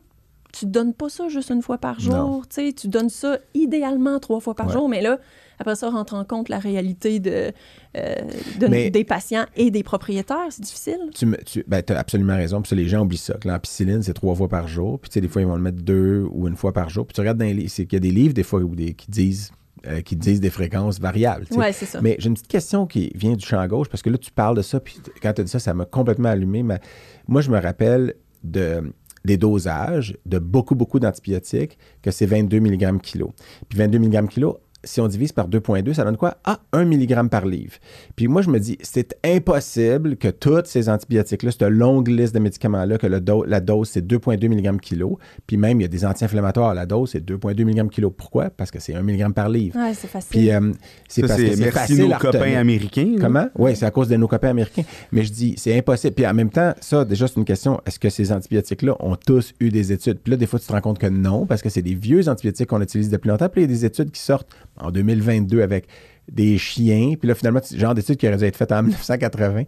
[0.54, 2.44] tu donnes pas ça juste une fois par jour.
[2.50, 4.74] Tu donnes ça idéalement trois fois par Ouais.
[4.74, 4.90] jour.
[4.90, 5.18] Mais là,
[5.62, 7.52] après ça, rentre en compte la réalité de,
[7.98, 8.16] euh,
[8.60, 10.48] de- Mais- des patients et des propriétaires.
[10.50, 11.00] C'est difficile.
[11.16, 12.62] Tu, ben, as absolument raison.
[12.62, 13.36] Puis ça, les gens oublient ça.
[13.36, 15.00] Que l'ampicilline, c'est trois fois par jour.
[15.00, 17.06] Puis tu sais, des fois, ils vont le mettre deux ou une fois par jour.
[17.06, 18.76] Puis tu regardes dans les livres, c'est qu'il y a des livres, des fois, où
[18.76, 19.52] des, qui, disent,
[19.88, 21.46] euh, qui disent des fréquences variables.
[21.48, 21.60] tu sais.
[21.60, 22.02] Ouais, c'est ça.
[22.02, 24.58] Mais j'ai une petite question qui vient du champ gauche, parce que là, tu parles
[24.58, 26.64] de ça, puis quand tu as dit ça, ça m'a complètement allumé.
[26.64, 26.80] Mais
[27.28, 28.92] moi, je me rappelle de,
[29.24, 33.34] des dosages de beaucoup, beaucoup d'antibiotiques, que c'est 22 mg kilo.
[33.70, 36.38] Puis 22 mg kilo, si on divise par 2,2, ça donne quoi?
[36.44, 37.74] Ah, 1 mg par livre.
[38.16, 42.40] Puis moi, je me dis, c'est impossible que tous ces antibiotiques-là, cette longue liste de
[42.40, 45.20] médicaments-là, que le do- la dose, c'est 2,2 mg kilo.
[45.46, 46.74] Puis même, il y a des anti-inflammatoires.
[46.74, 48.10] La dose, c'est 2,2 mg kilo.
[48.12, 48.50] Pourquoi?
[48.50, 49.78] Parce que c'est 1 mg par livre.
[49.78, 50.30] Ouais, c'est facile.
[50.32, 50.72] Puis euh,
[51.08, 53.16] c'est parce que c'est facile nos copains américains.
[53.20, 53.48] Comment?
[53.58, 54.84] Oui, c'est à cause de nos copains américains.
[55.12, 56.14] Mais je dis, c'est impossible.
[56.16, 57.80] Puis en même temps, ça, déjà, c'est une question.
[57.86, 60.20] Est-ce que ces antibiotiques-là ont tous eu des études?
[60.20, 62.28] Puis là, des fois, tu te rends compte que non, parce que c'est des vieux
[62.30, 63.50] antibiotiques qu'on utilise depuis longtemps.
[63.50, 64.48] Puis il y a des études qui sortent
[64.82, 65.88] en 2022 avec
[66.32, 67.16] des chiens.
[67.20, 69.64] Puis là, finalement, genre d'études qui auraient dû être faites en 1980.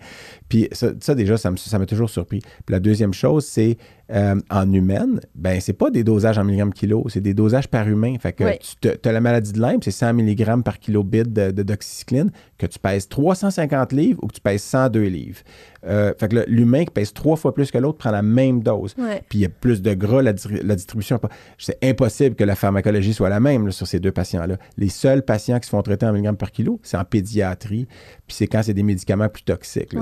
[0.54, 2.38] Puis ça, ça, déjà, ça m'a toujours surpris.
[2.39, 3.76] Puis la deuxième chose, c'est
[4.12, 7.88] euh, en humaine, ben c'est pas des dosages en milligrammes kilo, c'est des dosages par
[7.88, 8.16] humain.
[8.20, 8.43] Fait que
[8.82, 12.30] tu as la maladie de Lyme, c'est 100 mg par kilo bid de, de doxycycline,
[12.60, 15.39] que tu pèses 350 livres ou que tu pèses 102 livres.
[15.88, 18.93] Euh, fait que l'humain qui pèse trois fois plus que l'autre prend la même dose.
[19.30, 20.34] Puis il y a plus de gras, la,
[20.64, 21.20] la distribution.
[21.58, 24.58] C'est impossible que la pharmacologie soit la même là, sur ces deux patients-là.
[24.78, 27.88] Les seuls patients qui se font traiter en milligrammes par kilo, c'est en pédiatrie,
[28.28, 29.93] puis c'est quand c'est des médicaments plus toxiques.
[29.93, 30.01] là.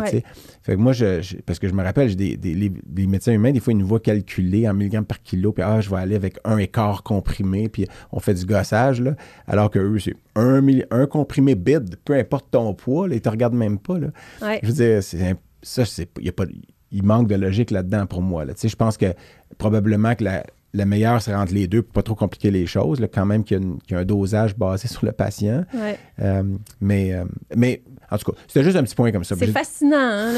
[0.62, 3.08] Fait que moi, je, je- parce que je me rappelle, j'ai des, des, les- des
[3.08, 5.90] médecins humains, des fois, ils nous voient calculer en milligrammes par kilo, puis ah, je
[5.90, 9.16] vais aller avec un écart comprimé, puis on fait du gossage, là,
[9.48, 10.62] alors que eux, c'est un,
[10.92, 13.98] un comprimé bid, peu importe ton poids, là, ils te regardent même pas.
[14.00, 14.08] Là.
[14.42, 14.60] Ouais.
[14.64, 16.46] Je veux dire, c'est un- ça, c'est, y a pas,
[16.92, 18.46] il manque de logique là-dedans pour moi.
[18.46, 18.54] Là.
[18.54, 19.14] Tu sais, Je pense que
[19.58, 23.00] probablement que la, la meilleure serait entre les deux pour pas trop compliquer les choses,
[23.00, 25.66] là, quand même qu'il y, y a un dosage basé sur le patient.
[25.74, 25.98] Ouais.
[26.22, 26.44] Euh,
[26.80, 27.26] mais, euh,
[27.56, 27.82] mais
[28.12, 29.36] en tout cas, c'était juste un petit point comme ça.
[29.38, 30.34] C'est fascinant, hein,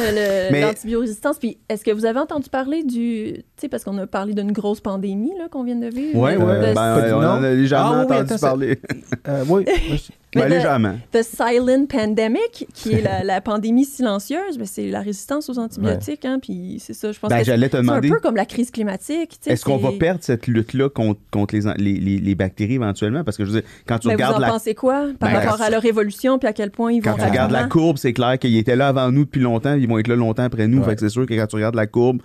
[0.52, 1.40] l'antibiorésistance.
[1.40, 3.34] Puis, est-ce que vous avez entendu parler du.
[3.34, 6.20] Tu sais, parce qu'on a parlé d'une grosse pandémie là, qu'on vient de vivre.
[6.20, 6.36] Ouais.
[6.38, 8.80] de- Ben, on en a légèrement Ah oui, entendu attends, parler.
[9.28, 10.08] Euh, oui, oui,
[10.42, 10.96] Ben, légèrement.
[11.12, 16.26] The Silent Pandemic, qui est la, la pandémie silencieuse, ben, c'est la résistance aux antibiotiques.
[16.26, 18.36] Hein, puis c'est ça, je pense Ben, que c'est j'allais te c'est un peu comme
[18.36, 19.32] la crise climatique.
[19.32, 22.76] tu sais, est-ce qu'on va perdre cette lutte-là contre, contre les, les, les- les bactéries
[22.76, 23.24] éventuellement?
[23.24, 25.32] Parce que je veux dire, quand tu Ben, vous regardes en la pensez quoi par
[25.32, 27.66] Ben, rapport à leur évolution puis à quel point ils vont Quand tu regardes la
[27.66, 30.44] courbe, c'est clair qu'ils étaient là avant nous depuis longtemps, ils vont être là longtemps
[30.44, 30.80] après nous.
[30.80, 30.86] Ouais.
[30.86, 32.22] Fait que c'est sûr que quand tu regardes la courbe,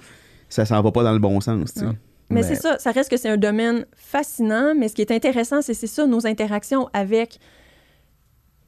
[0.49, 1.75] ça s'en va pas dans le bon sens.
[1.75, 1.87] tu sais.
[1.87, 1.95] Non.
[2.31, 5.11] Mais, Mais- c'est ça, ça reste que c'est un domaine fascinant, mais ce qui est
[5.11, 7.39] intéressant, c'est c'est ça, nos interactions avec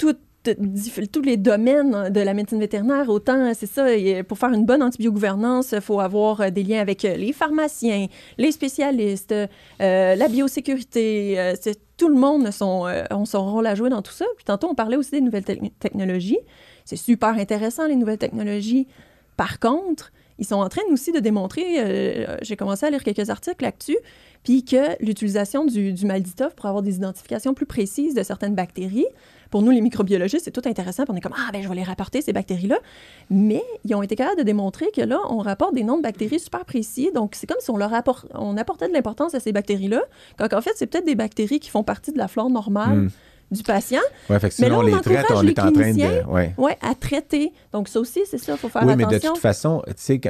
[0.00, 3.08] tous les domaines de la médecine vétérinaire.
[3.08, 3.86] Autant, c'est ça,
[4.26, 8.06] pour faire une bonne antibiogouvernance, il faut avoir euh, des liens avec euh, les pharmaciens,
[8.38, 11.38] les spécialistes, euh, la biosécurité.
[11.38, 11.54] euh,
[11.96, 14.24] tout le monde a son, euh, rôle à jouer dans tout ça.
[14.36, 16.38] Puis tantôt, on parlait aussi des nouvelles tec- technologies.
[16.86, 18.88] C'est super intéressant, les nouvelles technologies.
[19.36, 23.28] Par contre, ils sont en train aussi de démontrer, euh, j'ai commencé à lire quelques
[23.28, 23.98] articles là-dessus,
[24.42, 29.06] puis que l'utilisation du, du Malditov pour avoir des identifications plus précises de certaines bactéries,
[29.50, 31.74] pour nous, les microbiologistes, c'est tout intéressant, puis on est comme, ah, ben je vais
[31.74, 32.78] les rapporter, ces bactéries-là.
[33.30, 36.38] Mais ils ont été capables de démontrer que là, on rapporte des noms de bactéries
[36.40, 37.90] super précis, donc c'est comme si on, leur
[38.34, 40.02] on apportait de l'importance à ces bactéries-là,
[40.38, 43.10] quand en fait, c'est peut-être des bactéries qui font partie de la flore normale Mm.
[43.50, 45.58] du patient, Ouais, fait que Mais sinon, là, on on les traite, on les est
[45.58, 46.24] en train de.
[46.30, 46.54] Ouais.
[46.56, 47.52] ouais, à traiter.
[47.72, 49.32] Donc ça aussi, c'est ça, il faut faire Oui, mais de attention.
[49.32, 50.20] toute façon, tu sais,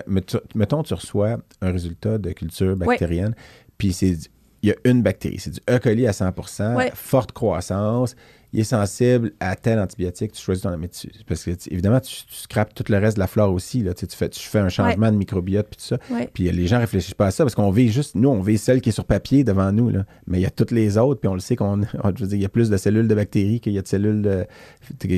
[0.54, 3.34] mettons, tu reçois un résultat de culture bactérienne,
[3.76, 4.16] puis c'est
[4.62, 5.78] il y a une bactérie, c'est du E.
[5.78, 6.32] coli à 100
[6.76, 6.90] Ouais.
[6.94, 8.14] forte croissance,
[8.52, 12.00] il est sensible à tel antibiotique, tu choisis ton mais tu- parce que tu- évidemment
[12.00, 14.58] tu, tu scrapes tout le reste de la flore aussi là, tu, fais tu fais
[14.58, 15.98] un changement de microbiote puis tout ça.
[16.14, 16.28] Ouais.
[16.32, 18.80] Puis les gens réfléchissent pas à ça parce qu'on vit juste, nous, on vit celle
[18.80, 20.04] qui est sur papier devant nous, là.
[20.26, 21.80] mais il y a toutes les autres, puis on le sait qu'on,
[22.16, 23.88] je veux dire, il y a plus de cellules de bactéries qu'il y a de
[23.88, 24.46] cellules de-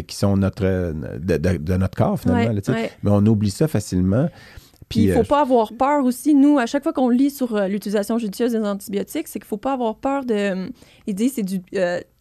[0.01, 2.53] qui sont notre, euh, de, de- de notre corps, finalement.
[2.53, 2.89] Ouais, là.
[3.03, 4.29] Mais on oublie ça facilement.
[4.89, 6.35] Puis il euh, faut pas avoir peur aussi.
[6.35, 9.57] Nous, à chaque fois qu'on lit sur euh, l'utilisation judicieuse des antibiotiques, c'est qu'il faut
[9.57, 10.35] pas avoir peur de.
[10.35, 10.69] euh,
[11.07, 11.63] il dit c'est du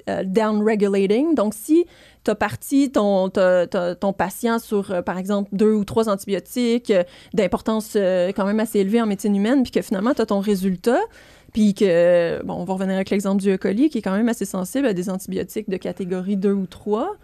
[0.10, 1.36] euh, down-regulating.
[1.36, 1.86] Donc, si
[2.24, 7.04] tu as parti ton, ton patient sur, euh, par exemple, deux ou trois antibiotiques euh,
[7.34, 11.00] d'importance quand même assez élevée en médecine humaine, puis que finalement, tu as ton résultat,
[11.54, 13.58] puis que, bon, on va revenir avec l'exemple du E.
[13.58, 17.16] coli, qui est quand même assez sensible à des antibiotiques de catégorie 2 ou 3,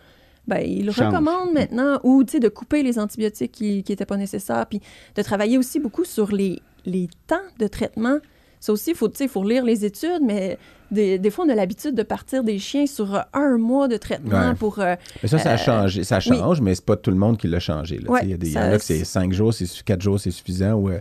[0.47, 1.07] ben, il Change.
[1.07, 4.81] recommande maintenant, ou, tu sais, de couper les antibiotiques qui n'étaient pas nécessaires, puis
[5.15, 8.17] de travailler aussi beaucoup sur les, les temps de traitement.
[8.59, 10.57] Ça aussi, il faut, faut lire les études, mais
[10.91, 13.97] des, des fois, on a l'habitude de partir des chiens sur euh, un mois de
[13.97, 14.55] traitement Ouais.
[14.55, 14.79] pour...
[14.79, 16.03] euh, Mais ça, ça a Euh, changé.
[16.03, 16.37] Ça oui.
[16.37, 17.99] change, mais c'est pas tout le monde qui l'a changé.
[17.99, 18.09] là.
[18.09, 19.65] Ouais, Il y, a des- il y ça- en a que c'est cinq jours, c'est
[19.65, 20.73] su- quatre jours, c'est suffisant.
[20.73, 20.99] Ou euh,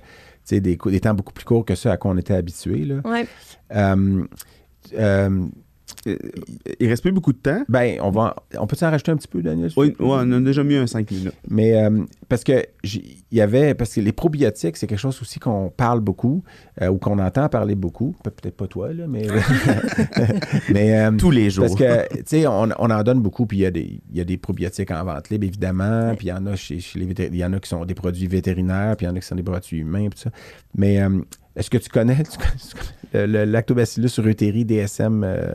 [0.50, 2.86] des, des temps beaucoup plus courts que ceux à quoi on était habitué.
[3.04, 3.26] Ouais.
[3.74, 5.46] Euh,
[6.80, 7.62] Il reste plus beaucoup de temps.
[7.68, 9.70] ben, on va, on peut s'en rajouter un petit peu, Daniel?
[9.76, 11.32] Oui, ouais, on a déjà mis un 5 minutes.
[11.48, 13.02] Mais euh, parce que il
[13.32, 16.44] y avait parce que les probiotiques c'est quelque chose aussi qu'on parle beaucoup
[16.80, 19.26] euh, ou qu'on entend parler beaucoup Pe- peut-être pas toi là mais
[20.72, 21.64] mais euh, Tous les jours.
[21.66, 24.16] parce que tu sais on, on en donne beaucoup puis il y a des il
[24.16, 26.98] y a des probiotiques en vente libre évidemment puis il y en a chez, chez
[26.98, 29.16] les vétér- il y en a qui sont des produits vétérinaires puis il y en
[29.16, 30.30] a qui sont des produits humains puis tout ça
[30.76, 31.10] mais euh,
[31.56, 35.52] est-ce que tu connais, tu connais- tu connais le, le lactobacillus reuteri DSM euh,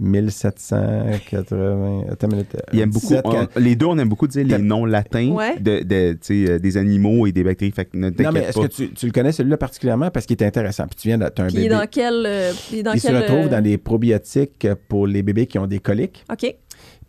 [0.00, 2.42] 1780 attends euh,
[2.72, 5.58] Il aime beaucoup, 17, on- les deux, on aime beaucoup dire les noms latins Ouais.
[5.60, 5.84] de,
[6.30, 7.72] euh, des animaux et des bactéries.
[7.72, 10.10] Fait que ne Non, mais est-ce que tu, tu le connais celui-là particulièrement?
[10.10, 10.86] Parce qu'il est intéressant?
[10.86, 11.68] Puis tu viens d'être un Puis bébé.
[11.68, 12.24] dans quel...
[12.26, 15.66] euh, dans il quel, se retrouve euh, dans des probiotiques pour les bébés qui ont
[15.66, 16.24] des coliques.
[16.32, 16.54] OK.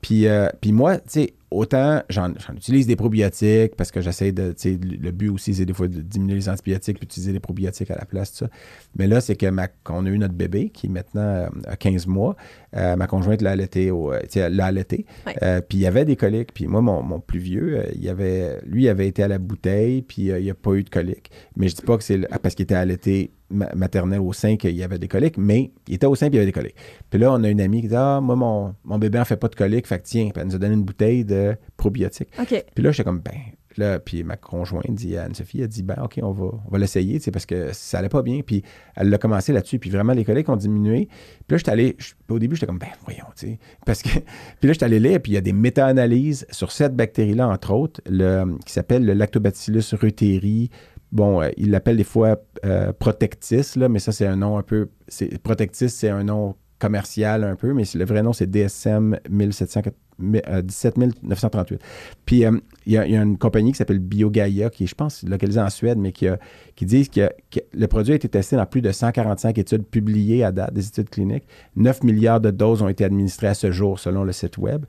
[0.02, 4.56] Puis, euh, puis moi, tu sais, autant j'en, utilise des probiotiques parce que j'essaie de,
[4.64, 7.96] le but aussi, c'est des fois de diminuer les antibiotiques puis utiliser des probiotiques à
[7.96, 8.50] la place, tout ça.
[8.96, 12.08] Mais là, c'est que ma, qu'on a eu notre bébé qui maintenant euh, a 15
[12.08, 12.36] mois,
[12.76, 15.06] euh, ma conjointe l'a allaité, au, euh, l'a allaité.
[15.44, 16.54] Euh, puis il y avait des coliques.
[16.54, 20.02] Puis moi, mon, mon plus vieux, il avait, lui, il avait été à la bouteille
[20.02, 21.32] puis il n'y a pas eu de coliques.
[21.58, 24.76] Mais je dis pas que c'est parce qu'il était allaité ma- maternel au sein qu'il
[24.76, 26.76] y avait des coliques, mais il était au sein puis il y avait des coliques.
[27.10, 29.38] Puis là, on a une amie qui dit Ah, moi, mon, mon bébé en fait
[29.38, 32.30] pas de coliques, fait que tiens, Puis elle nous a donné une bouteille de probiotiques.
[32.74, 33.34] Puis là, j'étais comme, ben,
[33.78, 36.78] là, puis ma conjointe dit à Anne-Sophie, elle dit, ben, OK, on va, on va
[36.78, 38.42] l'essayer, tu sais, parce que ça allait pas bien.
[38.46, 38.64] Puis
[38.96, 41.08] elle l'a commencé là-dessus, puis vraiment, les coliques ont diminué.
[41.48, 41.98] Puis là, j'étais allé,
[42.30, 43.60] au début, j'étais comme, ben, voyons, tu sais.
[43.86, 44.10] Parce que,
[44.60, 47.72] puis là, j'étais allé lire, puis il y a des méta-analyses sur cette bactérie-là, entre
[47.74, 50.70] autres, le, qui s'appelle le Lactobacillus reuteri.
[51.12, 54.90] Bon, euh, ils l'appellent des fois euh, Protectis, mais ça, c'est un nom un peu.
[55.44, 59.82] Protectis, c'est un nom commercial un peu, mais le vrai nom, c'est DSM 1700
[60.24, 61.80] euh, 17938.
[62.26, 62.44] Puis
[62.86, 65.98] il y, a- il une compagnie qui s'appelle BioGaia, qui je pense, localisée en Suède,
[66.00, 66.28] mais qui,
[66.76, 67.30] qui dit que,
[67.74, 71.10] le produit a été testé dans plus de 145 études publiées à date, des études
[71.10, 71.46] cliniques.
[71.76, 74.86] 9 milliards de doses ont été administrées à ce jour, selon le site web.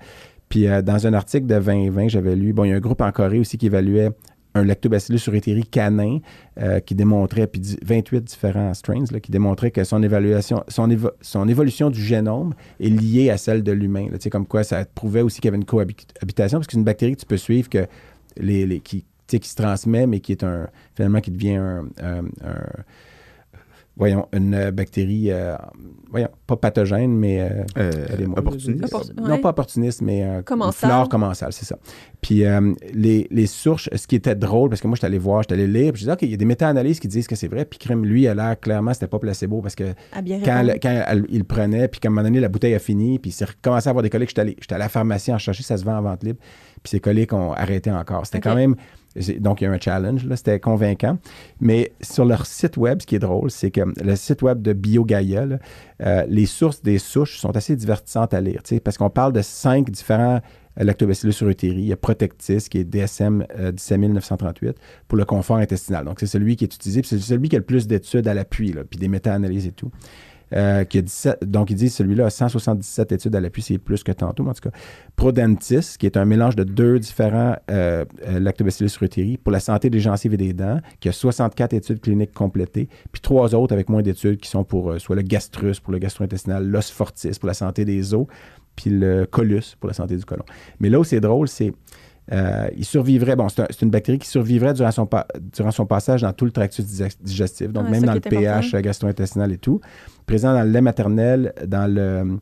[0.49, 3.11] Puis dans un article de 2020, j'avais lu, bon, il y a un groupe en
[3.11, 4.11] Corée aussi qui évaluait
[4.55, 6.19] un lactobacillus uréteri canin
[6.61, 10.89] euh, qui démontrait, puis 28 différents strains, là, qui démontraient que son, évaluation, son,
[11.21, 14.09] son évolution du génome est liée à celle de l'humain.
[14.31, 17.15] Comme quoi, ça prouvait aussi qu'il y avait une cohabitation, parce que c'est une bactérie
[17.15, 17.87] que tu peux suivre que
[18.37, 21.83] les, les qui, qui se transmet, mais qui est un, finalement, qui devient un
[23.97, 25.57] voyons, une euh, bactérie, euh,
[26.11, 27.49] voyons, pas pathogène, mais...
[27.77, 28.95] Euh, opportuniste.
[29.17, 30.91] Non, pas opportuniste, mais commensale.
[30.91, 31.79] flore commensale, c'est ça.
[32.21, 32.45] Puis
[32.95, 35.55] les, les, sources, ce qui était drôle, parce que moi, je suis allé voir, je
[35.55, 37.37] suis allé lire, puis je disais, OK, il y a des méta-analyses qui disent que
[37.37, 41.05] c'est vrai, puis Crème, lui, a l'air clairement, c'était pas placebo, parce que quand, quand
[41.29, 43.45] il le prenait, puis qu'à un moment donné, la bouteille a fini, puis il s'est
[43.45, 45.99] recommencé à avoir des collègues, j'étais allé, à la pharmacie en chercher, ça se vend
[45.99, 46.39] en vente libre,
[46.83, 48.25] puis ces collègues ont arrêté encore.
[48.27, 48.77] C'était quand même
[49.41, 51.19] donc, il y a un challenge, c'était convaincant.
[51.61, 54.73] Mais sur leur site web, ce qui est drôle, c'est que le site web de
[54.73, 55.47] BioGaia,
[56.03, 59.91] euh, les sources des souches sont assez divertissantes à lire, parce qu'on parle de cinq
[59.91, 60.41] différents
[60.81, 61.83] euh, lactobacillus uréteri.
[61.83, 64.77] Il y a Protectis, qui est DSM euh, 17938,
[65.09, 66.05] pour le confort intestinal.
[66.05, 68.35] Donc, c'est celui qui est utilisé, puis c'est celui qui a le plus d'études à
[68.35, 69.91] l'appui, puis des méta-analyses et tout.
[70.55, 74.03] Euh, qui a 17, donc, il dit celui-là a 177 études à l'appui, c'est plus
[74.03, 74.77] que tantôt, mais en tout cas.
[75.17, 79.89] Prodentis, qui est un mélange de deux différents euh, euh lactobacillus uréteri pour la santé
[79.89, 83.89] des gencives et des dents, qui a 64 études cliniques complétées, puis trois autres avec
[83.89, 86.71] moins d'études qui sont pour euh, soit le gastrus, pour le gastro-intestinal,
[87.41, 88.27] pour la santé des os,
[88.77, 90.45] puis le colus, pour la santé du côlon.
[90.81, 91.73] Mais là où c'est drôle, c'est
[92.31, 95.09] euh, il survivrait, bon, c'est une bactérie qui survivrait durant son,
[95.53, 96.85] durant son passage dans tout le tractus
[97.21, 99.81] digestif, donc même dans le pH gastro-intestinal et tout.
[100.27, 102.39] Présent dans le lait maternel, dans le,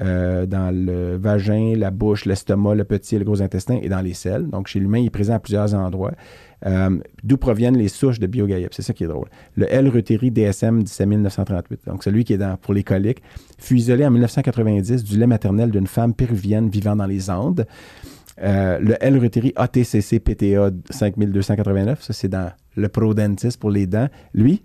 [0.00, 4.00] euh, dans le vagin, la bouche, l'estomac, le petit et le gros intestin et dans
[4.00, 4.48] les selles.
[4.48, 6.12] Donc, chez l'humain, il est présent à plusieurs endroits.
[6.64, 8.68] Euh, d'où proviennent les souches de biogaïa.
[8.70, 9.28] C'est ça qui est drôle.
[9.56, 9.88] Le L.
[9.88, 13.20] reuteri DSM 17938, donc celui qui est dans, pour les coliques,
[13.58, 17.66] fut isolé en 1990 du lait maternel d'une femme péruvienne vivant dans les Andes.
[18.42, 19.18] Euh, le L.
[19.18, 24.08] reuteri ATCC PTA 5289, ça c'est dans le Prodentis pour les dents.
[24.34, 24.62] Lui,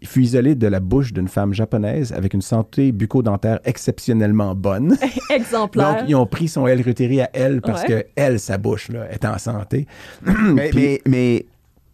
[0.00, 4.96] il fut isolé de la bouche d'une femme japonaise avec une santé bucco-dentaire exceptionnellement bonne.
[5.30, 6.00] Exemplaire.
[6.00, 6.82] Donc, ils ont pris son L.
[6.82, 9.86] reuteri à elle parce que elle, sa bouche, là, est en santé.
[10.22, 11.46] mais, mais, mais,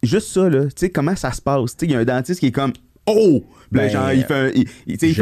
[0.03, 1.75] juste ça, tu sais, comment ça se passe?
[1.81, 2.73] Il y a un dentiste qui est comme
[3.07, 3.43] Oh!
[3.73, 5.21] Ben, genre, il fait, un, il, fait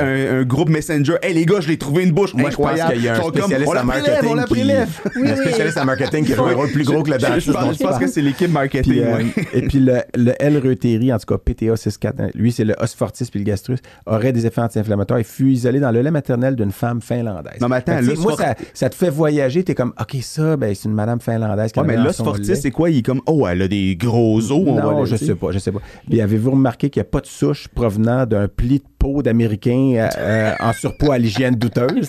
[0.00, 1.16] un, un, groupe Messenger.
[1.22, 2.94] Hey les gars, je l'ai trouvé une bouche Moi, incroyable.
[2.96, 4.28] Je pense qu'il y a un spécialiste en marketing.
[4.30, 7.02] On la prélève, qui, oui, un spécialiste en marketing qui a un rôle plus gros
[7.02, 7.46] que le dentiste.
[7.46, 8.92] Je, pense, je pense que c'est l'équipe marketing.
[8.92, 10.58] Puis, euh, et puis le, le L.
[10.58, 13.80] reuteri, en tout cas PTA 64, hein, lui, c'est le os fortis puis le gastrus,
[14.06, 15.20] aurait des effets anti-inflammatoires.
[15.20, 17.60] Il fut isolé dans le lait maternel d'une femme finlandaise.
[17.60, 19.64] Non, mais attends, moi, ça, ça, te fait voyager.
[19.64, 21.72] T'es comme, OK, ça, ben, c'est une madame finlandaise.
[21.76, 22.90] Ouais, mais l'os fortis, c'est quoi?
[22.90, 24.64] Il est comme, oh, elle a des gros os.
[24.64, 25.80] Non, je sais pas, je sais pas.
[26.08, 29.94] Puis avez-vous remarqué qu'il n'y a pas de souche provenant d'un pli de peau d'Américain
[29.96, 32.06] euh, euh, en surpoids à l'hygiène douteuse,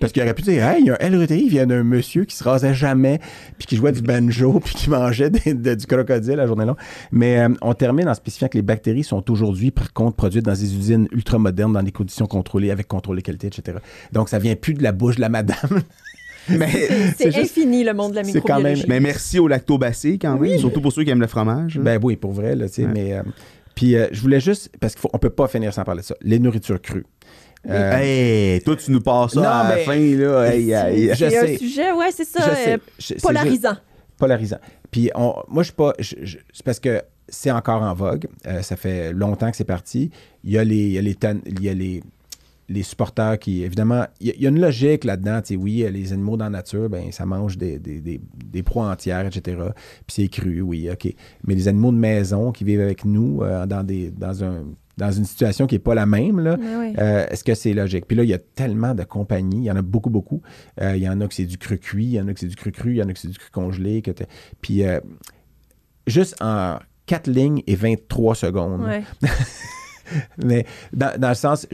[0.00, 2.24] parce qu'il aurait pu dire, hey, il y a un LRTI, il vient d'un monsieur
[2.24, 3.20] qui se rasait jamais,
[3.56, 6.76] puis qui jouait du banjo, puis qui mangeait du crocodile la journée longue.
[7.12, 10.54] Mais euh, on termine en spécifiant que les bactéries sont aujourd'hui, par contre, produites dans
[10.54, 13.78] des usines ultra-modernes, dans des conditions contrôlées, avec contrôle de qualité, etc.
[14.10, 15.82] Donc, ça vient plus de la bouche de la madame.
[16.48, 18.86] c'est infini le monde de la microbiologie.
[18.88, 21.78] mais merci au lactobacé quand même, surtout pour ceux qui aiment le fromage.
[21.78, 23.22] Ben oui, pour vrai, là, tu sais, mais
[23.74, 26.14] puis euh, je voulais juste, parce qu'on ne peut pas finir sans parler de ça,
[26.20, 27.06] les nourritures crues.
[27.68, 30.50] Euh, hey, toi, tu nous passes ça à la fin, là.
[30.50, 32.78] c'est un sujet, ouais, c'est ça, euh,
[33.22, 33.76] polarisant.
[34.18, 34.58] polarisant.
[34.90, 35.94] Puis moi, je suis pas.
[36.00, 38.26] c'est parce que c'est encore en vogue.
[38.62, 40.10] ça fait longtemps que c'est parti.
[40.44, 41.16] Il y a les, il y a les,
[41.46, 42.02] il y a les
[42.72, 45.40] les supporters qui, évidemment, il y, a une logique là-dedans.
[45.58, 49.58] Oui, les animaux dans la nature, ben, ça mange des, des, proies entières, etc.
[50.06, 51.14] Puis c'est cru, oui, OK.
[51.46, 54.64] Mais les animaux de maison qui vivent avec nous euh, dans, des, dans, un,
[54.96, 56.56] dans une situation qui n'est pas la même, là,
[56.98, 58.06] euh, est-ce que c'est logique?
[58.06, 60.42] Puis là, il y a tellement de compagnies, il y en a beaucoup, beaucoup.
[60.80, 62.40] Euh, il y en a que c'est du cru cuit, il y en a que
[62.40, 64.02] c'est du cru cru, il y en a que c'est du cru congelé.
[64.02, 64.12] Que
[64.60, 64.82] Puis
[66.06, 68.82] juste en 4 lignes et 23 secondes.
[70.44, 71.66] Mais dans, le sens,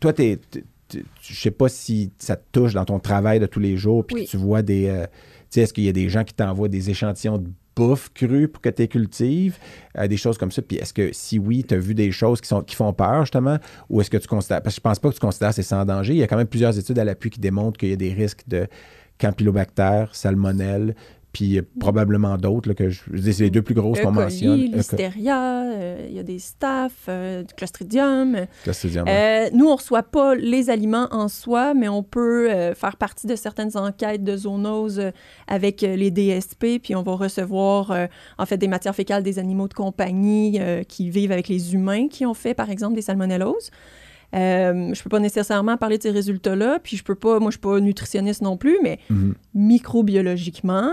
[0.00, 0.38] toi, tu
[1.20, 4.24] je sais pas si ça te touche dans ton travail de tous les jours, puis
[4.24, 4.86] que tu vois des.
[4.88, 5.06] Euh,
[5.50, 8.48] tu sais, est-ce qu'il y a des gens qui t'envoient des échantillons de bouffe crue
[8.48, 9.58] pour que tu cultives,
[9.98, 10.62] euh, des choses comme ça.
[10.62, 13.22] Puis est-ce que si oui, tu as vu des choses qui, sont, qui font peur,
[13.22, 13.58] justement,
[13.90, 14.62] ou est-ce que tu considères.
[14.62, 16.14] Parce que je pense pas que tu considères que c'est sans danger.
[16.14, 18.12] Il y a quand même plusieurs études à l'appui qui démontrent qu'il y a des
[18.12, 18.66] risques de
[19.18, 20.94] campylobactère, salmonelle,
[21.34, 23.02] puis probablement d'autres, que je,
[23.32, 24.56] c'est les deux plus grosses qu'on mentionne.
[24.56, 28.46] Listeria, euh, il y a des staph, euh, du clostridium.
[28.62, 32.96] Clostridium euh, nous, on ne reçoit pas les aliments en soi, mais on peut faire
[32.96, 35.10] partie de certaines enquêtes de zoonose
[35.48, 37.92] avec les DSP, puis on va recevoir
[38.38, 42.24] en fait des matières fécales des animaux de compagnie qui vivent avec les humains qui
[42.24, 43.70] ont fait, par exemple, des salmonelloses.
[44.34, 47.56] Euh, je peux pas nécessairement parler de ces résultats-là, puis je peux pas, moi je
[47.56, 49.32] suis pas nutritionniste non plus, mais mm-hmm.
[49.54, 50.90] microbiologiquement,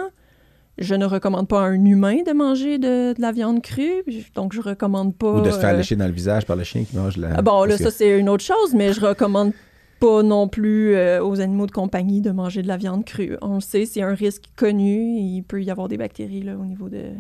[0.78, 4.04] je ne recommande pas à un humain de manger de, de la viande crue,
[4.36, 5.34] donc je recommande pas.
[5.34, 7.36] Ou de se faire euh, lécher dans le visage par le chien qui mange la.
[7.38, 9.52] ah Bon, là, que- ça, c'est une autre chose, mais je recommande
[10.00, 13.38] pas non plus euh, aux animaux de compagnie de manger de la viande crue.
[13.42, 15.18] On le sait, c'est un risque connu.
[15.20, 17.12] Il peut y avoir des bactéries là, au niveau de, de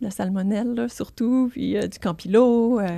[0.00, 2.80] la salmonelle, là, surtout, puis euh, du campylot.
[2.80, 2.88] euh,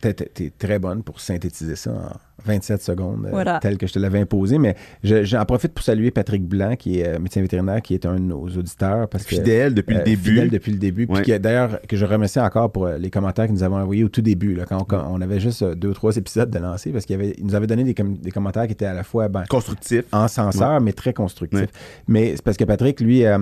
[0.00, 3.58] t'es très bonne pour synthétiser ça en 27 secondes, euh, Voilà.
[3.60, 4.58] tel que je te l'avais imposé.
[4.58, 4.74] Mais
[5.04, 8.14] je- j'en profite pour saluer Patrick Blanc, qui est euh, médecin vétérinaire, qui est un
[8.14, 9.08] de nos auditeurs.
[9.08, 10.30] Parce que, Fidèle depuis euh, le début.
[10.30, 11.06] Fidèle depuis le début.
[11.06, 11.22] Puis Ouais.
[11.22, 14.08] qui- d'ailleurs, que je remercie encore pour euh, les commentaires que nous avons envoyés au
[14.08, 16.90] tout début, là, quand on, on avait juste euh, deux ou trois épisodes de lancer,
[16.90, 19.02] parce qu'il avait- il nous avait donné des, com- des commentaires qui étaient à la
[19.02, 20.04] fois ben, Constructif.
[20.12, 21.60] encenseurs, mais très constructifs.
[21.60, 21.68] Ouais.
[22.08, 23.38] Mais c'est parce que Patrick, lui, euh,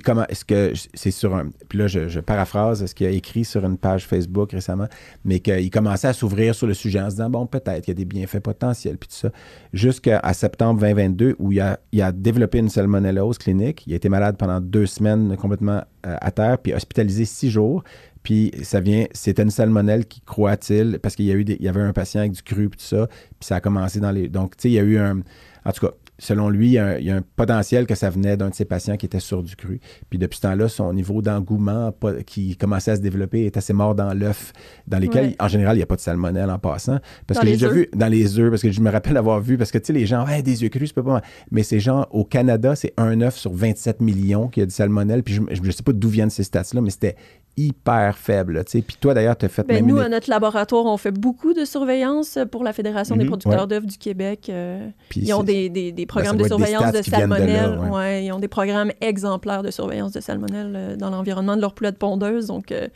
[0.00, 0.26] il.
[0.28, 1.50] Est-ce que c'est sur un.
[1.68, 4.88] Puis là, je, paraphrase ce qu'il a écrit sur une page Facebook récemment,
[5.24, 7.96] mais qu'il commençait à s'ouvrir sur le sujet en se disant bon, peut-être qu'il y
[7.96, 9.30] a des bienfaits potentiels, puis tout ça.
[9.72, 13.84] Jusqu'à septembre 2022, où il a, il a développé une salmonellose clinique.
[13.86, 17.82] Il a été malade pendant deux semaines, complètement euh, à terre, puis hospitalisé six jours.
[18.22, 21.64] Puis ça vient, c'était une salmonelle qui croit-il, parce qu'il y a eu des- il
[21.64, 24.10] y avait un patient avec du cru puis tout ça, puis ça a commencé dans
[24.10, 24.28] les.
[24.28, 25.20] Donc, tu sais, il y a eu un.
[25.64, 27.94] En tout cas, selon lui, il y, a un, il y a un potentiel que
[27.94, 29.80] ça venait d'un de ses patients qui était sur du cru.
[30.08, 31.92] Puis depuis ce temps-là, son niveau d'engouement
[32.26, 34.52] qui commençait à se développer est assez mort dans l'œuf,
[34.86, 35.36] dans lesquels, Ouais.
[35.40, 36.98] en général, il n'y a pas de salmonelle en passant.
[37.26, 39.40] Parce Dans que j'ai déjà vu dans les œufs, parce que je me rappelle avoir
[39.40, 41.22] vu, parce que tu sais, les gens, ouais, des œufs crus, c'est pas mal.
[41.50, 45.22] Mais ces gens, au Canada, c'est un œuf sur 27 millions qui a du salmonelle.
[45.22, 47.16] Puis je ne sais pas d'où viennent ces stats-là, mais c'était
[47.56, 48.54] hyper faible.
[48.54, 48.82] là, tu sais.
[48.82, 51.10] Puis toi, d'ailleurs, tu as fait Ben, même nous, une- à notre laboratoire, on fait
[51.10, 53.30] beaucoup de surveillance pour la Fédération des Mhm.
[53.30, 53.66] producteurs Ouais.
[53.66, 54.48] d'œufs du Québec.
[54.50, 57.78] euh, ils ont des, des- des ça programmes de surveillance de là, salmonelle.
[57.78, 57.88] ouais.
[57.90, 61.74] ouais, ils ont des programmes exemplaires de surveillance de salmonelle euh, dans l'environnement de leur
[61.74, 62.46] poulet de pondeuse.
[62.46, 62.88] Donc, euh,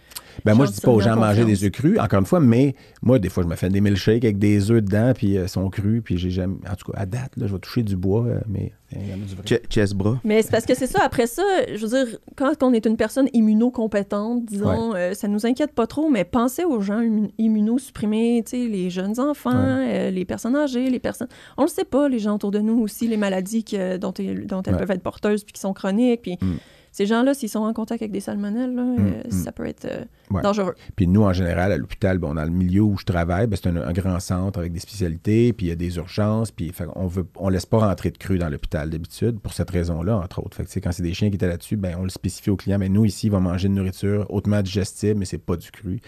[0.45, 2.75] Ben moi, je dis pas aux gens manger des œufs crus, encore une fois, mais
[3.03, 5.49] moi, des fois, je me fais des milkshakes avec des œufs dedans, puis euh, ils
[5.49, 6.57] sont crus, puis j'ai jamais.
[6.71, 9.13] En tout cas, à date, là, je vais toucher du bois, euh, mais il y
[9.13, 9.45] en a du vrai.
[9.45, 10.19] Che- Chest bras.
[10.25, 11.01] Mais c'est parce que c'est ça.
[11.05, 11.43] Après ça,
[11.75, 15.87] je veux dire, quand on est une personne immunocompétente, disons, euh, ça nous inquiète pas
[15.87, 20.57] trop, mais pensez aux gens immu- immunosupprimés, tu sais, les jeunes enfants, euh, les personnes
[20.57, 21.29] âgées, les personnes...
[21.57, 24.47] On le sait pas, les gens autour de nous aussi, les maladies que- dont, elles-
[24.47, 24.81] dont elles Ouais.
[24.81, 26.23] peuvent être porteuses puis qui sont chroniques.
[26.23, 26.55] Puis Mm.
[26.93, 29.31] Ces gens-là, s'ils sont en contact avec des salmonelles, là, euh, mm.
[29.31, 30.43] ça peut être euh, Ouais.
[30.43, 30.75] dangereux.
[30.95, 33.69] Puis nous, en général, à l'hôpital, bon, dans le milieu où je travaille, ben, c'est
[33.69, 36.87] un, un grand centre avec des spécialités, puis il y a des urgences, puis fait,
[36.95, 40.41] on veut, on laisse pas rentrer de cru dans l'hôpital d'habitude, pour cette raison-là, entre
[40.41, 40.57] autres.
[40.57, 42.79] Fait que, quand c'est des chiens qui étaient là-dessus, ben, on le spécifie au client,
[42.79, 46.01] mais nous, ici, il va manger une nourriture hautement digestible, mais c'est pas du cru.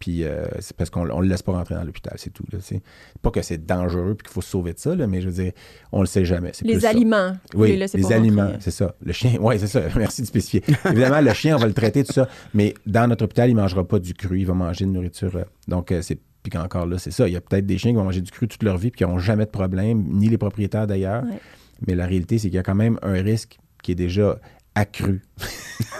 [0.00, 2.42] Puis euh, c'est parce qu'on on le laisse pas rentrer dans l'hôpital, c'est tout.
[2.60, 2.80] Sais.
[3.22, 5.34] pas que c'est dangereux puis qu'il faut se sauver de ça, là, mais je veux
[5.44, 5.52] dire,
[5.92, 6.50] on le sait jamais.
[6.54, 6.88] c'est plus Les ça.
[6.88, 8.94] aliments, Oui, les les aliments, c'est ça.
[9.04, 9.82] Le chien, oui, c'est ça.
[9.96, 10.64] Merci de spécifier.
[10.86, 12.28] Évidemment, le chien, on va le traiter, tout ça.
[12.54, 14.40] Mais dans notre hôpital, il ne mangera pas du cru.
[14.40, 15.36] Il va manger de nourriture.
[15.36, 16.18] euh, Donc, euh, c'est.
[16.42, 17.28] Puis qu'encore là, c'est ça.
[17.28, 18.98] Il y a peut-être des chiens qui vont manger du cru toute leur vie puis
[18.98, 21.22] qui n'auront jamais de problème, ni les propriétaires d'ailleurs.
[21.24, 21.38] Ouais.
[21.86, 24.38] Mais la réalité, c'est qu'il y a quand même un risque qui est déjà
[24.74, 25.22] accru.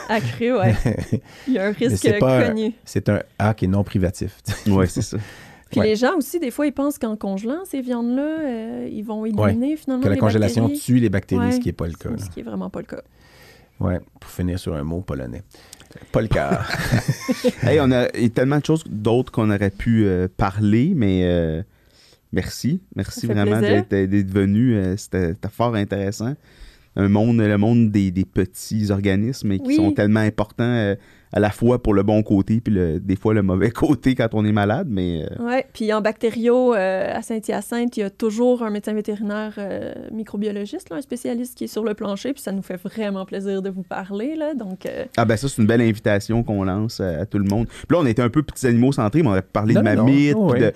[0.09, 0.75] Accru, ouais.
[1.49, 2.73] Il y a un risque c'est pas un- connu.
[2.85, 4.39] C'est un A qui est non privatif.
[4.67, 5.17] Ouais, c'est ça.
[5.71, 5.87] Puis Ouais.
[5.87, 9.77] les gens aussi, des fois, ils pensent qu'en congelant ces viandes-là, euh, ils vont éliminer
[9.77, 10.81] finalement que la les congélation bactéries.
[10.85, 11.53] tue les bactéries, Ouais.
[11.53, 12.09] ce qui n'est pas le cas.
[12.19, 13.03] Ce qui est vraiment pas le cas.
[13.79, 15.43] Ouais, pour finir sur un mot polonais.
[16.13, 16.63] Pas le cas.
[17.63, 20.93] Hey, on a il y a tellement de choses d'autres qu'on aurait pu euh, parler,
[20.95, 21.63] mais euh,
[22.33, 22.81] merci.
[22.97, 24.75] Merci vraiment d'être venu.
[24.77, 26.35] euh, C'était c'était fort intéressant.
[26.97, 29.77] Un monde, le monde des, des petits organismes qui Oui.
[29.77, 30.97] sont tellement importants euh,
[31.33, 34.29] à la fois pour le bon côté puis le- des fois le mauvais côté quand
[34.33, 35.67] on est malade, mais euh, Ouais.
[35.73, 40.91] Puis en bactério, euh, à Saint-Hyacinthe, il y a toujours un médecin vétérinaire euh, microbiologiste,
[40.91, 42.33] là, un spécialiste qui est sur le plancher.
[42.33, 44.35] Puis ça nous fait vraiment plaisir de vous parler.
[44.37, 44.55] Là.
[44.55, 47.45] Donc, euh, ah ben ça c'est une belle invitation qu'on lance à, à tout le
[47.45, 47.67] monde.
[47.69, 49.89] Puis là on était un peu petits animaux centrés, mais on aurait parlé Non, de
[49.91, 50.05] non.
[50.37, 50.73] Oh, oui, de,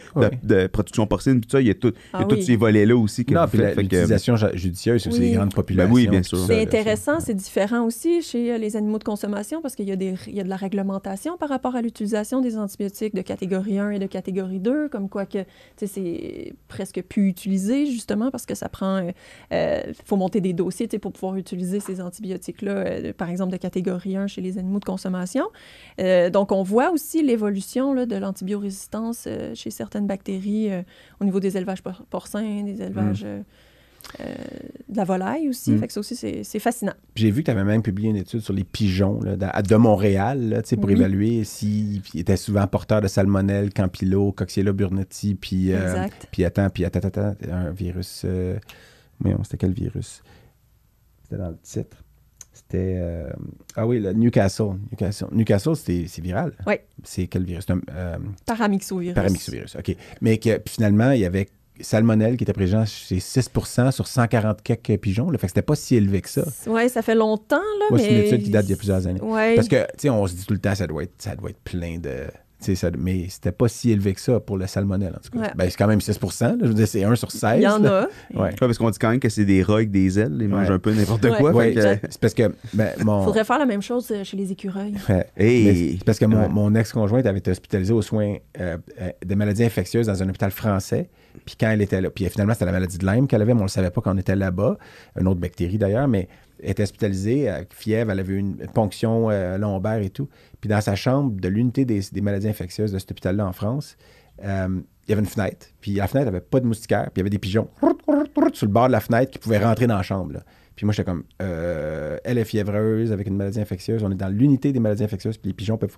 [0.63, 0.69] oui.
[0.69, 2.43] production porcine, puis tout ça, il y a, tout, il y a Ah tous oui.
[2.45, 5.27] ces volets là aussi que non, puis que- l'utilisation ja- judicieuse, c'est aussi Oui.
[5.31, 5.91] les grandes populations.
[5.93, 6.39] Ben oui, bien sûr.
[6.39, 10.15] c'est intéressant, c'est différent aussi chez les animaux de consommation parce qu'il y, a des-
[10.27, 13.91] il y a de la réglementation par rapport à l'utilisation des antibiotiques de catégorie 1
[13.91, 15.45] et de catégorie 2, comme quoi que
[15.77, 19.09] c'est presque plus utilisé justement parce que ça prend.
[19.51, 24.17] Il faut monter des dossiers pour pouvoir utiliser ces antibiotiques-là, euh, par exemple de catégorie
[24.17, 25.47] 1 chez les animaux de consommation.
[26.01, 30.83] Euh, donc, on voit aussi l'évolution de l'antibiorésistance euh, chez certaines bactéries euh,
[31.21, 33.23] au niveau des élevages por- porcins, des élevages.
[33.25, 33.43] euh, euh,
[34.19, 35.73] de la volaille aussi.
[35.73, 35.79] Mm.
[35.81, 36.93] Fait que ça aussi, c'est fascinant.
[37.17, 40.49] J'ai vu que tu avais même publié une étude sur les pigeons là, de Montréal
[40.49, 40.93] là, pour Oui.
[40.93, 46.85] évaluer s'ils étaient souvent porteurs de salmonelle, campylot, coxiella burnetii, puis, euh, puis attends, puis
[46.85, 48.23] attends, un virus.
[48.25, 48.57] Euh,
[49.21, 50.23] voyons, c'était quel virus?
[51.23, 51.97] C'était dans le titre.
[52.53, 52.97] C'était.
[52.99, 53.31] euh,
[53.75, 54.77] ah oui, le Newcastle.
[54.93, 56.53] Newcastle, Newcastle c'est viral.
[56.69, 56.75] Oui.
[57.03, 57.69] C'est quel virus?
[57.69, 58.17] Un, euh,
[58.47, 59.15] Paramyxovirus.
[59.15, 59.97] Paramyxovirus, OK.
[60.21, 61.49] Mais que finalement, il y avait
[61.81, 65.31] salmonelle qui était présent chez 6% sur 140 quelques pigeons.
[65.31, 66.45] Là, fait que c'était pas si élevé que ça.
[66.67, 68.05] Oui, ça fait longtemps, là, Moi, mais...
[68.05, 69.21] c'est une étude qui date d'il y a plusieurs années.
[69.21, 69.55] Ouais.
[69.57, 71.51] Parce que, tu sais, on se dit tout le temps, ça doit être, ça doit
[71.51, 72.27] être plein de.
[72.75, 75.45] Ça, mais c'était pas si élevé que ça pour le salmonelle, en tout cas.
[75.47, 75.53] Ouais.
[75.55, 76.55] Ben, c'est quand même 6 là.
[76.63, 77.55] Je veux dire, c'est 1 sur 16.
[77.59, 78.03] Il y en là.
[78.35, 78.37] a.
[78.37, 78.43] Ouais.
[78.49, 80.37] Ouais, parce qu'on dit quand même que c'est des rats avec des ailes.
[80.41, 80.75] Ils mangent Ouais.
[80.75, 81.53] un peu n'importe quoi.
[81.67, 84.95] Que- c'est parce que ben, mon, faudrait faire la même chose euh, chez les écureuils.
[85.37, 85.97] Hey!
[85.99, 86.49] C'est parce que mon, Ouais.
[86.49, 90.51] mon ex-conjointe avait été hospitalisée aux soins euh, euh, des maladies infectieuses dans un hôpital
[90.51, 91.09] français.
[91.45, 93.61] Puis quand elle était là, puis finalement, c'était la maladie de Lyme qu'elle avait, mais
[93.61, 94.79] on ne le savait pas quand on était là-bas.
[95.21, 96.29] Une autre bactérie d'ailleurs, mais
[96.65, 100.29] était hospitalisée avec fièvre, elle avait une ponction euh, lombaire et tout.
[100.61, 103.97] Puis dans sa chambre de l'unité des, maladies infectieuses de cet hôpital-là en France,
[104.45, 105.69] euh, il y avait une fenêtre.
[105.81, 107.69] Puis la fenêtre n'avait pas de moustiquaire, puis il y avait des pigeons
[108.53, 110.41] sur le bord de la fenêtre qui pouvaient rentrer dans la chambre.
[110.77, 114.03] Puis moi, j'étais comme, euh, elle est fiévreuse avec une maladie infectieuse.
[114.03, 115.39] On est dans l'unité des maladies infectieuses.
[115.39, 115.97] Puis les pigeons peuvent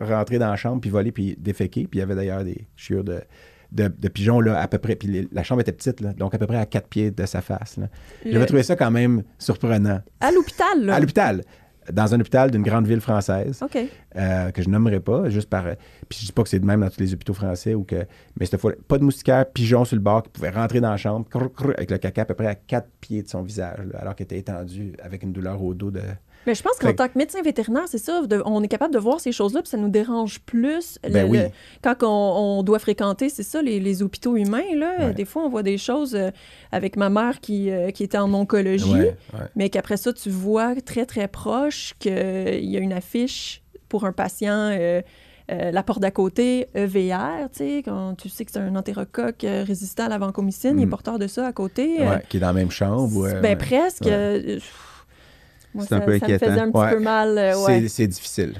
[0.00, 1.86] rentrer dans la chambre, puis voler, puis déféquer.
[1.86, 3.20] Puis il y avait d'ailleurs des chiures de,
[3.74, 4.94] de, de pigeons, là, à peu près.
[4.96, 7.26] Puis les- la chambre était petite, là, donc à peu près à quatre pieds de
[7.26, 7.76] sa face.
[7.76, 7.88] là.
[8.24, 10.00] J'avais Le- trouvé ça quand même surprenant.
[10.20, 10.94] À l'hôpital, là.
[10.94, 11.42] À l'hôpital.
[11.92, 13.76] Dans un hôpital d'une grande ville française, OK.
[14.16, 15.64] euh, que je nommerai pas, juste par.
[16.08, 18.06] Puis je dis pas que c'est de même dans tous les hôpitaux français, ou que.
[18.40, 20.96] Mais cette fois, pas de moustiquaire, pigeons sur le bord qui pouvaient rentrer dans la
[20.96, 23.80] chambre, crrr, crrr, avec le caca à peu près à quatre pieds de son visage,
[23.92, 26.00] là, alors qu'elle était étendue avec une douleur au dos de.
[26.46, 28.98] Mais je pense qu'en tant que médecin vétérinaire, c'est ça, de- on est capable de
[28.98, 30.98] voir ces choses-là, puis ça nous dérange plus.
[31.04, 31.38] le- Ben oui.
[31.38, 31.48] le-
[31.82, 34.92] quand on, on doit fréquenter, c'est ça, les, les hôpitaux humains, là.
[35.06, 35.14] Ouais.
[35.14, 36.30] Des fois, on voit des choses euh,
[36.72, 39.40] avec ma mère qui, euh, qui était en oncologie, Ouais, ouais.
[39.56, 44.12] mais qu'après ça, tu vois très, très proche qu'il y a une affiche pour un
[44.12, 44.70] patient.
[44.72, 45.00] euh,
[45.52, 49.44] euh, la porte d'à côté, EVR, tu sais, quand tu sais que c'est un entérocoque
[49.44, 50.88] euh, résistant à la vancomycine, il est Mm.
[50.88, 52.00] porteur de ça à côté.
[52.00, 53.14] euh, Ouais, qui est dans la même chambre.
[53.14, 53.56] ou, euh, ben ouais.
[53.56, 54.06] presque.
[55.74, 56.46] Moi, C'est un ça, peu ça me inquiétant.
[56.46, 56.90] faisait un petit Ouais.
[56.94, 57.38] peu mal.
[57.38, 57.88] euh, C'est- ouais.
[57.88, 58.54] C'est difficile.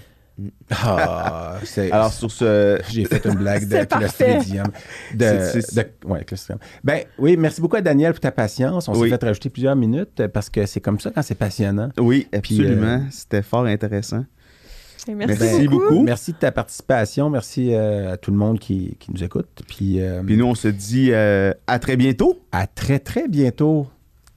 [0.71, 2.81] Ah, c'est- Alors, sur ce.
[2.91, 3.85] j'ai fait une blague de.
[3.85, 4.67] Clostridium.
[5.15, 6.59] De, C'est- c'est- de- ouais, Clostridium.
[6.83, 8.89] Ben oui, merci beaucoup à Daniel pour ta patience.
[8.89, 9.11] On Oui.
[9.11, 11.91] s'est fait rajouter plusieurs minutes euh, parce que c'est comme ça quand c'est passionnant.
[11.99, 12.87] Oui, absolument.
[12.87, 14.25] euh, C'était fort intéressant.
[15.07, 15.89] Et Merci, Merci beaucoup.
[15.91, 16.03] beaucoup.
[16.03, 17.29] Merci de ta participation.
[17.29, 19.63] Merci euh, à tout le monde qui, qui nous écoute.
[19.69, 22.41] Puis, euh, Puis nous, on se dit euh, à très bientôt.
[22.53, 23.87] à très, très bientôt.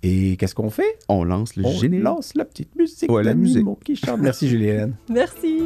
[0.10, 0.98] Et qu'est-ce qu'on fait?
[1.10, 2.06] On lance le On générique.
[2.06, 4.22] lance la petite musique Ouais, la d'animaux qui chante.
[4.22, 4.96] Merci, Julienne.
[5.10, 5.64] Merci.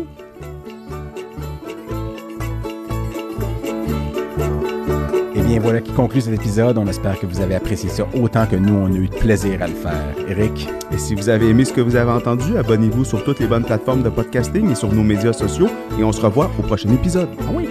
[5.35, 6.77] Eh bien, voilà qui conclut cet épisode.
[6.79, 9.61] On espère que vous avez apprécié ça autant que nous, on a eu de plaisir
[9.61, 10.15] à le faire.
[10.27, 13.47] Eric, Et si vous avez aimé ce que vous avez entendu, abonnez-vous sur toutes les
[13.47, 15.67] bonnes plateformes de podcasting et sur nos médias sociaux.
[15.99, 17.29] Et on se revoit au prochain épisode.
[17.41, 17.67] ah oui,